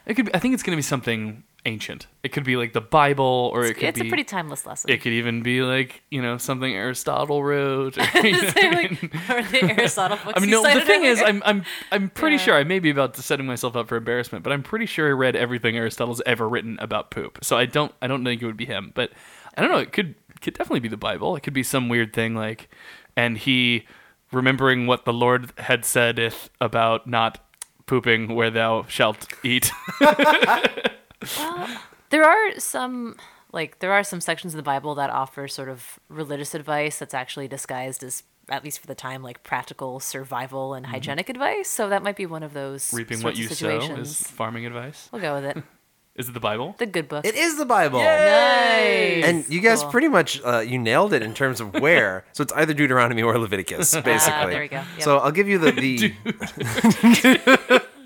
it 0.05 0.15
could. 0.15 0.25
Be, 0.25 0.35
I 0.35 0.39
think 0.39 0.53
it's 0.53 0.63
going 0.63 0.75
to 0.75 0.77
be 0.77 0.81
something 0.81 1.43
ancient. 1.65 2.07
It 2.23 2.29
could 2.29 2.43
be 2.43 2.55
like 2.55 2.73
the 2.73 2.81
Bible, 2.81 3.51
or 3.53 3.65
it 3.65 3.75
could 3.75 3.83
It's 3.89 3.99
be. 3.99 4.07
a 4.07 4.09
pretty 4.09 4.23
timeless 4.23 4.65
lesson. 4.65 4.89
it 4.89 5.01
could 5.01 5.11
even 5.13 5.41
be 5.43 5.61
like 5.61 6.01
you 6.09 6.21
know 6.21 6.37
something 6.37 6.73
Aristotle 6.73 7.43
wrote. 7.43 7.97
or, 7.97 8.01
you 8.25 8.31
know 8.31 8.37
what 8.39 8.63
I 8.63 8.69
like, 8.71 9.01
mean? 9.03 9.11
or 9.29 9.43
the 9.43 9.75
Aristotle 9.77 10.17
books. 10.23 10.33
I 10.37 10.39
mean, 10.39 10.49
no. 10.51 10.63
The 10.63 10.81
thing 10.81 11.03
is. 11.03 11.21
I'm 11.21 11.41
I'm 11.45 11.63
I'm 11.91 12.09
pretty 12.09 12.37
Yeah. 12.37 12.41
sure 12.43 12.55
I 12.55 12.63
may 12.63 12.79
be 12.79 12.89
about 12.89 13.13
to 13.15 13.21
setting 13.21 13.45
myself 13.45 13.75
up 13.75 13.87
for 13.89 13.97
embarrassment, 13.97 14.43
but 14.43 14.53
I'm 14.53 14.63
pretty 14.63 14.85
sure 14.85 15.07
I 15.07 15.11
read 15.11 15.35
everything 15.35 15.75
Aristotle's 15.77 16.21
ever 16.25 16.47
written 16.47 16.77
about 16.79 17.11
poop. 17.11 17.39
So 17.43 17.57
I 17.57 17.65
don't 17.65 17.93
I 18.01 18.07
don't 18.07 18.23
think 18.23 18.41
it 18.41 18.45
would 18.45 18.57
be 18.57 18.65
him, 18.65 18.91
but 18.95 19.11
I 19.57 19.61
don't 19.61 19.71
know. 19.71 19.77
It 19.79 19.91
could 19.91 20.15
could 20.41 20.53
definitely 20.53 20.79
be 20.79 20.87
the 20.89 20.97
Bible. 20.97 21.35
It 21.35 21.41
could 21.41 21.53
be 21.53 21.63
some 21.63 21.89
weird 21.89 22.13
thing 22.13 22.35
like, 22.35 22.69
and 23.17 23.37
he 23.37 23.85
remembering 24.31 24.87
what 24.87 25.03
the 25.05 25.11
Lord 25.13 25.51
had 25.57 25.83
saideth 25.83 26.49
about 26.61 27.07
not 27.07 27.39
pooping 27.87 28.35
where 28.35 28.49
thou 28.51 28.85
shalt 28.87 29.27
eat. 29.43 29.71
There 32.09 32.23
are 32.23 32.59
some 32.59 33.17
like 33.51 33.79
there 33.79 33.91
are 33.93 34.03
some 34.03 34.19
sections 34.19 34.53
of 34.53 34.57
the 34.57 34.63
Bible 34.63 34.95
that 34.95 35.09
offer 35.11 35.47
sort 35.47 35.69
of 35.69 35.99
religious 36.09 36.55
advice 36.55 36.97
that's 36.97 37.13
actually 37.13 37.47
disguised 37.47 38.03
as 38.03 38.23
at 38.49 38.63
least 38.63 38.79
for 38.79 38.87
the 38.87 38.95
time 38.95 39.21
like 39.21 39.43
practical 39.43 39.99
survival 39.99 40.73
and 40.73 40.87
hygienic 40.87 41.29
advice. 41.29 41.69
So 41.69 41.87
that 41.89 42.01
might 42.01 42.15
be 42.15 42.25
one 42.25 42.41
of 42.41 42.53
those 42.53 42.83
Mm-hmm. 42.87 42.97
Reaping 42.97 43.17
sorts 43.17 43.37
what 43.37 43.37
you 43.37 43.45
of 43.47 43.83
sow 43.83 43.95
is 43.95 44.21
farming 44.23 44.65
advice. 44.65 45.07
We'll 45.11 45.21
go 45.21 45.35
with 45.35 45.45
it. 45.55 45.63
Is 46.15 46.27
it 46.27 46.33
the 46.33 46.39
Bible? 46.41 46.75
The 46.79 46.85
good 46.87 47.07
book. 47.07 47.23
It 47.25 47.35
is 47.35 47.57
the 47.57 47.65
Bible. 47.65 47.99
nice. 47.99 49.23
And 49.23 49.47
you 49.47 49.61
guys 49.61 49.83
Cool. 49.83 49.91
pretty 49.91 50.07
much 50.09 50.41
uh, 50.43 50.59
you 50.59 50.77
nailed 50.77 51.13
it 51.13 51.21
in 51.21 51.33
terms 51.33 51.61
of 51.61 51.75
where. 51.75 52.25
so 52.33 52.41
it's 52.41 52.51
either 52.53 52.73
Deuteronomy 52.73 53.21
or 53.21 53.37
Leviticus, 53.37 53.93
basically. 54.01 54.33
Ah, 54.33 54.47
there 54.47 54.61
we 54.61 54.67
go. 54.67 54.77
Yep. 54.77 55.01
So 55.01 55.19
I'll 55.19 55.31
give 55.31 55.47
you 55.47 55.59
the 55.59 55.71
the 55.71 56.13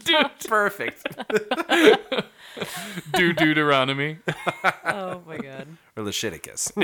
Dude, 0.04 0.30
perfect 0.48 1.08
do 3.14 3.34
Deuteronomy. 3.34 4.18
Oh 4.86 5.22
my 5.28 5.38
god. 5.38 5.68
or 5.96 6.04
Leviticus. 6.04 6.72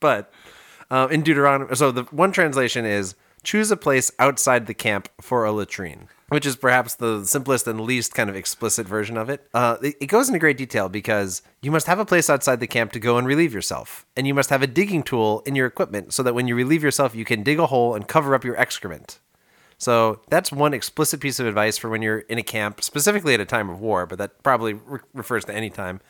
but 0.00 0.32
uh, 0.90 1.08
in 1.10 1.22
Deuteronomy, 1.22 1.74
so 1.74 1.90
the 1.90 2.04
one 2.04 2.32
translation 2.32 2.84
is 2.84 3.14
choose 3.42 3.70
a 3.70 3.76
place 3.76 4.10
outside 4.18 4.66
the 4.66 4.74
camp 4.74 5.08
for 5.20 5.44
a 5.44 5.52
latrine, 5.52 6.08
which 6.28 6.44
is 6.44 6.56
perhaps 6.56 6.96
the 6.96 7.24
simplest 7.24 7.66
and 7.66 7.80
least 7.80 8.14
kind 8.14 8.28
of 8.28 8.36
explicit 8.36 8.86
version 8.86 9.16
of 9.16 9.30
it. 9.30 9.46
Uh, 9.54 9.76
it. 9.82 9.96
It 10.00 10.06
goes 10.06 10.28
into 10.28 10.38
great 10.38 10.56
detail 10.56 10.88
because 10.88 11.42
you 11.62 11.70
must 11.70 11.86
have 11.86 11.98
a 11.98 12.04
place 12.04 12.28
outside 12.28 12.60
the 12.60 12.66
camp 12.66 12.92
to 12.92 12.98
go 12.98 13.18
and 13.18 13.26
relieve 13.26 13.54
yourself, 13.54 14.06
and 14.16 14.26
you 14.26 14.34
must 14.34 14.50
have 14.50 14.62
a 14.62 14.66
digging 14.66 15.02
tool 15.02 15.42
in 15.46 15.54
your 15.54 15.66
equipment 15.66 16.12
so 16.12 16.22
that 16.22 16.34
when 16.34 16.48
you 16.48 16.56
relieve 16.56 16.82
yourself, 16.82 17.14
you 17.14 17.24
can 17.24 17.42
dig 17.42 17.58
a 17.58 17.66
hole 17.66 17.94
and 17.94 18.08
cover 18.08 18.34
up 18.34 18.44
your 18.44 18.58
excrement. 18.58 19.20
So 19.78 20.20
that's 20.28 20.50
one 20.50 20.72
explicit 20.72 21.20
piece 21.20 21.38
of 21.38 21.46
advice 21.46 21.76
for 21.76 21.90
when 21.90 22.02
you're 22.02 22.20
in 22.20 22.38
a 22.38 22.42
camp, 22.42 22.82
specifically 22.82 23.34
at 23.34 23.40
a 23.40 23.44
time 23.44 23.68
of 23.68 23.80
war, 23.80 24.06
but 24.06 24.18
that 24.18 24.42
probably 24.42 24.74
re- 24.74 25.00
refers 25.12 25.44
to 25.44 25.54
any 25.54 25.70
time, 25.70 26.00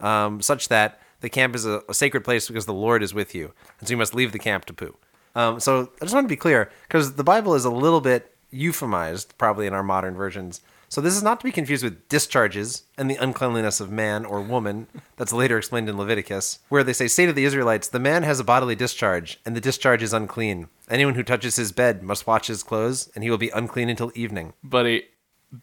um, 0.00 0.42
such 0.42 0.68
that 0.68 1.00
the 1.20 1.28
camp 1.28 1.54
is 1.54 1.64
a, 1.64 1.82
a 1.88 1.94
sacred 1.94 2.24
place 2.24 2.48
because 2.48 2.66
the 2.66 2.74
Lord 2.74 3.02
is 3.02 3.14
with 3.14 3.34
you, 3.34 3.52
and 3.78 3.88
so 3.88 3.92
you 3.92 3.96
must 3.96 4.14
leave 4.14 4.32
the 4.32 4.40
camp 4.40 4.64
to 4.66 4.72
poo. 4.72 4.96
Um, 5.34 5.60
so 5.60 5.92
I 6.00 6.04
just 6.04 6.14
want 6.14 6.24
to 6.24 6.28
be 6.28 6.36
clear 6.36 6.70
because 6.88 7.14
the 7.14 7.24
Bible 7.24 7.54
is 7.54 7.64
a 7.64 7.70
little 7.70 8.00
bit 8.00 8.34
euphemized, 8.52 9.28
probably 9.38 9.66
in 9.66 9.72
our 9.72 9.82
modern 9.82 10.14
versions. 10.14 10.60
So 10.92 11.00
this 11.00 11.16
is 11.16 11.22
not 11.22 11.40
to 11.40 11.44
be 11.44 11.52
confused 11.52 11.82
with 11.82 12.06
discharges 12.10 12.82
and 12.98 13.10
the 13.10 13.16
uncleanliness 13.16 13.80
of 13.80 13.90
man 13.90 14.26
or 14.26 14.42
woman 14.42 14.88
that's 15.16 15.32
later 15.32 15.56
explained 15.56 15.88
in 15.88 15.96
Leviticus, 15.96 16.58
where 16.68 16.84
they 16.84 16.92
say, 16.92 17.08
Say 17.08 17.24
to 17.24 17.32
the 17.32 17.46
Israelites, 17.46 17.88
the 17.88 17.98
man 17.98 18.24
has 18.24 18.38
a 18.38 18.44
bodily 18.44 18.74
discharge, 18.74 19.40
and 19.46 19.56
the 19.56 19.60
discharge 19.62 20.02
is 20.02 20.12
unclean. 20.12 20.68
Anyone 20.90 21.14
who 21.14 21.22
touches 21.22 21.56
his 21.56 21.72
bed 21.72 22.02
must 22.02 22.26
wash 22.26 22.48
his 22.48 22.62
clothes, 22.62 23.10
and 23.14 23.24
he 23.24 23.30
will 23.30 23.38
be 23.38 23.48
unclean 23.48 23.88
until 23.88 24.12
evening. 24.14 24.52
Buddy, 24.62 25.06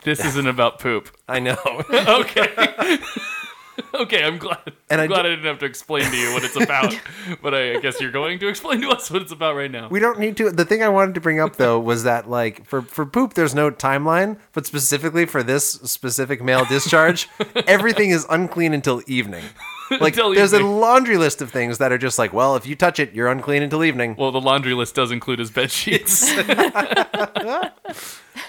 this 0.03 0.25
isn't 0.25 0.47
about 0.47 0.79
poop. 0.79 1.15
I 1.27 1.39
know. 1.39 1.59
Okay. 1.91 2.97
okay, 3.93 4.23
I'm 4.23 4.37
glad. 4.37 4.59
And 4.89 4.99
I'm 5.01 5.05
I 5.05 5.07
glad 5.07 5.25
I 5.25 5.29
didn't 5.29 5.45
have 5.45 5.59
to 5.59 5.65
explain 5.65 6.09
to 6.09 6.17
you 6.17 6.33
what 6.33 6.43
it's 6.43 6.55
about, 6.55 6.97
but 7.41 7.53
I, 7.53 7.75
I 7.75 7.79
guess 7.79 7.99
you're 8.01 8.11
going 8.11 8.39
to 8.39 8.47
explain 8.47 8.81
to 8.81 8.89
us 8.89 9.09
what 9.11 9.21
it's 9.21 9.31
about 9.31 9.55
right 9.55 9.69
now. 9.71 9.87
We 9.89 9.99
don't 9.99 10.19
need 10.19 10.37
to. 10.37 10.49
The 10.51 10.65
thing 10.65 10.81
I 10.83 10.89
wanted 10.89 11.15
to 11.15 11.21
bring 11.21 11.39
up 11.39 11.55
though 11.57 11.79
was 11.79 12.03
that 12.03 12.29
like 12.29 12.65
for 12.65 12.81
for 12.81 13.05
poop, 13.05 13.33
there's 13.35 13.55
no 13.55 13.71
timeline, 13.71 14.37
but 14.53 14.65
specifically 14.65 15.25
for 15.25 15.43
this 15.43 15.71
specific 15.71 16.41
male 16.43 16.65
discharge, 16.65 17.27
everything 17.67 18.09
is 18.09 18.25
unclean 18.29 18.73
until 18.73 19.01
evening. 19.07 19.43
Like 19.91 20.13
Until 20.13 20.35
there's 20.35 20.53
evening. 20.53 20.69
a 20.69 20.75
laundry 20.79 21.17
list 21.17 21.41
of 21.41 21.49
things 21.49 21.79
that 21.79 21.91
are 21.91 21.97
just 21.97 22.19
like, 22.19 22.31
well, 22.31 22.55
if 22.55 22.67
you 22.67 22.75
touch 22.75 22.99
it, 22.99 23.11
you're 23.15 23.27
unclean 23.27 23.63
until 23.63 23.83
evening. 23.83 24.15
well, 24.19 24.31
the 24.31 24.39
laundry 24.39 24.75
list 24.75 24.93
does 24.93 25.09
include 25.11 25.39
his 25.39 25.49
bed 25.49 25.71
sheets. 25.71 26.31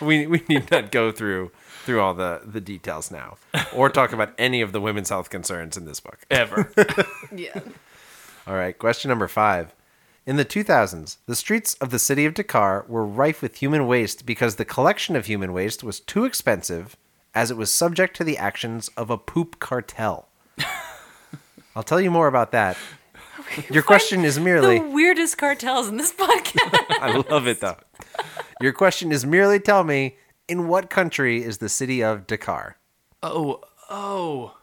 We 0.03 0.27
we 0.27 0.43
need 0.49 0.71
not 0.71 0.91
go 0.91 1.13
through 1.13 1.51
through 1.85 2.01
all 2.01 2.15
the 2.15 2.43
the 2.45 2.61
details 2.61 3.11
now, 3.11 3.37
or 3.75 3.89
talk 3.91 4.13
about 4.13 4.33
any 4.39 4.61
of 4.61 4.73
the 4.73 4.81
women's 4.81 5.09
health 5.09 5.31
concerns 5.31 5.77
in 5.77 5.85
this 5.85 6.01
book. 6.01 6.19
Ever. 6.31 6.71
Yeah. 7.35 7.61
All 8.47 8.57
right, 8.57 8.77
question 8.77 9.09
number 9.09 9.29
five. 9.29 9.73
In 10.27 10.37
the 10.37 10.45
2000s, 10.45 11.17
the 11.27 11.37
streets 11.37 11.75
of 11.75 11.91
the 11.91 11.99
city 11.99 12.25
of 12.27 12.35
Dakar 12.35 12.85
were 12.89 13.07
rife 13.07 13.41
with 13.41 13.57
human 13.57 13.87
waste 13.87 14.27
because 14.27 14.57
the 14.57 14.65
collection 14.65 15.15
of 15.17 15.27
human 15.27 15.53
waste 15.53 15.85
was 15.85 16.01
too 16.01 16.25
expensive 16.25 16.97
as 17.35 17.51
it 17.51 17.57
was 17.57 17.73
subject 17.73 18.17
to 18.17 18.25
the 18.25 18.37
actions 18.37 18.91
of 18.97 19.11
a 19.11 19.17
poop 19.19 19.61
cartel. 19.61 20.29
I'll 21.77 21.83
tell 21.85 22.01
you 22.01 22.11
more 22.11 22.27
about 22.27 22.51
that. 22.53 22.77
Your 23.71 23.83
question 23.83 24.25
is 24.25 24.39
merely 24.39 24.79
The 24.79 24.89
weirdest 24.89 25.39
cartels 25.39 25.89
in 25.89 25.97
this 25.97 26.13
podcast. 26.13 26.85
I 27.01 27.25
love 27.31 27.47
it 27.47 27.61
though. 27.61 27.77
Your 28.61 28.73
question 28.73 29.13
is 29.13 29.25
merely 29.25 29.59
tell 29.61 29.85
me 29.85 30.17
in 30.51 30.67
what 30.67 30.91
country 30.91 31.43
is 31.43 31.59
the 31.59 31.69
city 31.69 32.03
of 32.03 32.27
Dakar? 32.27 32.77
Oh, 33.23 33.61
oh. 33.89 34.57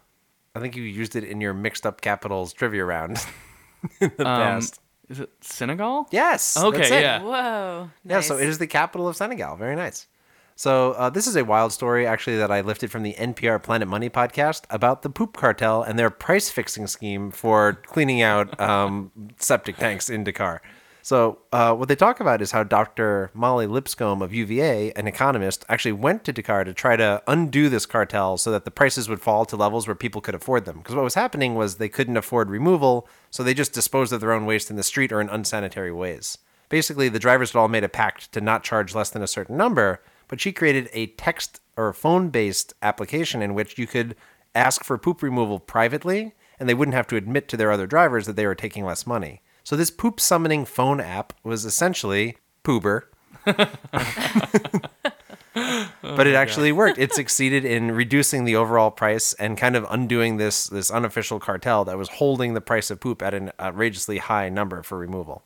I 0.53 0.59
think 0.59 0.75
you 0.75 0.83
used 0.83 1.15
it 1.15 1.23
in 1.23 1.39
your 1.39 1.53
mixed 1.53 1.85
up 1.85 2.01
capitals 2.01 2.51
trivia 2.51 2.83
round 2.83 3.17
in 4.01 4.11
the 4.17 4.25
past. 4.25 4.81
Is 5.07 5.21
it 5.21 5.29
Senegal? 5.39 6.07
Yes. 6.11 6.57
Okay, 6.57 6.77
that's 6.79 6.91
it. 6.91 7.01
yeah. 7.01 7.21
Whoa. 7.21 7.89
Yeah, 8.03 8.19
so 8.19 8.37
it 8.37 8.47
is 8.47 8.57
the 8.57 8.67
capital 8.67 9.07
of 9.07 9.15
Senegal. 9.15 9.55
Very 9.55 9.75
nice. 9.75 10.07
So 10.55 10.93
uh, 10.93 11.09
this 11.11 11.27
is 11.27 11.35
a 11.35 11.45
wild 11.45 11.71
story, 11.71 12.05
actually, 12.07 12.37
that 12.37 12.51
I 12.51 12.61
lifted 12.61 12.91
from 12.91 13.03
the 13.03 13.13
NPR 13.13 13.61
Planet 13.61 13.87
Money 13.87 14.09
podcast 14.09 14.63
about 14.71 15.03
the 15.03 15.09
poop 15.09 15.37
cartel 15.37 15.83
and 15.83 15.97
their 15.99 16.09
price 16.09 16.49
fixing 16.49 16.87
scheme 16.87 17.29
for 17.31 17.73
cleaning 17.85 18.21
out 18.23 18.59
um, 18.59 19.11
septic 19.37 19.77
tanks 19.77 20.09
in 20.09 20.23
Dakar. 20.23 20.61
So 21.07 21.39
uh, 21.53 21.73
what 21.73 21.87
they 21.87 21.95
talk 21.95 22.19
about 22.19 22.41
is 22.41 22.51
how 22.51 22.63
Dr. 22.63 23.31
Molly 23.33 23.65
Lipscomb 23.65 24.21
of 24.21 24.33
UVA, 24.33 24.91
an 24.91 25.07
economist, 25.07 25.63
actually 25.69 25.93
went 25.93 26.25
to 26.25 26.33
Dakar 26.33 26.65
to 26.65 26.73
try 26.73 26.97
to 26.97 27.23
undo 27.25 27.69
this 27.69 27.85
cartel 27.85 28.35
so 28.35 28.51
that 28.51 28.65
the 28.65 28.71
prices 28.71 29.07
would 29.07 29.21
fall 29.21 29.45
to 29.45 29.55
levels 29.55 29.87
where 29.87 29.95
people 29.95 30.19
could 30.19 30.35
afford 30.35 30.65
them. 30.65 30.79
Because 30.79 30.95
what 30.95 31.05
was 31.05 31.13
happening 31.13 31.55
was 31.55 31.75
they 31.75 31.87
couldn't 31.87 32.17
afford 32.17 32.49
removal, 32.49 33.07
so 33.29 33.41
they 33.41 33.53
just 33.53 33.71
disposed 33.71 34.11
of 34.11 34.19
their 34.19 34.33
own 34.33 34.45
waste 34.45 34.69
in 34.69 34.75
the 34.75 34.83
street 34.83 35.13
or 35.13 35.21
in 35.21 35.29
unsanitary 35.29 35.93
ways. 35.93 36.39
Basically, 36.67 37.07
the 37.07 37.19
drivers 37.19 37.53
had 37.53 37.59
all 37.59 37.69
made 37.69 37.85
a 37.85 37.87
pact 37.87 38.33
to 38.33 38.41
not 38.41 38.65
charge 38.65 38.93
less 38.93 39.09
than 39.09 39.21
a 39.21 39.27
certain 39.27 39.55
number, 39.55 40.03
but 40.27 40.41
she 40.41 40.51
created 40.51 40.89
a 40.91 41.07
text 41.07 41.61
or 41.77 41.93
phone 41.93 42.31
based 42.31 42.73
application 42.81 43.41
in 43.41 43.53
which 43.53 43.77
you 43.77 43.87
could 43.87 44.13
ask 44.53 44.83
for 44.83 44.97
poop 44.97 45.23
removal 45.23 45.61
privately, 45.61 46.35
and 46.59 46.67
they 46.67 46.73
wouldn't 46.73 46.95
have 46.95 47.07
to 47.07 47.15
admit 47.15 47.47
to 47.47 47.55
their 47.55 47.71
other 47.71 47.87
drivers 47.87 48.25
that 48.25 48.35
they 48.35 48.45
were 48.45 48.53
taking 48.53 48.83
less 48.83 49.07
money. 49.07 49.41
So 49.67 49.75
this 49.75 49.91
poop 49.91 50.21
summoning 50.21 50.63
phone 50.63 51.01
app 51.01 51.33
was 51.43 51.65
essentially 51.65 52.37
Poober. 52.63 53.01
but 53.45 53.67
it 56.25 56.35
actually 56.35 56.71
worked. 56.71 56.97
It 56.97 57.13
succeeded 57.13 57.65
in 57.65 57.91
reducing 57.91 58.45
the 58.45 58.55
overall 58.55 58.91
price 58.91 59.33
and 59.33 59.57
kind 59.57 59.75
of 59.75 59.85
undoing 59.89 60.37
this 60.37 60.67
this 60.67 60.89
unofficial 60.89 61.41
cartel 61.41 61.83
that 61.83 61.97
was 61.97 62.07
holding 62.07 62.53
the 62.53 62.61
price 62.61 62.89
of 62.89 63.01
poop 63.01 63.21
at 63.21 63.33
an 63.33 63.51
outrageously 63.59 64.19
high 64.19 64.47
number 64.47 64.83
for 64.83 64.97
removal. 64.97 65.43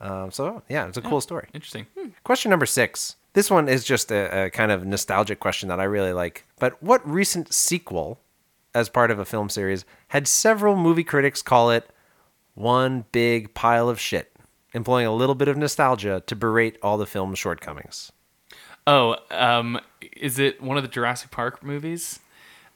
Um, 0.00 0.30
so 0.30 0.62
yeah, 0.70 0.88
it's 0.88 0.96
a 0.96 1.02
cool 1.02 1.20
story. 1.20 1.48
Interesting. 1.52 1.86
Question 2.24 2.48
number 2.48 2.64
six. 2.64 3.16
This 3.34 3.50
one 3.50 3.68
is 3.68 3.84
just 3.84 4.10
a, 4.10 4.44
a 4.44 4.50
kind 4.50 4.72
of 4.72 4.86
nostalgic 4.86 5.40
question 5.40 5.68
that 5.68 5.78
I 5.78 5.84
really 5.84 6.14
like. 6.14 6.46
But 6.58 6.82
what 6.82 7.06
recent 7.06 7.52
sequel, 7.52 8.18
as 8.74 8.88
part 8.88 9.10
of 9.10 9.18
a 9.18 9.26
film 9.26 9.50
series, 9.50 9.84
had 10.08 10.26
several 10.26 10.74
movie 10.74 11.04
critics 11.04 11.42
call 11.42 11.70
it 11.70 11.90
one 12.54 13.04
big 13.12 13.54
pile 13.54 13.88
of 13.88 13.98
shit, 14.00 14.34
employing 14.74 15.06
a 15.06 15.14
little 15.14 15.34
bit 15.34 15.48
of 15.48 15.56
nostalgia 15.56 16.22
to 16.26 16.36
berate 16.36 16.76
all 16.82 16.98
the 16.98 17.06
film's 17.06 17.38
shortcomings? 17.38 18.12
Oh, 18.86 19.16
um, 19.30 19.80
is 20.16 20.38
it 20.38 20.60
one 20.60 20.76
of 20.76 20.82
the 20.82 20.88
Jurassic 20.88 21.30
Park 21.30 21.62
movies? 21.62 22.20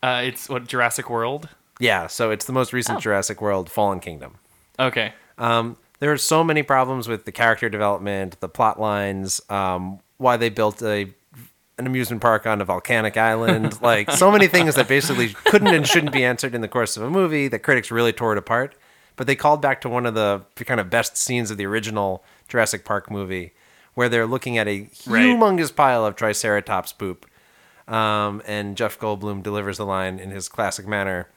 Uh, 0.02 0.22
it's 0.24 0.48
what 0.48 0.66
Jurassic 0.68 1.10
World. 1.10 1.48
Yeah, 1.80 2.06
so 2.06 2.30
it's 2.30 2.44
the 2.44 2.52
most 2.52 2.72
recent 2.72 2.98
Oh. 2.98 3.00
Jurassic 3.00 3.40
World 3.40 3.70
Fallen 3.70 4.00
Kingdom. 4.00 4.36
Okay. 4.78 5.12
Um, 5.36 5.76
there 5.98 6.12
are 6.12 6.18
so 6.18 6.44
many 6.44 6.62
problems 6.62 7.08
with 7.08 7.24
the 7.24 7.32
character 7.32 7.68
development, 7.68 8.38
the 8.40 8.48
plot 8.48 8.78
lines, 8.80 9.40
um, 9.50 10.00
why 10.18 10.36
they 10.36 10.48
built 10.48 10.82
a 10.82 11.12
an 11.78 11.86
amusement 11.86 12.22
park 12.22 12.46
on 12.46 12.62
a 12.62 12.64
volcanic 12.64 13.18
island, 13.18 13.78
like 13.82 14.10
so 14.10 14.30
many 14.30 14.46
things 14.46 14.76
that 14.76 14.88
basically 14.88 15.28
couldn't 15.44 15.74
and 15.74 15.86
shouldn't 15.86 16.12
be 16.12 16.24
answered 16.24 16.54
in 16.54 16.62
the 16.62 16.68
course 16.68 16.96
of 16.96 17.02
a 17.02 17.10
movie 17.10 17.48
that 17.48 17.58
critics 17.58 17.90
really 17.90 18.14
tore 18.14 18.32
it 18.32 18.38
apart. 18.38 18.74
But 19.16 19.26
they 19.26 19.34
called 19.36 19.62
back 19.62 19.80
to 19.80 19.88
one 19.88 20.04
of 20.06 20.14
the 20.14 20.42
kind 20.64 20.78
of 20.80 20.90
best 20.90 21.16
scenes 21.16 21.50
of 21.50 21.56
the 21.56 21.66
original 21.66 22.22
Jurassic 22.48 22.84
Park 22.84 23.10
movie, 23.10 23.52
where 23.94 24.08
they're 24.08 24.26
looking 24.26 24.58
at 24.58 24.68
a 24.68 24.90
Right. 25.06 25.24
humongous 25.26 25.74
pile 25.74 26.04
of 26.04 26.16
Triceratops 26.16 26.92
poop, 26.92 27.26
um, 27.88 28.42
and 28.46 28.76
Jeff 28.76 28.98
Goldblum 28.98 29.42
delivers 29.42 29.78
the 29.78 29.86
line 29.86 30.18
in 30.18 30.30
his 30.30 30.48
classic 30.48 30.86
manner. 30.86 31.28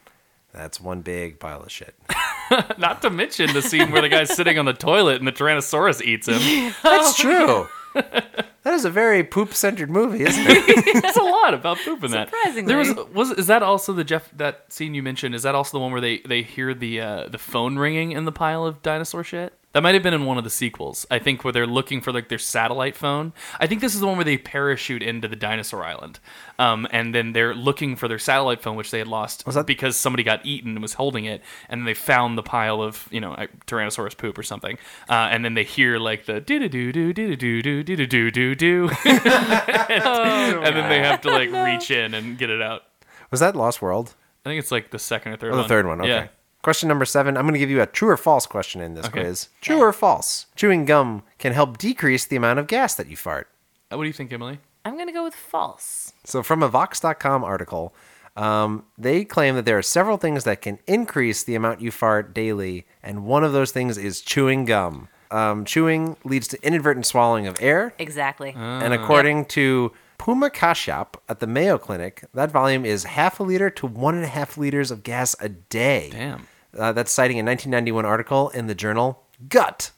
That's 0.52 0.80
one 0.80 1.00
big 1.00 1.38
pile 1.40 1.62
of 1.62 1.70
shit. 1.70 1.94
Not 2.78 3.02
to 3.02 3.10
mention 3.10 3.52
the 3.52 3.62
scene 3.62 3.92
where 3.92 4.02
the 4.02 4.08
guy's 4.08 4.34
sitting 4.34 4.58
on 4.58 4.64
the 4.64 4.72
toilet 4.72 5.18
and 5.18 5.26
the 5.28 5.32
Tyrannosaurus 5.32 6.02
eats 6.02 6.26
him. 6.28 6.74
That's 6.82 7.16
true. 7.16 7.68
that 8.62 8.74
is 8.74 8.84
a 8.84 8.90
very 8.90 9.24
poop 9.24 9.54
centered 9.54 9.90
movie, 9.90 10.24
isn't 10.24 10.44
it? 10.46 11.02
There's 11.02 11.16
a 11.16 11.22
lot 11.22 11.54
about 11.54 11.78
poop 11.84 12.04
in 12.04 12.10
that. 12.12 12.28
Surprisingly. 12.28 12.68
There 12.68 12.78
was 12.78 12.94
was 13.12 13.30
is 13.32 13.46
that 13.48 13.62
also 13.62 13.92
the 13.92 14.04
Jeff 14.04 14.30
that 14.36 14.72
scene 14.72 14.94
you 14.94 15.02
mentioned? 15.02 15.34
Is 15.34 15.42
that 15.42 15.54
also 15.54 15.78
the 15.78 15.82
one 15.82 15.92
where 15.92 16.00
they 16.00 16.18
they 16.18 16.42
hear 16.42 16.74
the 16.74 17.00
uh, 17.00 17.28
the 17.28 17.38
phone 17.38 17.76
ringing 17.76 18.12
in 18.12 18.24
the 18.24 18.32
pile 18.32 18.64
of 18.64 18.82
dinosaur 18.82 19.24
shit? 19.24 19.54
That 19.72 19.84
might 19.84 19.94
have 19.94 20.02
been 20.02 20.14
in 20.14 20.24
one 20.24 20.36
of 20.36 20.42
the 20.42 20.50
sequels. 20.50 21.06
I 21.12 21.20
think 21.20 21.44
where 21.44 21.52
they're 21.52 21.64
looking 21.66 22.00
for 22.00 22.12
like 22.12 22.28
their 22.28 22.38
satellite 22.38 22.96
phone. 22.96 23.32
I 23.60 23.68
think 23.68 23.80
this 23.80 23.94
is 23.94 24.00
the 24.00 24.06
one 24.08 24.16
where 24.16 24.24
they 24.24 24.36
parachute 24.36 25.00
into 25.00 25.28
the 25.28 25.36
dinosaur 25.36 25.84
island, 25.84 26.18
um, 26.58 26.88
and 26.90 27.14
then 27.14 27.34
they're 27.34 27.54
looking 27.54 27.94
for 27.94 28.08
their 28.08 28.18
satellite 28.18 28.62
phone, 28.62 28.74
which 28.74 28.90
they 28.90 28.98
had 28.98 29.06
lost 29.06 29.44
that- 29.46 29.66
because 29.66 29.96
somebody 29.96 30.24
got 30.24 30.44
eaten 30.44 30.72
and 30.72 30.82
was 30.82 30.94
holding 30.94 31.24
it, 31.24 31.40
and 31.68 31.86
they 31.86 31.94
found 31.94 32.36
the 32.36 32.42
pile 32.42 32.82
of 32.82 33.06
you 33.12 33.20
know 33.20 33.36
Tyrannosaurus 33.68 34.16
poop 34.16 34.36
or 34.36 34.42
something, 34.42 34.76
uh, 35.08 35.28
and 35.30 35.44
then 35.44 35.54
they 35.54 35.62
hear 35.64 35.98
like 35.98 36.26
the 36.26 36.40
do 36.40 36.58
do 36.58 36.68
do 36.68 36.92
do 36.92 37.12
do 37.12 37.36
do 37.36 37.62
do 37.62 37.82
do 37.84 38.06
do 38.06 38.30
do 38.32 38.54
do, 38.56 38.90
and 39.04 40.64
then 40.76 40.88
they 40.88 40.98
have 40.98 41.20
to 41.20 41.30
like 41.30 41.50
reach 41.52 41.90
in 41.92 42.14
and 42.14 42.36
get 42.38 42.50
it 42.50 42.60
out. 42.62 42.82
Was 43.30 43.40
that 43.40 43.54
Lost 43.54 43.80
World? 43.80 44.14
I 44.44 44.48
think 44.48 44.58
it's 44.58 44.72
like 44.72 44.90
the 44.90 44.98
second 44.98 45.32
or 45.32 45.36
third 45.36 45.52
Oh, 45.52 45.56
one. 45.56 45.62
the 45.62 45.68
third 45.68 45.86
one. 45.86 46.00
Okay. 46.00 46.08
Yeah. 46.10 46.26
Question 46.62 46.88
number 46.88 47.04
seven. 47.06 47.36
I'm 47.36 47.44
going 47.44 47.54
to 47.54 47.58
give 47.58 47.70
you 47.70 47.80
a 47.80 47.86
true 47.86 48.10
or 48.10 48.16
false 48.16 48.46
question 48.46 48.80
in 48.80 48.94
this 48.94 49.06
Okay. 49.06 49.20
quiz. 49.22 49.48
True 49.60 49.80
or 49.80 49.92
false? 49.92 50.46
Chewing 50.56 50.84
gum 50.84 51.22
can 51.38 51.52
help 51.54 51.78
decrease 51.78 52.26
the 52.26 52.36
amount 52.36 52.58
of 52.58 52.66
gas 52.66 52.94
that 52.96 53.08
you 53.08 53.16
fart. 53.16 53.48
Uh, 53.90 53.96
What 53.96 54.04
do 54.04 54.08
you 54.08 54.12
think, 54.12 54.32
Emily? 54.32 54.58
I'm 54.84 54.94
going 54.94 55.06
to 55.06 55.12
go 55.12 55.24
with 55.24 55.34
false. 55.34 56.12
So, 56.24 56.42
from 56.42 56.62
a 56.62 56.68
Vox.com 56.68 57.44
article, 57.44 57.94
um, 58.36 58.84
they 58.98 59.24
claim 59.24 59.54
that 59.56 59.64
there 59.64 59.76
are 59.78 59.82
several 59.82 60.16
things 60.16 60.44
that 60.44 60.60
can 60.62 60.78
increase 60.86 61.42
the 61.42 61.54
amount 61.54 61.80
you 61.80 61.90
fart 61.90 62.32
daily, 62.34 62.86
and 63.02 63.24
one 63.24 63.42
of 63.44 63.52
those 63.52 63.72
things 63.72 63.98
is 63.98 64.20
chewing 64.20 64.64
gum. 64.66 65.08
Um, 65.30 65.64
chewing 65.64 66.16
leads 66.24 66.48
to 66.48 66.58
inadvertent 66.66 67.06
swallowing 67.06 67.46
of 67.46 67.56
air, 67.60 67.94
Exactly. 67.98 68.52
and 68.56 68.92
according 68.92 69.44
to 69.46 69.92
Purna 70.18 70.50
Kashyap 70.50 71.14
at 71.28 71.40
the 71.40 71.46
Mayo 71.46 71.78
Clinic, 71.78 72.24
that 72.34 72.50
volume 72.50 72.84
is 72.84 73.04
half 73.04 73.38
a 73.38 73.42
liter 73.42 73.70
to 73.70 73.86
one 73.86 74.14
and 74.14 74.24
a 74.24 74.28
half 74.28 74.56
liters 74.58 74.90
of 74.90 75.02
gas 75.02 75.36
a 75.40 75.48
day. 75.48 76.08
Damn. 76.12 76.46
Uh, 76.76 76.92
that's 76.92 77.10
citing 77.10 77.36
a 77.38 77.44
1991 77.44 78.04
article 78.04 78.48
in 78.50 78.66
the 78.66 78.74
journal 78.74 79.24
Gut. 79.48 79.90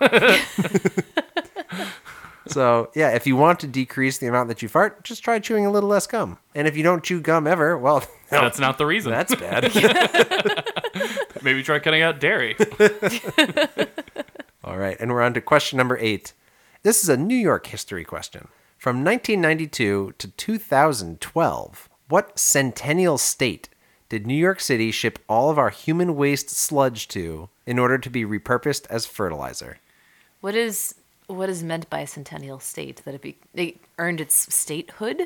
so, 2.46 2.90
yeah, 2.94 3.10
if 3.10 3.26
you 3.26 3.36
want 3.36 3.60
to 3.60 3.66
decrease 3.66 4.18
the 4.18 4.26
amount 4.26 4.48
that 4.48 4.60
you 4.62 4.68
fart, 4.68 5.02
just 5.04 5.24
try 5.24 5.38
chewing 5.38 5.64
a 5.64 5.70
little 5.70 5.88
less 5.88 6.06
gum. 6.06 6.38
And 6.54 6.68
if 6.68 6.76
you 6.76 6.82
don't 6.82 7.02
chew 7.02 7.20
gum 7.20 7.46
ever, 7.46 7.78
well, 7.78 8.04
That's 8.30 8.58
not 8.58 8.78
the 8.78 8.86
reason. 8.86 9.12
that's 9.12 9.34
bad. 9.34 9.72
Maybe 11.42 11.62
try 11.62 11.78
cutting 11.78 12.02
out 12.02 12.18
dairy. 12.20 12.56
All 14.64 14.76
right, 14.76 14.96
and 14.98 15.12
we're 15.12 15.22
on 15.22 15.34
to 15.34 15.40
question 15.40 15.76
number 15.76 15.96
eight. 15.98 16.32
This 16.82 17.02
is 17.02 17.08
a 17.08 17.16
New 17.16 17.36
York 17.36 17.66
history 17.66 18.04
question. 18.04 18.48
From 18.76 19.04
1992 19.04 20.14
to 20.18 20.28
2012, 20.28 21.88
what 22.08 22.38
centennial 22.38 23.18
state 23.18 23.68
did 24.14 24.28
New 24.28 24.34
York 24.48 24.60
City 24.60 24.92
ship 24.92 25.18
all 25.28 25.50
of 25.50 25.58
our 25.58 25.70
human 25.70 26.14
waste 26.14 26.48
sludge 26.48 27.08
to 27.08 27.48
in 27.66 27.80
order 27.80 27.98
to 27.98 28.08
be 28.08 28.24
repurposed 28.24 28.86
as 28.88 29.06
fertilizer? 29.06 29.78
What 30.40 30.54
is 30.54 30.94
what 31.26 31.48
is 31.48 31.64
meant 31.64 31.90
by 31.90 32.00
a 32.00 32.06
centennial 32.06 32.60
state? 32.60 33.02
That 33.04 33.14
it 33.16 33.22
be 33.22 33.36
it 33.54 33.78
earned 33.98 34.20
its 34.20 34.54
statehood? 34.54 35.22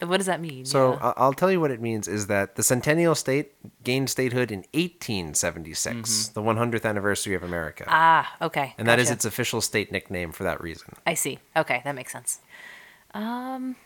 What 0.00 0.16
does 0.16 0.26
that 0.26 0.40
mean? 0.40 0.64
So 0.64 0.94
Yeah. 0.94 0.98
I- 1.10 1.14
I'll 1.22 1.32
tell 1.32 1.52
you 1.52 1.60
what 1.60 1.70
it 1.70 1.80
means 1.80 2.08
is 2.08 2.26
that 2.26 2.56
the 2.56 2.64
centennial 2.64 3.14
state 3.14 3.52
gained 3.84 4.10
statehood 4.10 4.50
in 4.50 4.64
1876, 4.74 6.28
the 6.34 6.42
100th 6.42 6.84
anniversary 6.84 7.36
of 7.36 7.44
America. 7.44 7.84
ah, 7.86 8.34
okay. 8.42 8.74
and 8.78 8.88
that 8.88 8.98
is 8.98 9.12
its 9.12 9.24
official 9.24 9.60
state 9.60 9.92
nickname 9.92 10.32
for 10.32 10.42
that 10.42 10.60
reason. 10.60 10.88
I 11.06 11.14
see. 11.14 11.38
Okay, 11.56 11.82
that 11.84 11.94
makes 11.94 12.10
sense. 12.10 12.40
Um, 13.14 13.76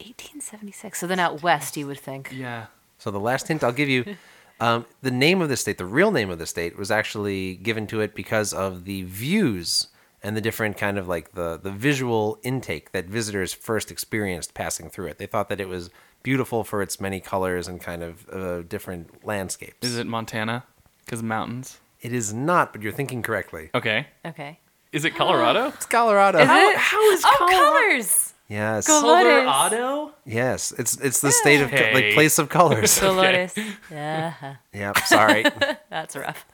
1876. 0.00 0.98
So 1.00 1.06
then 1.06 1.18
out 1.18 1.42
west, 1.42 1.78
you 1.78 1.86
would 1.86 1.98
think. 2.00 2.28
yeah. 2.32 2.66
So 3.04 3.10
the 3.10 3.20
last 3.20 3.48
hint 3.48 3.62
I'll 3.62 3.70
give 3.70 3.90
you, 3.90 4.16
um, 4.60 4.86
the 5.02 5.10
name 5.10 5.42
of 5.42 5.50
the 5.50 5.58
state, 5.58 5.76
the 5.76 5.84
real 5.84 6.10
name 6.10 6.30
of 6.30 6.38
the 6.38 6.46
state, 6.46 6.78
was 6.78 6.90
actually 6.90 7.56
given 7.56 7.86
to 7.88 8.00
it 8.00 8.14
because 8.14 8.54
of 8.54 8.86
the 8.86 9.02
views 9.02 9.88
and 10.22 10.34
the 10.34 10.40
different 10.40 10.78
kind 10.78 10.96
of 10.96 11.06
like 11.06 11.32
the 11.34 11.58
the 11.62 11.70
visual 11.70 12.38
intake 12.42 12.92
that 12.92 13.04
visitors 13.04 13.52
first 13.52 13.90
experienced 13.90 14.54
passing 14.54 14.88
through 14.88 15.08
it. 15.08 15.18
They 15.18 15.26
thought 15.26 15.50
that 15.50 15.60
it 15.60 15.68
was 15.68 15.90
beautiful 16.22 16.64
for 16.64 16.80
its 16.80 16.98
many 16.98 17.20
colors 17.20 17.68
and 17.68 17.78
kind 17.78 18.02
of 18.02 18.26
uh, 18.30 18.62
different 18.62 19.22
landscapes. 19.22 19.86
Is 19.86 19.98
it 19.98 20.06
Montana? 20.06 20.64
Because 21.04 21.22
mountains. 21.22 21.78
It 22.00 22.14
is 22.14 22.32
not, 22.32 22.72
but 22.72 22.80
you're 22.80 22.92
thinking 22.92 23.20
correctly. 23.20 23.68
Okay. 23.74 24.06
Okay. 24.24 24.58
Is 24.92 25.04
it 25.04 25.14
Colorado? 25.14 25.68
It's 25.76 25.84
Colorado. 25.84 26.38
Is 26.38 26.46
How- 26.46 26.70
it? 26.70 26.76
how 26.78 27.10
is 27.10 27.22
oh 27.26 27.34
Colorado- 27.38 27.64
colors? 27.64 28.33
Yes. 28.46 28.86
Colores. 28.86 29.44
Colorado? 29.46 30.12
Yes. 30.26 30.72
It's 30.78 30.96
it's 31.00 31.20
the 31.22 31.32
state 31.32 31.60
of 31.62 31.70
co- 31.70 31.76
like 31.94 32.04
Hey. 32.04 32.14
place 32.14 32.38
of 32.38 32.48
colors. 32.50 32.98
Dolores. 33.00 33.54
Yeah, 33.90 34.56
yep. 34.72 34.98
Sorry. 35.06 35.44
that's 35.90 36.14
rough. 36.14 36.44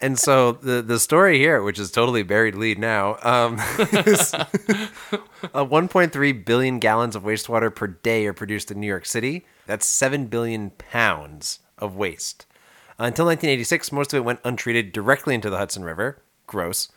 and 0.00 0.18
so 0.18 0.52
the 0.52 0.82
the 0.82 0.98
story 0.98 1.38
here, 1.38 1.62
which 1.62 1.78
is 1.78 1.90
totally 1.92 2.22
buried 2.24 2.56
lead 2.56 2.78
now, 2.78 3.18
um, 3.22 3.54
is 3.78 4.34
uh, 4.34 4.46
1.3 5.54 6.44
billion 6.44 6.78
gallons 6.80 7.14
of 7.16 7.22
wastewater 7.22 7.74
per 7.74 7.86
day 7.86 8.26
are 8.26 8.32
produced 8.32 8.70
in 8.70 8.80
New 8.80 8.86
York 8.88 9.06
City. 9.06 9.46
That's 9.66 9.86
seven 9.86 10.26
billion 10.26 10.70
pounds 10.70 11.60
of 11.78 11.94
waste. 11.96 12.46
Uh, 12.98 13.04
until 13.04 13.26
1986, 13.26 13.92
most 13.92 14.12
of 14.12 14.18
it 14.18 14.24
went 14.24 14.40
untreated 14.44 14.92
directly 14.92 15.34
into 15.36 15.50
the 15.50 15.58
Hudson 15.58 15.84
River. 15.84 16.20
Gross. 16.48 16.90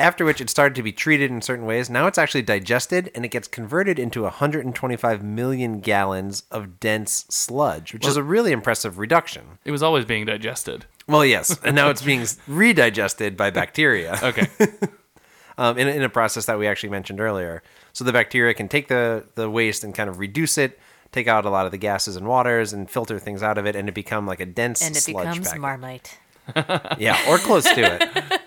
After 0.00 0.24
which 0.24 0.40
it 0.40 0.48
started 0.50 0.74
to 0.76 0.82
be 0.82 0.92
treated 0.92 1.30
in 1.30 1.42
certain 1.42 1.66
ways. 1.66 1.90
Now 1.90 2.06
it's 2.06 2.18
actually 2.18 2.42
digested 2.42 3.10
and 3.14 3.24
it 3.24 3.28
gets 3.28 3.46
converted 3.46 3.98
into 3.98 4.22
125 4.22 5.22
million 5.22 5.80
gallons 5.80 6.44
of 6.50 6.80
dense 6.80 7.26
sludge, 7.28 7.92
which 7.92 8.06
is 8.06 8.16
a 8.16 8.22
really 8.22 8.50
impressive 8.52 8.98
reduction. 8.98 9.58
It 9.64 9.70
was 9.70 9.82
always 9.82 10.04
being 10.06 10.24
digested. 10.26 10.86
Well, 11.06 11.24
yes, 11.24 11.58
and 11.64 11.76
now 11.76 11.90
it's 11.90 12.02
being 12.02 12.22
redigested 12.22 13.36
by 13.36 13.50
bacteria 13.50 14.18
Okay. 14.22 14.48
um, 15.58 15.76
in, 15.78 15.86
a- 15.86 15.92
in 15.92 16.02
a 16.02 16.08
process 16.08 16.46
that 16.46 16.58
we 16.58 16.66
actually 16.66 16.90
mentioned 16.90 17.20
earlier. 17.20 17.62
So 17.92 18.04
the 18.04 18.12
bacteria 18.12 18.54
can 18.54 18.68
take 18.68 18.88
the, 18.88 19.24
the 19.34 19.50
waste 19.50 19.84
and 19.84 19.94
kind 19.94 20.08
of 20.08 20.18
reduce 20.18 20.56
it, 20.58 20.78
take 21.12 21.26
out 21.28 21.44
a 21.44 21.50
lot 21.50 21.66
of 21.66 21.72
the 21.72 21.78
gases 21.78 22.16
and 22.16 22.26
waters, 22.26 22.72
and 22.72 22.88
filter 22.88 23.18
things 23.18 23.42
out 23.42 23.58
of 23.58 23.66
it, 23.66 23.76
and 23.76 23.88
it 23.88 23.94
become 23.94 24.26
like 24.26 24.40
a 24.40 24.46
dense 24.46 24.80
And 24.80 24.96
it 24.96 25.00
sludge 25.00 25.26
becomes 25.28 25.48
packet. 25.48 25.60
Marmite. 25.60 26.18
Yeah, 26.98 27.16
or 27.28 27.38
close 27.38 27.62
to 27.64 27.80
it. 27.80 28.39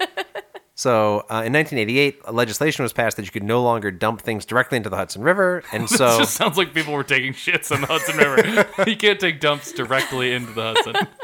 So 0.84 1.20
uh, 1.30 1.48
in 1.48 1.54
1988, 1.54 2.34
legislation 2.34 2.84
was 2.84 2.92
passed 2.92 3.16
that 3.16 3.24
you 3.24 3.32
could 3.32 3.46
no 3.46 3.64
longer 3.64 3.90
dump 3.90 4.20
things 4.20 4.46
directly 4.46 4.76
into 4.76 4.90
the 4.90 4.98
Hudson 4.98 5.22
River, 5.22 5.64
and 5.72 5.84
It 5.86 5.90
so 5.90 6.18
just 6.18 6.34
sounds 6.34 6.58
like 6.58 6.74
people 6.74 6.92
were 6.92 7.06
taking 7.06 7.32
shits 7.32 7.74
on 7.74 7.80
the 7.80 7.88
Hudson 7.88 8.18
River. 8.18 8.68
you 8.90 8.98
can't 8.98 9.18
take 9.18 9.40
dumps 9.40 9.72
directly 9.72 10.34
into 10.34 10.52
the 10.52 10.74
Hudson. 10.76 11.08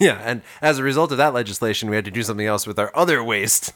Yeah, 0.00 0.20
and 0.24 0.42
as 0.62 0.78
a 0.78 0.84
result 0.84 1.10
of 1.10 1.18
that 1.18 1.34
legislation, 1.34 1.90
we 1.90 1.96
had 1.96 2.04
to 2.04 2.12
do 2.12 2.22
something 2.22 2.46
else 2.46 2.68
with 2.68 2.78
our 2.78 2.92
other 2.94 3.22
waste. 3.24 3.72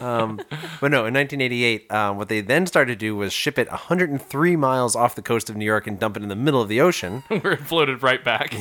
um, 0.00 0.40
but 0.80 0.90
no, 0.90 1.04
in 1.04 1.12
1988, 1.12 1.92
um, 1.92 2.16
what 2.16 2.30
they 2.30 2.40
then 2.40 2.66
started 2.66 2.92
to 2.92 2.96
do 2.96 3.14
was 3.14 3.30
ship 3.30 3.58
it 3.58 3.68
103 3.68 4.56
miles 4.56 4.96
off 4.96 5.14
the 5.14 5.20
coast 5.20 5.50
of 5.50 5.56
New 5.56 5.66
York 5.66 5.86
and 5.86 6.00
dump 6.00 6.16
it 6.16 6.22
in 6.22 6.30
the 6.30 6.34
middle 6.34 6.62
of 6.62 6.70
the 6.70 6.80
ocean. 6.80 7.24
Where 7.28 7.52
it 7.52 7.60
floated 7.60 8.02
right 8.02 8.24
back. 8.24 8.54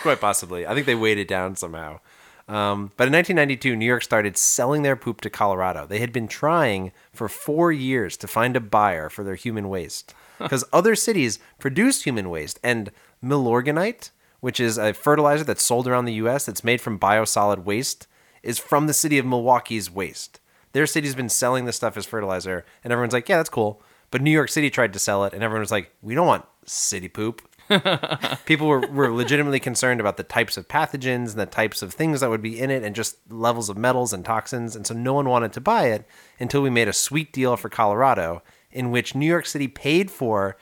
Quite 0.00 0.18
possibly. 0.22 0.66
I 0.66 0.72
think 0.72 0.86
they 0.86 0.94
weighed 0.94 1.18
it 1.18 1.28
down 1.28 1.56
somehow. 1.56 2.00
Um, 2.46 2.92
but 2.96 3.08
in 3.08 3.14
1992, 3.14 3.74
New 3.74 3.86
York 3.86 4.02
started 4.02 4.36
selling 4.36 4.82
their 4.82 4.96
poop 4.96 5.20
to 5.22 5.30
Colorado. 5.30 5.86
They 5.86 6.00
had 6.00 6.12
been 6.12 6.28
trying 6.28 6.92
for 7.12 7.28
four 7.28 7.72
years 7.72 8.16
to 8.18 8.28
find 8.28 8.54
a 8.54 8.60
buyer 8.60 9.08
for 9.08 9.24
their 9.24 9.34
human 9.34 9.68
waste 9.68 10.14
because 10.38 10.64
other 10.72 10.94
cities 10.94 11.38
produce 11.58 12.04
human 12.04 12.28
waste. 12.28 12.60
And 12.62 12.90
Milorganite, 13.22 14.10
which 14.40 14.60
is 14.60 14.76
a 14.76 14.92
fertilizer 14.92 15.44
that's 15.44 15.62
sold 15.62 15.88
around 15.88 16.04
the 16.04 16.14
U.S. 16.14 16.44
that's 16.44 16.64
made 16.64 16.80
from 16.80 16.98
biosolid 16.98 17.64
waste, 17.64 18.06
is 18.42 18.58
from 18.58 18.86
the 18.86 18.94
city 18.94 19.18
of 19.18 19.24
Milwaukee's 19.24 19.90
waste. 19.90 20.40
Their 20.72 20.86
city's 20.86 21.14
been 21.14 21.30
selling 21.30 21.64
this 21.64 21.76
stuff 21.76 21.96
as 21.96 22.04
fertilizer, 22.04 22.66
and 22.82 22.92
everyone's 22.92 23.14
like, 23.14 23.28
yeah, 23.28 23.38
that's 23.38 23.48
cool. 23.48 23.80
But 24.10 24.20
New 24.20 24.30
York 24.30 24.50
City 24.50 24.70
tried 24.70 24.92
to 24.92 24.98
sell 24.98 25.24
it, 25.24 25.32
and 25.32 25.42
everyone 25.42 25.60
was 25.60 25.70
like, 25.70 25.92
we 26.02 26.14
don't 26.14 26.26
want 26.26 26.44
city 26.66 27.08
poop 27.08 27.42
people 28.46 28.66
were, 28.66 28.86
were 28.88 29.12
legitimately 29.12 29.60
concerned 29.60 30.00
about 30.00 30.16
the 30.16 30.22
types 30.22 30.56
of 30.56 30.68
pathogens 30.68 31.30
and 31.30 31.40
the 31.40 31.46
types 31.46 31.82
of 31.82 31.94
things 31.94 32.20
that 32.20 32.30
would 32.30 32.42
be 32.42 32.60
in 32.60 32.70
it 32.70 32.82
and 32.82 32.94
just 32.94 33.16
levels 33.30 33.68
of 33.68 33.76
metals 33.76 34.12
and 34.12 34.24
toxins. 34.24 34.76
And 34.76 34.86
so 34.86 34.94
no 34.94 35.14
one 35.14 35.28
wanted 35.28 35.52
to 35.54 35.60
buy 35.60 35.86
it 35.86 36.06
until 36.38 36.62
we 36.62 36.70
made 36.70 36.88
a 36.88 36.92
sweet 36.92 37.32
deal 37.32 37.56
for 37.56 37.68
Colorado 37.68 38.42
in 38.70 38.90
which 38.90 39.14
New 39.14 39.26
York 39.26 39.46
City 39.46 39.68
paid 39.68 40.10
for 40.10 40.56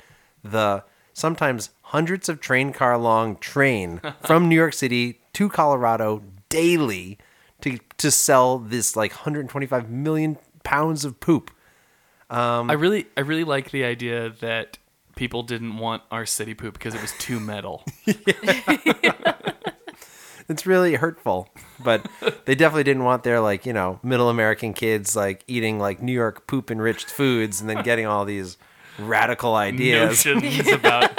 the 0.44 0.84
sometimes 1.12 1.70
hundreds 1.82 2.28
of 2.28 2.40
train 2.40 2.72
car 2.72 2.96
long 2.98 3.36
train 3.36 4.00
from 4.22 4.48
New 4.48 4.56
York 4.56 4.74
City 4.74 5.20
to 5.32 5.48
Colorado 5.48 6.22
daily 6.48 7.18
to, 7.62 7.78
to 7.98 8.10
sell 8.10 8.58
this 8.58 8.96
like 8.96 9.12
125 9.12 9.90
million 9.90 10.36
pounds 10.62 11.04
of 11.04 11.20
poop. 11.20 11.50
Um, 12.30 12.70
I 12.70 12.74
really, 12.74 13.06
I 13.16 13.20
really 13.20 13.44
like 13.44 13.70
the 13.70 13.84
idea 13.84 14.30
that 14.40 14.78
people 15.22 15.44
didn't 15.44 15.78
want 15.78 16.02
our 16.10 16.26
city 16.26 16.52
poop 16.52 16.74
because 16.74 16.96
it 16.96 17.00
was 17.00 17.12
too 17.20 17.38
metal. 17.38 17.84
It's 20.48 20.66
really 20.66 20.96
hurtful, 20.96 21.48
but 21.82 22.04
they 22.44 22.56
definitely 22.56 22.82
didn't 22.82 23.04
want 23.04 23.22
their 23.22 23.40
like 23.40 23.64
you 23.64 23.72
know 23.72 24.00
middle 24.02 24.28
American 24.28 24.74
kids 24.74 25.14
like 25.14 25.44
eating 25.46 25.78
like 25.78 26.02
New 26.02 26.12
York 26.12 26.48
poop 26.48 26.68
enriched 26.70 27.08
foods 27.08 27.60
and 27.60 27.70
then 27.70 27.82
getting 27.84 28.06
all 28.06 28.24
these 28.24 28.58
radical 28.98 29.54
ideas. 29.54 30.26
Notions 30.26 30.68
about 30.68 31.10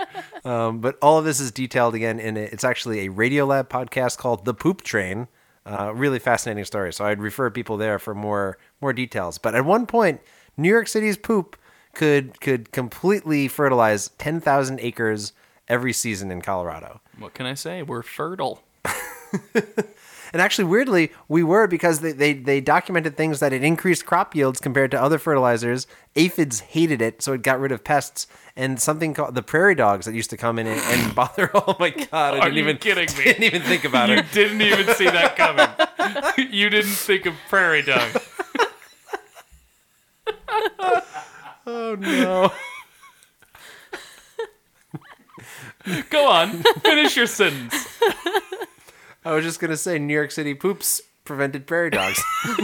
Um, 0.44 0.80
but 0.80 0.96
all 1.02 1.18
of 1.18 1.26
this 1.26 1.38
is 1.38 1.52
detailed 1.52 1.94
again 1.94 2.18
in 2.18 2.36
it. 2.38 2.52
It's 2.52 2.64
actually 2.64 3.06
a 3.06 3.10
Radiolab 3.10 3.68
podcast 3.68 4.16
called 4.16 4.46
The 4.46 4.54
Poop 4.54 4.82
Train. 4.82 5.28
Uh, 5.66 5.92
really 5.94 6.18
fascinating 6.18 6.64
story. 6.64 6.94
So 6.94 7.04
I'd 7.04 7.20
refer 7.20 7.50
people 7.50 7.76
there 7.76 7.98
for 7.98 8.14
more 8.14 8.56
more 8.80 8.94
details. 8.94 9.36
But 9.36 9.54
at 9.54 9.66
one 9.66 9.86
point, 9.86 10.22
New 10.56 10.70
York 10.70 10.88
City's 10.88 11.18
poop 11.18 11.56
could 11.94 12.40
could 12.40 12.72
completely 12.72 13.48
fertilize 13.48 14.08
ten 14.18 14.40
thousand 14.40 14.80
acres 14.80 15.32
every 15.68 15.92
season 15.92 16.30
in 16.30 16.42
Colorado. 16.42 17.00
what 17.18 17.34
can 17.34 17.46
I 17.46 17.54
say? 17.54 17.82
We're 17.82 18.02
fertile. 18.02 18.62
And 20.34 20.40
actually, 20.40 20.64
weirdly, 20.64 21.12
we 21.28 21.42
were 21.42 21.66
because 21.66 22.00
they, 22.00 22.12
they, 22.12 22.32
they 22.32 22.62
documented 22.62 23.18
things 23.18 23.40
that 23.40 23.52
it 23.52 23.62
increased 23.62 24.06
crop 24.06 24.34
yields 24.34 24.60
compared 24.60 24.90
to 24.92 25.02
other 25.02 25.18
fertilizers. 25.18 25.86
Aphids 26.16 26.60
hated 26.60 27.02
it, 27.02 27.20
so 27.20 27.34
it 27.34 27.42
got 27.42 27.60
rid 27.60 27.70
of 27.70 27.84
pests. 27.84 28.26
And 28.56 28.80
something 28.80 29.12
called 29.12 29.34
the 29.34 29.42
prairie 29.42 29.74
dogs 29.74 30.06
that 30.06 30.14
used 30.14 30.30
to 30.30 30.38
come 30.38 30.58
in 30.58 30.66
and, 30.66 30.80
and 30.80 31.14
bother. 31.14 31.50
Oh 31.54 31.76
my 31.78 31.90
god! 31.90 32.08
I 32.14 32.38
Are 32.38 32.44
didn't 32.44 32.54
you 32.54 32.62
even 32.62 32.78
kidding 32.78 33.14
me? 33.18 33.24
Didn't 33.24 33.42
even 33.42 33.60
think 33.60 33.84
about 33.84 34.08
You 34.08 34.14
it. 34.16 34.32
didn't 34.32 34.62
even 34.62 34.94
see 34.94 35.04
that 35.04 35.36
coming. 35.36 36.50
you 36.50 36.70
didn't 36.70 36.92
think 36.92 37.26
of 37.26 37.34
prairie 37.50 37.82
dog. 37.82 38.08
Oh 41.66 41.94
no! 41.94 42.52
Go 46.10 46.28
on, 46.30 46.62
finish 46.82 47.16
your 47.16 47.26
sentence. 47.26 47.88
I 49.24 49.32
was 49.32 49.44
just 49.44 49.60
gonna 49.60 49.76
say 49.76 49.98
New 49.98 50.14
York 50.14 50.30
City 50.30 50.54
poops 50.54 51.00
prevented 51.24 51.66
prairie 51.66 51.90
dogs, 51.90 52.22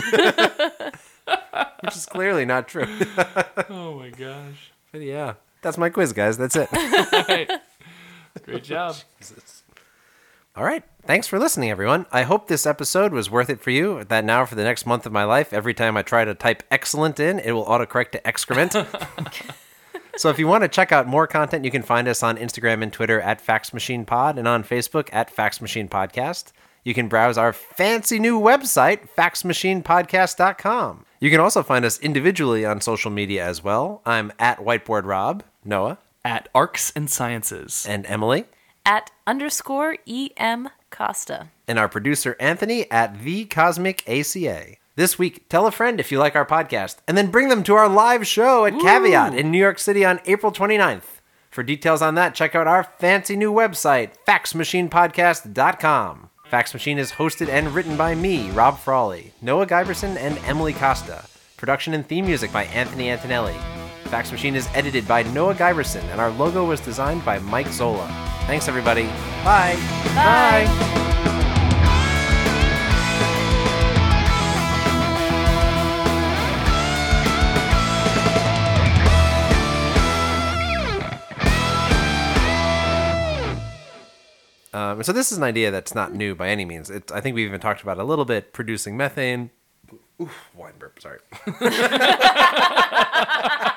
which 1.82 1.96
is 1.96 2.07
clearly 2.07 2.44
not 2.44 2.68
true. 2.68 2.86
Oh 3.68 3.94
my 3.99 4.11
gosh. 4.11 4.72
But 4.92 5.03
yeah, 5.03 5.34
that's 5.62 5.78
my 5.78 5.90
quiz, 5.90 6.12
guys. 6.12 6.36
That's 6.38 6.57
it. 6.57 6.68
Right. 7.28 7.51
Great 8.44 8.64
job. 8.64 8.96
All 10.59 10.64
right. 10.64 10.82
Thanks 11.06 11.28
for 11.28 11.38
listening, 11.38 11.70
everyone. 11.70 12.06
I 12.11 12.24
hope 12.24 12.48
this 12.48 12.66
episode 12.66 13.12
was 13.12 13.30
worth 13.30 13.48
it 13.48 13.61
for 13.61 13.70
you. 13.70 14.02
That 14.02 14.24
now, 14.24 14.44
for 14.44 14.56
the 14.56 14.64
next 14.64 14.86
month 14.86 15.06
of 15.06 15.12
my 15.12 15.22
life, 15.22 15.52
every 15.52 15.72
time 15.72 15.96
I 15.96 16.02
try 16.02 16.24
to 16.24 16.34
type 16.34 16.64
excellent 16.68 17.20
in, 17.20 17.38
it 17.38 17.52
will 17.52 17.64
autocorrect 17.64 18.11
to 18.11 18.26
excrement. 18.26 18.72
so 20.16 20.30
if 20.30 20.38
you 20.40 20.48
want 20.48 20.64
to 20.64 20.68
check 20.68 20.90
out 20.90 21.06
more 21.06 21.28
content, 21.28 21.64
you 21.64 21.70
can 21.70 21.84
find 21.84 22.09
us 22.09 22.24
on 22.24 22.36
Instagram 22.38 22.82
and 22.82 22.92
Twitter 22.92 23.20
at 23.20 23.40
FaxMachinePod 23.40 24.36
and 24.36 24.48
on 24.48 24.64
Facebook 24.64 25.09
at 25.12 25.30
Fax 25.30 25.61
Machine 25.61 25.88
Podcast. 25.88 26.50
You 26.82 26.92
can 26.92 27.06
browse 27.06 27.38
our 27.38 27.52
fancy 27.52 28.18
new 28.18 28.40
website, 28.40 29.09
faxmachinepodcast.com. 29.16 31.04
You 31.20 31.30
can 31.30 31.38
also 31.38 31.62
find 31.62 31.84
us 31.84 32.00
individually 32.00 32.66
on 32.66 32.80
social 32.80 33.12
media 33.12 33.46
as 33.46 33.62
well. 33.62 34.02
I'm 34.04 34.32
at 34.40 34.59
Whiteboard 34.59 35.04
Rob, 35.04 35.44
Noah, 35.64 35.98
At 36.24 36.48
Arcs 36.52 36.92
and 36.96 37.09
Sciences. 37.09 37.86
and 37.88 38.04
Emily. 38.06 38.46
At 38.89 39.11
underscore 39.26 39.99
EM 40.09 40.70
Costa. 40.91 41.49
and 41.68 41.78
our 41.78 41.91
producer 41.91 42.34
Anthony 42.41 42.91
at 42.91 43.20
the 43.22 43.45
Cosmic 43.45 44.03
ACA. 44.09 44.76
This 44.97 45.18
week, 45.18 45.47
tell 45.51 45.66
a 45.66 45.70
friend 45.70 46.01
if 46.01 46.11
you 46.11 46.18
like 46.18 46.34
our 46.34 46.47
podcast, 46.47 46.97
and 47.07 47.14
then 47.14 47.30
bring 47.30 47.51
them 47.51 47.62
to 47.64 47.74
our 47.74 47.86
live 47.86 48.26
show 48.26 48.64
at 48.64 48.80
Caveat 48.80 49.36
in 49.36 49.51
New 49.51 49.59
York 49.59 49.78
City 49.78 50.07
on 50.07 50.20
April 50.24 50.51
29th. 50.51 51.20
For 51.51 51.62
details 51.62 52.01
on 52.01 52.14
that, 52.14 52.34
check 52.34 52.55
out 52.55 52.66
our 52.66 52.84
fancy 52.99 53.36
new 53.36 53.53
website, 53.53 54.12
faxmachinepodcast.com. 54.26 56.30
Fax 56.47 56.72
Machine 56.72 56.99
is 56.99 57.12
hosted 57.12 57.51
and 57.51 57.74
written 57.74 57.99
by 57.99 58.14
me, 58.14 58.49
Rob 58.53 58.78
Frawley, 58.78 59.34
Noah 59.43 59.66
Giberson, 59.66 60.16
and 60.16 60.39
Emily 60.47 60.72
Costa. 60.72 61.26
Production 61.59 61.93
and 61.93 62.09
theme 62.09 62.24
music 62.24 62.51
by 62.53 62.64
Anthony 62.64 63.11
Antonelli. 63.11 63.55
Fax 64.09 64.32
Machine 64.32 64.56
is 64.56 64.68
edited 64.74 65.06
by 65.06 65.22
Noah 65.22 65.54
Giberson, 65.54 66.02
and 66.11 66.20
our 66.20 66.30
logo 66.30 66.64
was 66.64 66.80
designed 66.80 67.24
by 67.24 67.38
Mike 67.40 67.68
Zola. 67.68 68.06
Thanks, 68.46 68.66
everybody. 68.66 69.04
Bye. 69.44 69.76
Bye. 70.14 70.94
Um, 84.72 85.02
so 85.02 85.12
this 85.12 85.32
is 85.32 85.38
an 85.38 85.44
idea 85.44 85.70
that's 85.70 85.94
not 85.94 86.14
new 86.14 86.34
by 86.34 86.48
any 86.48 86.64
means. 86.64 86.88
It, 86.88 87.11
I 87.12 87.20
think 87.20 87.34
we've 87.34 87.46
even 87.46 87.61
talked 87.61 87.82
about 87.82 87.98
it 87.98 88.00
a 88.00 88.04
little 88.04 88.24
bit, 88.24 88.52
producing 88.52 88.96
methane. 88.96 89.50
Oof, 90.20 90.50
wine 90.54 90.74
burp, 90.78 91.00
sorry. 91.00 91.18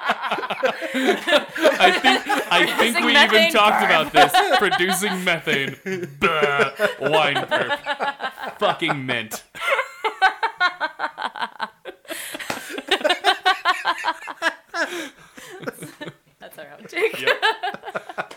I 0.94 1.92
think 2.02 2.28
I 2.52 2.66
think 2.80 3.06
we 3.06 3.14
methane, 3.14 3.40
even 3.48 3.54
talked 3.54 3.84
about 3.84 4.12
this. 4.14 4.32
Producing 4.58 5.24
methane, 5.24 5.76
bleh, 6.20 7.00
wine 7.10 7.36
perp, 7.36 8.58
fucking 8.60 9.06
mint. 9.06 9.44
That's 16.40 16.58
our 16.58 16.66
outtake. 16.66 17.22
Yep. 17.22 18.34